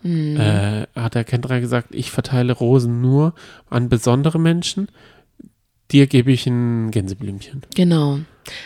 Hm. 0.03 0.37
Äh, 0.39 0.87
hat 0.95 1.15
der 1.15 1.23
Kendra 1.23 1.59
gesagt, 1.59 1.89
ich 1.91 2.11
verteile 2.11 2.53
Rosen 2.53 3.01
nur 3.01 3.33
an 3.69 3.89
besondere 3.89 4.39
Menschen. 4.39 4.87
Dir 5.91 6.07
gebe 6.07 6.31
ich 6.31 6.45
ein 6.47 6.91
Gänseblümchen. 6.91 7.61
Genau. 7.75 8.19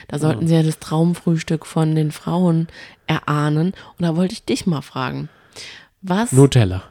Da 0.08 0.20
sollten 0.20 0.48
sie 0.48 0.56
ja 0.56 0.64
das 0.64 0.80
Traumfrühstück 0.80 1.66
von 1.66 1.96
den 1.96 2.12
Frauen 2.12 2.68
erahnen. 3.08 3.74
Und 3.98 4.02
da 4.02 4.16
wollte 4.16 4.34
ich 4.34 4.46
dich 4.46 4.66
mal 4.66 4.82
fragen. 4.82 5.30
Was? 6.02 6.32
Nutella, 6.32 6.84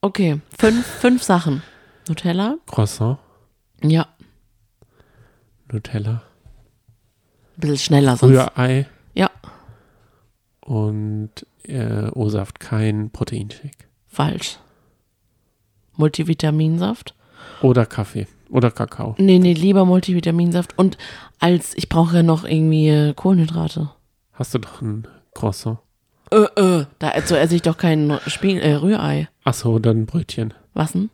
okay, 0.00 0.40
fünf, 0.58 0.84
fünf 0.86 1.22
Sachen. 1.22 1.62
Nutella? 2.08 2.56
Croissant, 2.66 3.18
Ja. 3.82 4.06
Nutella, 5.72 6.22
Ein 7.56 7.60
bisschen 7.60 7.78
schneller 7.78 8.16
sonst. 8.16 8.32
Rührei 8.34 8.86
Ja, 9.14 9.30
und 10.60 11.30
äh, 11.64 12.08
O-Saft, 12.12 12.58
kein 12.60 13.10
Proteinshake. 13.10 13.86
falsch. 14.08 14.58
Multivitaminsaft? 15.96 17.14
Oder 17.62 17.86
Kaffee 17.86 18.26
oder 18.50 18.70
Kakao. 18.70 19.14
Nee, 19.18 19.38
nee, 19.38 19.52
lieber 19.54 19.84
Multivitaminsaft. 19.84 20.76
Und 20.78 20.98
als, 21.38 21.76
ich 21.76 21.88
brauche 21.88 22.16
ja 22.16 22.22
noch 22.22 22.44
irgendwie 22.44 22.88
äh, 22.88 23.14
Kohlenhydrate. 23.14 23.90
Hast 24.32 24.54
du 24.54 24.58
doch 24.58 24.80
ein 24.82 25.06
Croissant? 25.34 25.78
Äh, 26.30 26.36
äh, 26.60 26.86
da 26.98 27.08
also 27.08 27.34
esse 27.34 27.56
ich 27.56 27.62
doch 27.62 27.76
kein 27.76 28.18
Spiel, 28.26 28.58
äh, 28.58 28.74
Rührei. 28.74 29.28
Achso, 29.44 29.78
dann 29.78 30.02
ein 30.02 30.06
Brötchen. 30.06 30.54
Was 30.74 30.92
denn? 30.92 31.10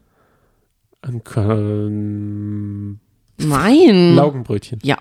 Ein 1.02 1.22
K- 1.24 2.98
Nein. 3.38 4.14
Laugenbrötchen. 4.14 4.80
Ja. 4.82 4.98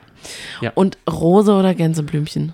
Ja. 0.61 0.71
Und 0.75 0.97
Rose 1.09 1.53
oder 1.53 1.73
Gänseblümchen? 1.73 2.53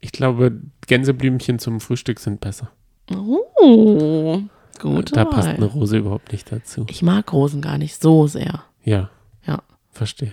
Ich 0.00 0.12
glaube, 0.12 0.60
Gänseblümchen 0.86 1.58
zum 1.58 1.80
Frühstück 1.80 2.20
sind 2.20 2.40
besser. 2.40 2.70
Oh, 3.14 4.40
gut. 4.80 5.16
da 5.16 5.24
passt 5.24 5.48
eine 5.48 5.66
Rose 5.66 5.96
überhaupt 5.98 6.32
nicht 6.32 6.50
dazu. 6.50 6.86
Ich 6.88 7.02
mag 7.02 7.32
Rosen 7.32 7.60
gar 7.62 7.78
nicht 7.78 8.00
so 8.02 8.26
sehr. 8.26 8.62
Ja, 8.84 9.10
Ja. 9.46 9.62
verstehe. 9.92 10.32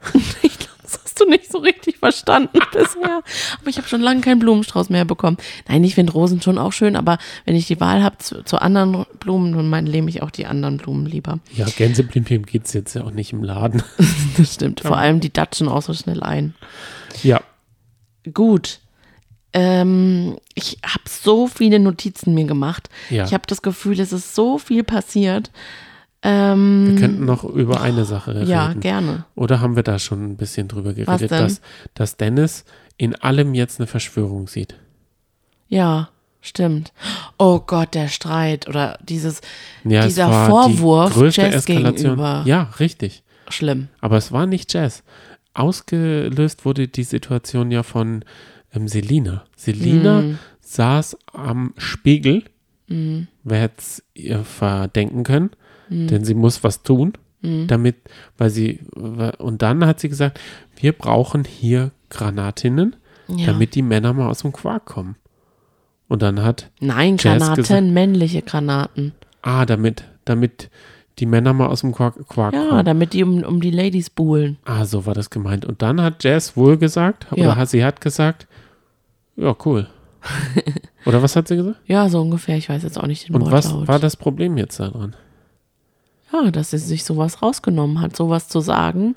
Ich 0.42 0.58
glaube, 0.58 0.82
das 0.82 0.98
hast 1.04 1.20
du 1.20 1.24
nicht 1.26 1.50
so 1.52 1.58
richtig 1.58 1.98
verstanden 1.98 2.58
bisher. 2.72 3.22
Aber 3.60 3.68
ich 3.68 3.76
habe 3.78 3.86
schon 3.88 4.00
lange 4.00 4.20
keinen 4.22 4.38
Blumenstrauß 4.40 4.88
mehr 4.90 5.04
bekommen. 5.04 5.36
Nein, 5.68 5.84
ich 5.84 5.94
finde 5.94 6.12
Rosen 6.12 6.40
schon 6.42 6.58
auch 6.58 6.72
schön, 6.72 6.96
aber 6.96 7.18
wenn 7.44 7.54
ich 7.54 7.66
die 7.66 7.80
Wahl 7.80 8.02
habe 8.02 8.18
zu, 8.18 8.42
zu 8.44 8.60
anderen 8.60 9.04
Blumen, 9.20 9.70
dann 9.70 9.84
nehme 9.84 10.08
ich 10.10 10.22
auch 10.22 10.30
die 10.30 10.46
anderen 10.46 10.78
Blumen 10.78 11.06
lieber. 11.06 11.38
Ja, 11.52 11.66
Gänseblümchen 11.66 12.44
geht 12.46 12.66
es 12.66 12.72
jetzt 12.72 12.94
ja 12.94 13.04
auch 13.04 13.10
nicht 13.12 13.32
im 13.32 13.42
Laden. 13.44 13.82
Das 14.36 14.54
stimmt. 14.54 14.80
Vor 14.80 14.96
allem 14.96 15.20
die 15.20 15.32
datschen 15.32 15.68
auch 15.68 15.82
so 15.82 15.92
schnell 15.94 16.22
ein. 16.22 16.54
ja, 17.22 17.40
Gut. 18.32 18.80
Ähm, 19.52 20.36
ich 20.54 20.78
habe 20.84 21.02
so 21.08 21.46
viele 21.48 21.78
Notizen 21.80 22.34
mir 22.34 22.44
gemacht. 22.44 22.88
Ja. 23.08 23.24
Ich 23.24 23.32
habe 23.34 23.42
das 23.46 23.62
Gefühl, 23.62 23.98
es 23.98 24.12
ist 24.12 24.34
so 24.34 24.58
viel 24.58 24.84
passiert. 24.84 25.50
Ähm, 26.22 26.88
wir 26.92 27.00
könnten 27.00 27.24
noch 27.24 27.44
über 27.44 27.80
eine 27.80 28.04
Sache 28.04 28.34
reden. 28.34 28.48
ja, 28.50 28.72
gerne. 28.74 29.24
Oder 29.34 29.60
haben 29.60 29.74
wir 29.74 29.82
da 29.82 29.98
schon 29.98 30.24
ein 30.32 30.36
bisschen 30.36 30.68
drüber 30.68 30.92
geredet, 30.92 31.30
dass, 31.30 31.60
dass 31.94 32.16
Dennis 32.16 32.64
in 32.98 33.14
allem 33.16 33.54
jetzt 33.54 33.80
eine 33.80 33.86
Verschwörung 33.86 34.46
sieht? 34.46 34.74
Ja, 35.68 36.10
stimmt. 36.42 36.92
Oh 37.38 37.60
Gott, 37.60 37.94
der 37.94 38.08
Streit 38.08 38.68
oder 38.68 38.98
dieses 39.02 39.40
Ja, 39.84 40.04
Dieser 40.04 40.46
Vorwurf 40.46 41.14
die 41.14 41.20
Jazz 41.40 41.54
Eskalation. 41.54 41.94
gegenüber. 41.96 42.42
Ja, 42.44 42.70
richtig. 42.78 43.22
schlimm. 43.48 43.88
Aber 44.00 44.16
es 44.18 44.30
war 44.30 44.46
nicht 44.46 44.72
Jazz. 44.74 45.02
ausgelöst 45.54 46.64
wurde 46.64 46.86
die 46.88 47.04
Situation 47.04 47.70
ja 47.70 47.82
von 47.82 48.24
ähm, 48.74 48.88
Selina. 48.88 49.44
Selina 49.56 50.22
Mhm. 50.22 50.38
saß 50.60 51.16
am 51.32 51.74
Spiegel, 51.76 52.44
Mhm. 52.88 53.26
wer 53.44 53.60
hätte 53.62 53.74
es 53.78 54.02
ihr 54.14 54.44
verdenken 54.44 55.22
können, 55.24 55.50
Mhm. 55.88 56.06
denn 56.08 56.24
sie 56.24 56.34
muss 56.34 56.62
was 56.64 56.82
tun, 56.82 57.12
Mhm. 57.42 57.66
damit, 57.68 57.96
weil 58.38 58.50
sie, 58.50 58.80
und 59.38 59.62
dann 59.62 59.86
hat 59.86 60.00
sie 60.00 60.08
gesagt, 60.08 60.38
wir 60.76 60.92
brauchen 60.92 61.44
hier 61.44 61.90
Granatinnen, 62.10 62.96
Ja. 63.28 63.46
damit 63.46 63.74
die 63.74 63.82
Männer 63.82 64.12
mal 64.12 64.28
aus 64.28 64.40
dem 64.42 64.52
Quark 64.52 64.84
kommen. 64.86 65.16
Und 66.08 66.22
dann 66.22 66.42
hat, 66.42 66.70
Nein, 66.80 67.16
Jazz 67.18 67.38
Granaten, 67.40 67.62
gesagt- 67.62 67.86
männliche 67.86 68.42
Granaten. 68.42 69.12
ah, 69.42 69.64
damit, 69.64 70.04
damit 70.24 70.68
die 71.20 71.26
Männer 71.26 71.52
mal 71.52 71.66
aus 71.68 71.82
dem 71.82 71.92
Quark, 71.92 72.26
Quark 72.28 72.54
Ja, 72.54 72.66
kommen. 72.68 72.84
damit 72.84 73.12
die 73.12 73.22
um, 73.22 73.42
um 73.44 73.60
die 73.60 73.70
Ladies 73.70 74.10
buhlen. 74.10 74.56
Ah, 74.64 74.84
so 74.84 75.06
war 75.06 75.14
das 75.14 75.30
gemeint. 75.30 75.64
Und 75.64 75.82
dann 75.82 76.00
hat 76.00 76.24
Jazz 76.24 76.56
wohl 76.56 76.76
gesagt, 76.78 77.30
oder 77.32 77.42
Ja. 77.42 77.56
hat, 77.56 77.68
sie 77.68 77.84
hat 77.84 78.00
gesagt, 78.00 78.48
ja, 79.40 79.54
cool. 79.64 79.88
oder 81.06 81.22
was 81.22 81.34
hat 81.36 81.48
sie 81.48 81.56
gesagt? 81.56 81.78
Ja, 81.86 82.08
so 82.08 82.20
ungefähr. 82.20 82.56
Ich 82.56 82.68
weiß 82.68 82.82
jetzt 82.82 82.98
auch 82.98 83.06
nicht 83.06 83.28
den 83.28 83.34
Und 83.36 83.50
was 83.50 83.70
Wortlaut. 83.70 83.88
war 83.88 83.98
das 83.98 84.16
Problem 84.16 84.56
jetzt 84.58 84.78
daran? 84.78 85.16
Ja, 86.32 86.50
dass 86.50 86.70
sie 86.70 86.78
sich 86.78 87.04
sowas 87.04 87.42
rausgenommen 87.42 88.00
hat, 88.00 88.14
sowas 88.16 88.48
zu 88.48 88.60
sagen. 88.60 89.14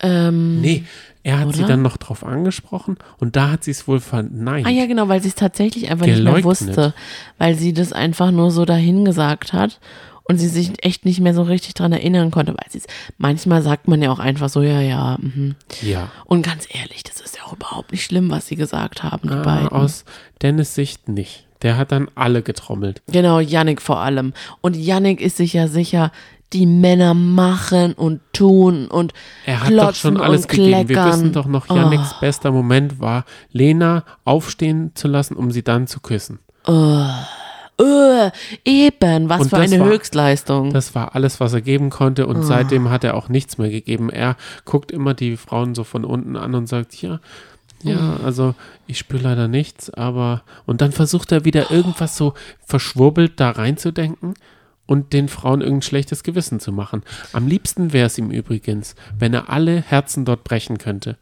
Ähm, 0.00 0.60
Nee, 0.60 0.84
er 1.22 1.40
hat 1.40 1.52
sie 1.54 1.60
Oder? 1.60 1.68
dann 1.68 1.82
noch 1.82 1.96
drauf 1.96 2.24
angesprochen 2.24 2.96
und 3.18 3.36
da 3.36 3.50
hat 3.50 3.64
sie 3.64 3.72
es 3.72 3.86
wohl 3.88 4.00
verneint. 4.00 4.66
Ah 4.66 4.70
ja, 4.70 4.86
genau, 4.86 5.08
weil 5.08 5.20
sie 5.22 5.28
es 5.28 5.34
tatsächlich 5.34 5.90
einfach 5.90 6.06
nicht 6.06 6.22
mehr 6.22 6.34
Geleugnet. 6.34 6.44
wusste. 6.44 6.94
Weil 7.38 7.54
sie 7.56 7.72
das 7.72 7.92
einfach 7.92 8.30
nur 8.30 8.50
so 8.50 8.64
dahin 8.64 9.04
gesagt 9.04 9.52
hat 9.52 9.78
und 10.28 10.38
sie 10.38 10.48
sich 10.48 10.84
echt 10.84 11.04
nicht 11.04 11.20
mehr 11.20 11.34
so 11.34 11.42
richtig 11.42 11.74
dran 11.74 11.92
erinnern 11.92 12.30
konnte. 12.30 12.52
Weil 12.52 12.70
sie 12.70 12.78
es, 12.78 12.86
manchmal 13.16 13.62
sagt 13.62 13.88
man 13.88 14.00
ja 14.02 14.10
auch 14.12 14.18
einfach 14.20 14.48
so, 14.48 14.62
ja, 14.62 14.80
ja. 14.80 15.16
Mhm. 15.20 15.56
Ja. 15.82 16.10
Und 16.26 16.42
ganz 16.42 16.66
ehrlich, 16.70 17.02
das 17.02 17.20
ist 17.20 17.36
ja 17.36 17.44
auch 17.44 17.54
überhaupt 17.54 17.90
nicht 17.92 18.04
schlimm, 18.04 18.30
was 18.30 18.46
sie 18.46 18.56
gesagt 18.56 19.02
haben, 19.02 19.28
die 19.28 19.34
Ah, 19.34 19.42
beiden. 19.42 19.68
aus 19.68 20.04
Dennis 20.42 20.74
Sicht 20.74 21.08
nicht. 21.08 21.46
Der 21.62 21.76
hat 21.76 21.90
dann 21.90 22.08
alle 22.14 22.42
getrommelt. 22.42 23.02
Genau, 23.10 23.40
Yannick 23.40 23.82
vor 23.82 23.98
allem. 23.98 24.32
Und 24.60 24.76
Yannick 24.76 25.20
ist 25.20 25.38
sich 25.38 25.54
ja 25.54 25.66
sicher, 25.66 26.12
die 26.52 26.66
Männer 26.66 27.12
machen 27.14 27.92
und 27.94 28.20
tun 28.32 28.86
und 28.88 29.12
Er 29.44 29.64
hat 29.64 29.72
doch 29.72 29.94
schon 29.94 30.16
alles 30.18 30.46
gegeben. 30.48 30.88
Wir 30.88 31.04
wissen 31.04 31.32
doch 31.32 31.46
noch, 31.46 31.68
Yannicks 31.68 32.18
bester 32.20 32.52
Moment 32.52 33.00
war, 33.00 33.24
Lena 33.52 34.04
aufstehen 34.24 34.92
zu 34.94 35.08
lassen, 35.08 35.34
um 35.34 35.50
sie 35.50 35.62
dann 35.62 35.86
zu 35.86 36.00
küssen. 36.00 36.38
Äh, 37.80 38.30
eben, 38.64 39.28
was 39.28 39.42
Und 39.42 39.50
für 39.50 39.58
eine 39.58 39.78
war- 39.80 39.88
Höchstleistung. 39.88 40.72
Das 40.72 40.94
war 40.94 41.14
alles, 41.14 41.38
was 41.40 41.52
er 41.52 41.60
geben 41.60 41.90
konnte 41.90 42.26
und 42.26 42.42
seitdem 42.42 42.90
hat 42.90 43.04
er 43.04 43.14
auch 43.14 43.28
nichts 43.28 43.56
mehr 43.58 43.70
gegeben. 43.70 44.10
Er 44.10 44.36
guckt 44.64 44.90
immer 44.90 45.14
die 45.14 45.36
Frauen 45.36 45.74
so 45.76 45.84
von 45.84 46.04
unten 46.04 46.36
an 46.36 46.54
und 46.56 46.66
sagt, 46.68 47.00
ja, 47.00 47.20
ja, 47.84 47.96
Mhm. 48.00 48.24
also 48.24 48.54
ich 48.88 48.98
spüre 48.98 49.22
leider 49.22 49.46
nichts, 49.46 49.90
aber 49.90 50.42
und 50.66 50.80
dann 50.80 50.90
versucht 50.90 51.30
er 51.30 51.44
wieder 51.44 51.70
irgendwas 51.70 52.16
so 52.16 52.34
verschwurbelt 52.66 53.38
da 53.38 53.50
reinzudenken 53.50 54.34
und 54.88 55.12
den 55.12 55.28
Frauen 55.28 55.60
irgendein 55.60 55.82
schlechtes 55.82 56.24
Gewissen 56.24 56.58
zu 56.58 56.72
machen. 56.72 57.02
Am 57.32 57.46
liebsten 57.46 57.92
wäre 57.92 58.06
es 58.06 58.18
ihm 58.18 58.30
übrigens, 58.30 58.96
wenn 59.16 59.34
er 59.34 59.50
alle 59.50 59.82
Herzen 59.82 60.24
dort 60.24 60.42
brechen 60.42 60.78
könnte. 60.78 61.16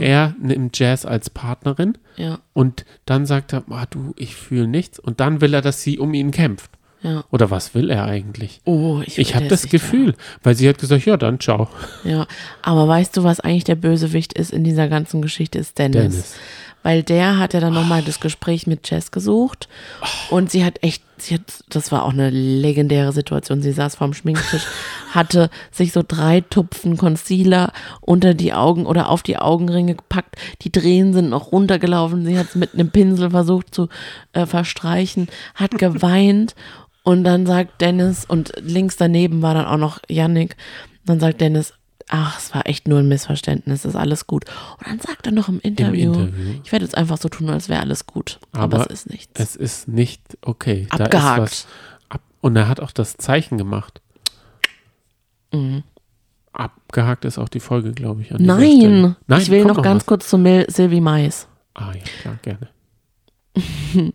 Er 0.00 0.34
nimmt 0.40 0.78
Jazz 0.78 1.04
als 1.04 1.30
Partnerin 1.30 1.98
ja, 2.16 2.38
und 2.52 2.84
dann 3.06 3.26
sagt 3.26 3.52
er, 3.52 3.64
ah, 3.70 3.86
du, 3.88 4.12
ich 4.16 4.36
fühle 4.36 4.68
nichts 4.68 4.98
und 4.98 5.18
dann 5.20 5.40
will 5.40 5.54
er, 5.54 5.62
dass 5.62 5.82
sie 5.82 5.98
um 5.98 6.14
ihn 6.14 6.30
kämpft. 6.30 6.70
ja. 7.02 7.24
Oder 7.30 7.50
was 7.50 7.74
will 7.74 7.88
er 7.90 8.04
eigentlich? 8.04 8.60
Oh, 8.64 9.00
ich, 9.04 9.18
Ich 9.18 9.34
habe 9.34 9.48
das 9.48 9.68
Gefühl, 9.68 10.14
weil 10.42 10.54
sie 10.54 10.68
hat 10.68 10.78
gesagt, 10.78 11.06
ja, 11.06 11.16
dann 11.16 11.40
ciao. 11.40 11.68
Ja, 12.04 12.26
aber 12.62 12.86
weißt 12.86 13.16
du, 13.16 13.24
was 13.24 13.40
eigentlich 13.40 13.64
der 13.64 13.76
Bösewicht 13.76 14.34
ist 14.34 14.52
in 14.52 14.62
dieser 14.62 14.88
ganzen 14.88 15.22
Geschichte, 15.22 15.58
ist 15.58 15.78
Dennis. 15.78 15.94
Dennis. 16.02 16.34
Weil 16.86 17.02
der 17.02 17.40
hat 17.40 17.52
ja 17.52 17.58
dann 17.58 17.74
nochmal 17.74 18.02
das 18.02 18.20
Gespräch 18.20 18.68
mit 18.68 18.88
Jess 18.88 19.10
gesucht 19.10 19.68
und 20.30 20.52
sie 20.52 20.64
hat 20.64 20.84
echt, 20.84 21.02
sie 21.18 21.34
hat, 21.34 21.64
das 21.68 21.90
war 21.90 22.04
auch 22.04 22.12
eine 22.12 22.30
legendäre 22.30 23.10
Situation. 23.10 23.60
Sie 23.60 23.72
saß 23.72 23.96
vorm 23.96 24.14
Schminktisch, 24.14 24.62
hatte 25.12 25.50
sich 25.72 25.90
so 25.90 26.04
drei 26.06 26.42
Tupfen 26.42 26.96
Concealer 26.96 27.72
unter 28.02 28.34
die 28.34 28.52
Augen 28.52 28.86
oder 28.86 29.08
auf 29.08 29.24
die 29.24 29.36
Augenringe 29.36 29.96
gepackt. 29.96 30.36
Die 30.62 30.70
Tränen 30.70 31.12
sind 31.12 31.30
noch 31.30 31.50
runtergelaufen. 31.50 32.24
Sie 32.24 32.38
hat 32.38 32.50
es 32.50 32.54
mit 32.54 32.74
einem 32.74 32.90
Pinsel 32.90 33.30
versucht 33.30 33.74
zu 33.74 33.88
äh, 34.32 34.46
verstreichen, 34.46 35.26
hat 35.56 35.72
geweint 35.78 36.54
und 37.02 37.24
dann 37.24 37.46
sagt 37.46 37.80
Dennis, 37.80 38.24
und 38.24 38.52
links 38.60 38.96
daneben 38.96 39.42
war 39.42 39.54
dann 39.54 39.66
auch 39.66 39.76
noch 39.76 39.98
Yannick, 40.08 40.56
dann 41.04 41.18
sagt 41.18 41.40
Dennis, 41.40 41.72
ach, 42.08 42.38
es 42.38 42.54
war 42.54 42.66
echt 42.66 42.88
nur 42.88 43.00
ein 43.00 43.08
Missverständnis, 43.08 43.84
ist 43.84 43.96
alles 43.96 44.26
gut. 44.26 44.44
Und 44.78 44.86
dann 44.86 45.00
sagt 45.00 45.26
er 45.26 45.32
noch 45.32 45.48
im 45.48 45.60
Interview, 45.60 46.12
Interview. 46.12 46.60
ich 46.64 46.72
werde 46.72 46.84
jetzt 46.84 46.96
einfach 46.96 47.18
so 47.18 47.28
tun, 47.28 47.50
als 47.50 47.68
wäre 47.68 47.80
alles 47.80 48.06
gut. 48.06 48.38
Aber, 48.52 48.80
Aber 48.80 48.90
es 48.90 49.00
ist 49.00 49.10
nichts. 49.10 49.40
Es 49.40 49.56
ist 49.56 49.88
nicht 49.88 50.22
okay. 50.42 50.86
Abgehakt. 50.90 51.66
ab 52.08 52.20
und 52.40 52.56
er 52.56 52.68
hat 52.68 52.80
auch 52.80 52.92
das 52.92 53.16
Zeichen 53.16 53.58
gemacht. 53.58 54.00
Mhm. 55.52 55.82
Abgehakt 56.52 57.24
ist 57.24 57.38
auch 57.38 57.48
die 57.48 57.60
Folge, 57.60 57.92
glaube 57.92 58.22
ich. 58.22 58.30
Nein, 58.30 59.16
Nein, 59.26 59.42
ich 59.42 59.50
will 59.50 59.64
kommt 59.64 59.76
noch 59.76 59.82
ganz 59.82 60.02
was. 60.02 60.06
kurz 60.06 60.28
zu 60.30 60.38
Mil 60.38 60.64
Sylvie 60.70 61.00
Mais. 61.00 61.48
Ah 61.74 61.92
ja, 61.92 62.02
klar, 62.22 62.38
gerne. 62.42 62.68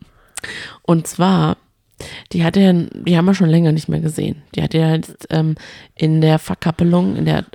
Und 0.81 1.05
zwar, 1.05 1.57
die 2.31 2.43
hatte 2.43 2.59
ja, 2.61 2.73
die 2.73 3.15
haben 3.15 3.25
wir 3.25 3.35
schon 3.35 3.49
länger 3.49 3.71
nicht 3.71 3.89
mehr 3.89 3.99
gesehen. 3.99 4.41
Die 4.55 4.63
hatte 4.63 4.79
ja 4.79 4.95
jetzt, 4.95 5.27
ähm, 5.29 5.55
in 5.93 6.21
der 6.21 6.39
Verkappelung, 6.39 7.15
in 7.15 7.25
der 7.25 7.45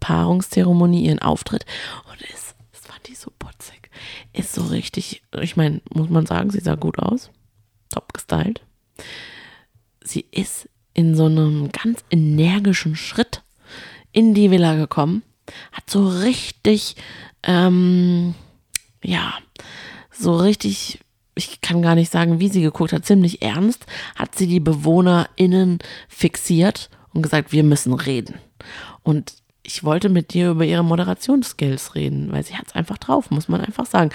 Paarungszeremonie 0.00 1.06
ihren 1.06 1.20
Auftritt. 1.20 1.64
Und 2.10 2.20
es, 2.22 2.54
das 2.72 2.86
fand 2.86 3.08
ich 3.08 3.18
so 3.18 3.30
putzig. 3.38 3.90
Ist 4.32 4.54
so 4.54 4.62
richtig, 4.64 5.22
ich 5.40 5.56
meine, 5.56 5.80
muss 5.92 6.10
man 6.10 6.26
sagen, 6.26 6.50
sie 6.50 6.60
sah 6.60 6.74
gut 6.74 6.98
aus. 6.98 7.30
Top 7.90 8.12
gestylt. 8.12 8.62
Sie 10.02 10.26
ist 10.30 10.68
in 10.94 11.14
so 11.14 11.26
einem 11.26 11.70
ganz 11.72 12.04
energischen 12.10 12.96
Schritt 12.96 13.42
in 14.12 14.32
die 14.32 14.50
Villa 14.50 14.76
gekommen, 14.76 15.22
hat 15.70 15.90
so 15.90 16.08
richtig, 16.08 16.96
ähm, 17.42 18.34
ja, 19.04 19.34
so 20.10 20.36
richtig, 20.36 21.00
ich 21.34 21.60
kann 21.60 21.82
gar 21.82 21.94
nicht 21.94 22.10
sagen, 22.10 22.40
wie 22.40 22.48
sie 22.48 22.62
geguckt 22.62 22.94
hat, 22.94 23.04
ziemlich 23.04 23.42
ernst, 23.42 23.84
hat 24.14 24.34
sie 24.34 24.46
die 24.46 24.60
BewohnerInnen 24.60 25.80
fixiert 26.08 26.88
und 27.12 27.20
gesagt, 27.20 27.52
wir 27.52 27.62
müssen 27.62 27.92
reden. 27.92 28.36
Und 29.02 29.34
ich 29.66 29.82
wollte 29.84 30.08
mit 30.08 30.32
dir 30.32 30.50
über 30.50 30.64
ihre 30.64 30.84
Moderationsskills 30.84 31.94
reden, 31.94 32.30
weil 32.32 32.44
sie 32.44 32.54
hat 32.56 32.68
es 32.68 32.74
einfach 32.74 32.98
drauf, 32.98 33.30
muss 33.30 33.48
man 33.48 33.60
einfach 33.60 33.86
sagen. 33.86 34.10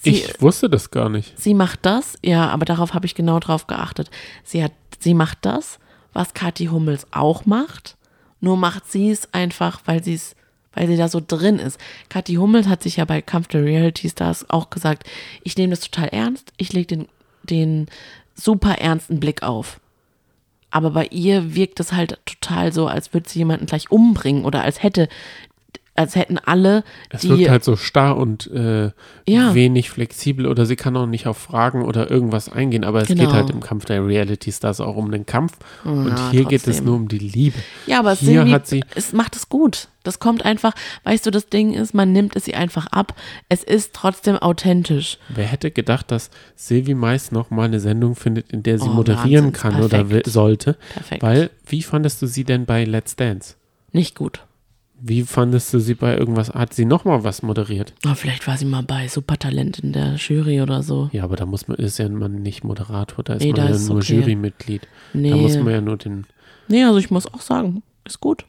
Sie, 0.00 0.10
Ich 0.10 0.40
wusste 0.40 0.68
das 0.70 0.90
gar 0.90 1.08
nicht. 1.08 1.38
sie 1.38 1.54
macht 1.54 1.80
das, 1.82 2.16
ja, 2.22 2.48
aber 2.48 2.64
darauf 2.64 2.94
habe 2.94 3.06
ich 3.06 3.14
genau 3.14 3.40
drauf 3.40 3.66
geachtet. 3.66 4.10
Sie 4.44 4.62
hat, 4.62 4.72
sie 5.00 5.14
macht 5.14 5.38
das, 5.42 5.78
was 6.12 6.34
Kathi 6.34 6.66
Hummels 6.66 7.06
auch 7.10 7.44
macht, 7.46 7.96
nur 8.40 8.56
macht 8.56 8.90
sie 8.90 9.10
es 9.10 9.32
einfach, 9.32 9.80
weil 9.86 10.04
sie 10.04 10.14
es, 10.14 10.36
weil 10.74 10.86
sie 10.86 10.96
da 10.96 11.08
so 11.08 11.20
drin 11.26 11.58
ist. 11.58 11.80
Kathi 12.08 12.34
Hummels 12.34 12.68
hat 12.68 12.82
sich 12.82 12.96
ja 12.96 13.04
bei 13.04 13.20
Kampf 13.22 13.48
der 13.48 13.64
Reality 13.64 14.08
Stars 14.08 14.48
auch 14.50 14.70
gesagt, 14.70 15.08
ich 15.42 15.56
nehme 15.56 15.70
das 15.70 15.80
total 15.80 16.08
ernst, 16.08 16.52
ich 16.56 16.72
lege 16.72 16.86
den, 16.96 17.08
den 17.42 17.86
super 18.34 18.78
ernsten 18.78 19.18
Blick 19.20 19.42
auf. 19.42 19.80
Aber 20.74 20.90
bei 20.90 21.06
ihr 21.06 21.54
wirkt 21.54 21.78
es 21.78 21.92
halt 21.92 22.18
total 22.26 22.72
so, 22.72 22.88
als 22.88 23.14
würde 23.14 23.28
sie 23.28 23.38
jemanden 23.38 23.66
gleich 23.66 23.92
umbringen 23.92 24.44
oder 24.44 24.62
als 24.64 24.82
hätte, 24.82 25.08
als 25.96 26.16
hätten 26.16 26.38
alle, 26.38 26.82
Es 27.10 27.28
wirkt 27.28 27.48
halt 27.48 27.62
so 27.64 27.76
starr 27.76 28.16
und 28.16 28.48
äh, 28.50 28.90
Ja. 29.28 29.54
wenig 29.54 29.90
flexibel 29.90 30.46
oder 30.46 30.66
sie 30.66 30.76
kann 30.76 30.96
auch 30.96 31.06
nicht 31.06 31.26
auf 31.26 31.38
Fragen 31.38 31.84
oder 31.84 32.10
irgendwas 32.10 32.48
eingehen, 32.50 32.82
aber 32.84 33.02
es 33.02 33.08
Genau. 33.08 33.22
geht 33.24 33.32
halt 33.32 33.50
im 33.50 33.60
Kampf 33.60 33.84
der 33.84 34.04
Reality 34.06 34.50
Stars 34.52 34.80
auch 34.80 34.96
um 34.96 35.10
den 35.10 35.24
Kampf 35.26 35.52
und 35.84 36.08
Ja, 36.08 36.30
hier 36.30 36.44
geht 36.46 36.60
es 36.60 36.64
trotzdem. 36.64 36.84
nur 36.86 36.96
um 36.96 37.08
die 37.08 37.18
Liebe. 37.18 37.58
Ja, 37.86 38.00
aber 38.00 38.14
hier 38.14 38.40
Silvi, 38.40 38.50
hat 38.50 38.66
sie 38.66 38.82
es 38.94 39.12
macht 39.12 39.36
es 39.36 39.48
gut. 39.48 39.88
Das 40.02 40.18
kommt 40.18 40.44
einfach, 40.44 40.74
weißt 41.04 41.24
du, 41.24 41.30
das 41.30 41.46
Ding 41.46 41.72
ist, 41.72 41.94
man 41.94 42.12
nimmt 42.12 42.36
es 42.36 42.46
ihr 42.46 42.58
einfach 42.58 42.86
ab. 42.88 43.14
Es 43.48 43.62
ist 43.62 43.94
trotzdem 43.94 44.36
authentisch. 44.36 45.16
Wer 45.30 45.46
hätte 45.46 45.70
gedacht, 45.70 46.10
dass 46.10 46.28
Silvi 46.56 46.92
Mais 46.94 47.32
noch 47.32 47.48
mal 47.50 47.62
eine 47.64 47.80
Sendung 47.80 48.14
findet, 48.14 48.52
in 48.52 48.62
der 48.62 48.78
sie 48.78 48.88
Oh, 48.90 48.92
moderieren 48.92 49.46
Wahnsinns, 49.46 49.58
kann 49.58 49.76
oder 49.82 50.10
will, 50.10 50.18
perfekt. 50.18 50.26
sollte? 50.26 50.76
Perfekt. 50.92 51.22
Weil, 51.22 51.50
wie 51.66 51.82
fandest 51.82 52.20
du 52.20 52.26
sie 52.26 52.44
denn 52.44 52.66
bei 52.66 52.84
Let's 52.84 53.16
Dance? 53.16 53.54
Nicht 53.92 54.14
gut. 54.14 54.44
Wie 55.00 55.22
fandest 55.22 55.74
du 55.74 55.80
sie 55.80 55.94
bei 55.94 56.16
irgendwas? 56.16 56.50
Hat 56.50 56.72
sie 56.72 56.84
noch 56.84 57.04
mal 57.04 57.24
was 57.24 57.42
moderiert? 57.42 57.92
Oh, 58.06 58.14
vielleicht 58.14 58.46
war 58.46 58.56
sie 58.56 58.64
mal 58.64 58.82
bei 58.82 59.08
Supertalent 59.08 59.80
in 59.80 59.92
der 59.92 60.14
Jury 60.14 60.60
oder 60.62 60.82
so. 60.82 61.10
Ja, 61.12 61.24
aber 61.24 61.36
da 61.36 61.44
muss 61.46 61.68
man, 61.68 61.76
ist 61.78 61.98
ja 61.98 62.08
man 62.08 62.42
nicht 62.42 62.64
Moderator, 62.64 63.22
da 63.24 63.34
ist 63.34 63.42
Nee, 63.42 63.52
man 63.52 63.56
da 63.60 63.64
ja 63.68 63.74
ist 63.74 63.88
nur 63.88 63.98
okay. 63.98 64.14
Jurymitglied. 64.20 64.86
Nee. 65.12 65.30
Da 65.30 65.36
muss 65.36 65.56
man 65.56 65.68
ja 65.72 65.80
nur 65.80 65.96
den. 65.98 66.26
Nee, 66.68 66.84
also 66.84 66.98
ich 66.98 67.10
muss 67.10 67.26
auch 67.32 67.40
sagen, 67.40 67.82
ist 68.04 68.20
gut. 68.20 68.46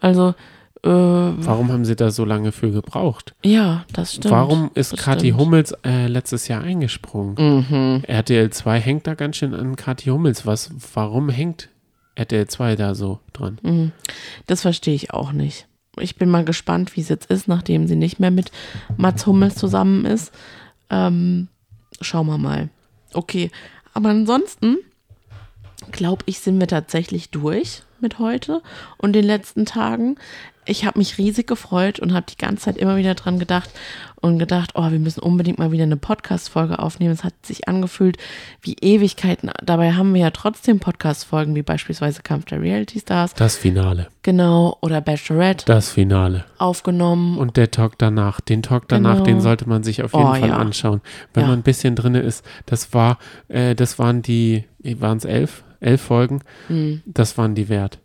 Also, 0.00 0.34
äh, 0.82 0.88
Warum 0.90 1.72
haben 1.72 1.86
sie 1.86 1.96
da 1.96 2.10
so 2.10 2.26
lange 2.26 2.52
für 2.52 2.70
gebraucht? 2.70 3.34
ja, 3.42 3.86
das 3.94 4.14
stimmt. 4.16 4.32
Warum 4.34 4.70
ist 4.74 4.96
Kathi. 4.98 5.30
Hummels 5.30 5.72
äh, 5.82 6.08
letztes 6.08 6.46
Jahr 6.48 6.62
eingesprungen? 6.62 7.36
Mhm. 7.70 8.02
RTL 8.06 8.50
2 8.50 8.80
hängt 8.80 9.06
da 9.06 9.14
ganz 9.14 9.36
schön 9.36 9.54
an 9.54 9.76
Kathi 9.76 10.10
Hummels. 10.10 10.44
Was, 10.44 10.70
warum 10.94 11.30
hängt 11.30 11.70
RTL 12.14 12.46
2 12.46 12.76
da 12.76 12.94
so 12.94 13.20
dran? 13.32 13.58
Mhm. 13.62 13.92
Das 14.46 14.62
verstehe 14.62 14.94
ich 14.94 15.12
auch 15.12 15.32
nicht. 15.32 15.66
ich 15.98 16.16
bin 16.16 16.28
mal 16.28 16.44
gespannt, 16.44 16.96
wie 16.96 17.00
es 17.00 17.08
jetzt 17.08 17.30
ist, 17.30 17.46
nachdem 17.46 17.86
sie 17.86 17.96
nicht 17.96 18.18
mehr 18.18 18.30
mit 18.30 18.50
Mats 18.96 19.26
Hummels 19.26 19.54
zusammen 19.54 20.04
ist. 20.04 20.32
Ähm, 20.90 21.48
schauen 22.00 22.26
wir 22.26 22.38
mal. 22.38 22.68
Okay, 23.12 23.50
aber 23.92 24.08
ansonsten 24.10 24.78
glaube 25.92 26.24
ich, 26.26 26.40
sind 26.40 26.58
wir 26.58 26.66
tatsächlich 26.66 27.30
durch 27.30 27.82
mit 28.04 28.20
heute 28.20 28.62
und 28.98 29.14
den 29.14 29.24
letzten 29.24 29.66
Tagen. 29.66 30.16
Ich 30.66 30.86
habe 30.86 30.98
mich 30.98 31.18
riesig 31.18 31.46
gefreut 31.46 32.00
und 32.00 32.14
habe 32.14 32.24
die 32.30 32.38
ganze 32.38 32.64
Zeit 32.64 32.78
immer 32.78 32.96
wieder 32.96 33.14
dran 33.14 33.38
gedacht 33.38 33.68
und 34.22 34.38
gedacht, 34.38 34.70
oh, 34.76 34.90
wir 34.90 34.98
müssen 34.98 35.20
unbedingt 35.20 35.58
mal 35.58 35.72
wieder 35.72 35.82
eine 35.82 35.98
Podcast-Folge 35.98 36.78
aufnehmen. 36.78 37.12
Es 37.12 37.22
hat 37.22 37.34
sich 37.42 37.68
angefühlt 37.68 38.16
wie 38.62 38.74
Ewigkeiten. 38.80 39.50
Dabei 39.62 39.92
haben 39.92 40.14
wir 40.14 40.22
ja 40.22 40.30
trotzdem 40.30 40.80
Podcast-Folgen, 40.80 41.54
wie 41.54 41.60
beispielsweise 41.62 42.22
Kampf 42.22 42.46
der 42.46 42.62
Reality 42.62 42.98
Stars. 43.00 43.34
Das 43.34 43.56
Finale. 43.58 44.08
Genau, 44.22 44.78
oder 44.80 45.02
Bachelorette 45.02 45.66
Das 45.66 45.90
Finale. 45.90 46.46
aufgenommen. 46.56 47.36
Und 47.36 47.58
der 47.58 47.70
Talk 47.70 47.98
danach, 47.98 48.40
den 48.40 48.62
Talk 48.62 48.88
danach, 48.88 49.14
Genau. 49.16 49.24
den 49.26 49.40
sollte 49.42 49.68
man 49.68 49.82
sich 49.82 50.02
auf 50.02 50.14
jeden 50.14 50.24
Oh, 50.24 50.34
Fall 50.34 50.48
ja. 50.48 50.56
anschauen. 50.56 51.02
Wenn 51.34 51.42
Ja. 51.42 51.48
man 51.50 51.58
ein 51.58 51.62
bisschen 51.62 51.94
drinne 51.94 52.20
ist, 52.20 52.42
das 52.64 52.94
war, 52.94 53.18
äh, 53.48 53.74
das 53.74 53.98
waren 53.98 54.22
die, 54.22 54.64
waren 54.82 55.18
es 55.18 55.26
elf? 55.26 55.63
Elf 55.80 56.00
Folgen? 56.00 56.40
Hm. 56.68 57.02
Das 57.06 57.36
waren 57.38 57.54
die 57.54 57.68
wert. 57.68 57.98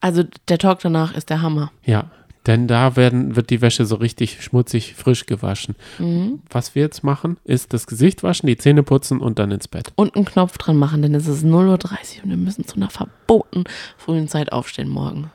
Also 0.00 0.24
der 0.48 0.58
Talk 0.58 0.80
danach 0.80 1.14
ist 1.14 1.30
der 1.30 1.42
Hammer. 1.42 1.72
Ja. 1.84 2.10
Denn 2.46 2.68
da 2.68 2.94
werden, 2.94 3.34
wird 3.34 3.50
die 3.50 3.60
Wäsche 3.60 3.84
so 3.86 3.96
richtig 3.96 4.42
schmutzig 4.42 4.94
frisch 4.94 5.26
gewaschen. 5.26 5.74
Mhm. 5.98 6.42
Was 6.48 6.76
wir 6.76 6.82
jetzt 6.82 7.02
machen, 7.02 7.38
ist 7.42 7.72
das 7.72 7.88
Gesicht 7.88 8.22
waschen, 8.22 8.46
die 8.46 8.56
Zähne 8.56 8.84
putzen 8.84 9.20
und 9.20 9.40
dann 9.40 9.50
ins 9.50 9.66
Bett. 9.66 9.92
Und 9.96 10.14
einen 10.14 10.24
Knopf 10.24 10.56
dran 10.56 10.76
machen, 10.76 11.02
denn 11.02 11.14
es 11.14 11.26
ist 11.26 11.44
0.30 11.44 12.18
Uhr 12.18 12.24
und 12.24 12.30
wir 12.30 12.36
müssen 12.36 12.64
zu 12.64 12.76
einer 12.76 12.88
verboten 12.88 13.64
frühen 13.96 14.28
Zeit 14.28 14.52
aufstehen 14.52 14.88
morgen. 14.88 15.32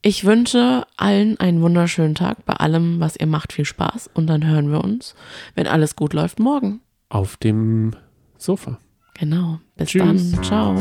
Ich 0.00 0.24
wünsche 0.24 0.86
allen 0.96 1.38
einen 1.40 1.60
wunderschönen 1.60 2.14
Tag. 2.14 2.46
Bei 2.46 2.54
allem, 2.54 3.00
was 3.00 3.16
ihr 3.16 3.26
macht, 3.26 3.52
viel 3.52 3.64
Spaß. 3.64 4.08
Und 4.14 4.28
dann 4.28 4.46
hören 4.46 4.70
wir 4.70 4.82
uns, 4.82 5.14
wenn 5.54 5.66
alles 5.66 5.96
gut 5.96 6.14
läuft, 6.14 6.38
morgen. 6.38 6.80
Auf 7.10 7.36
dem 7.36 7.94
Sofa. 8.38 8.78
Genau. 9.18 9.58
Bis 9.76 9.88
Tschüss. 9.88 10.32
dann. 10.32 10.44
Ciao. 10.44 10.76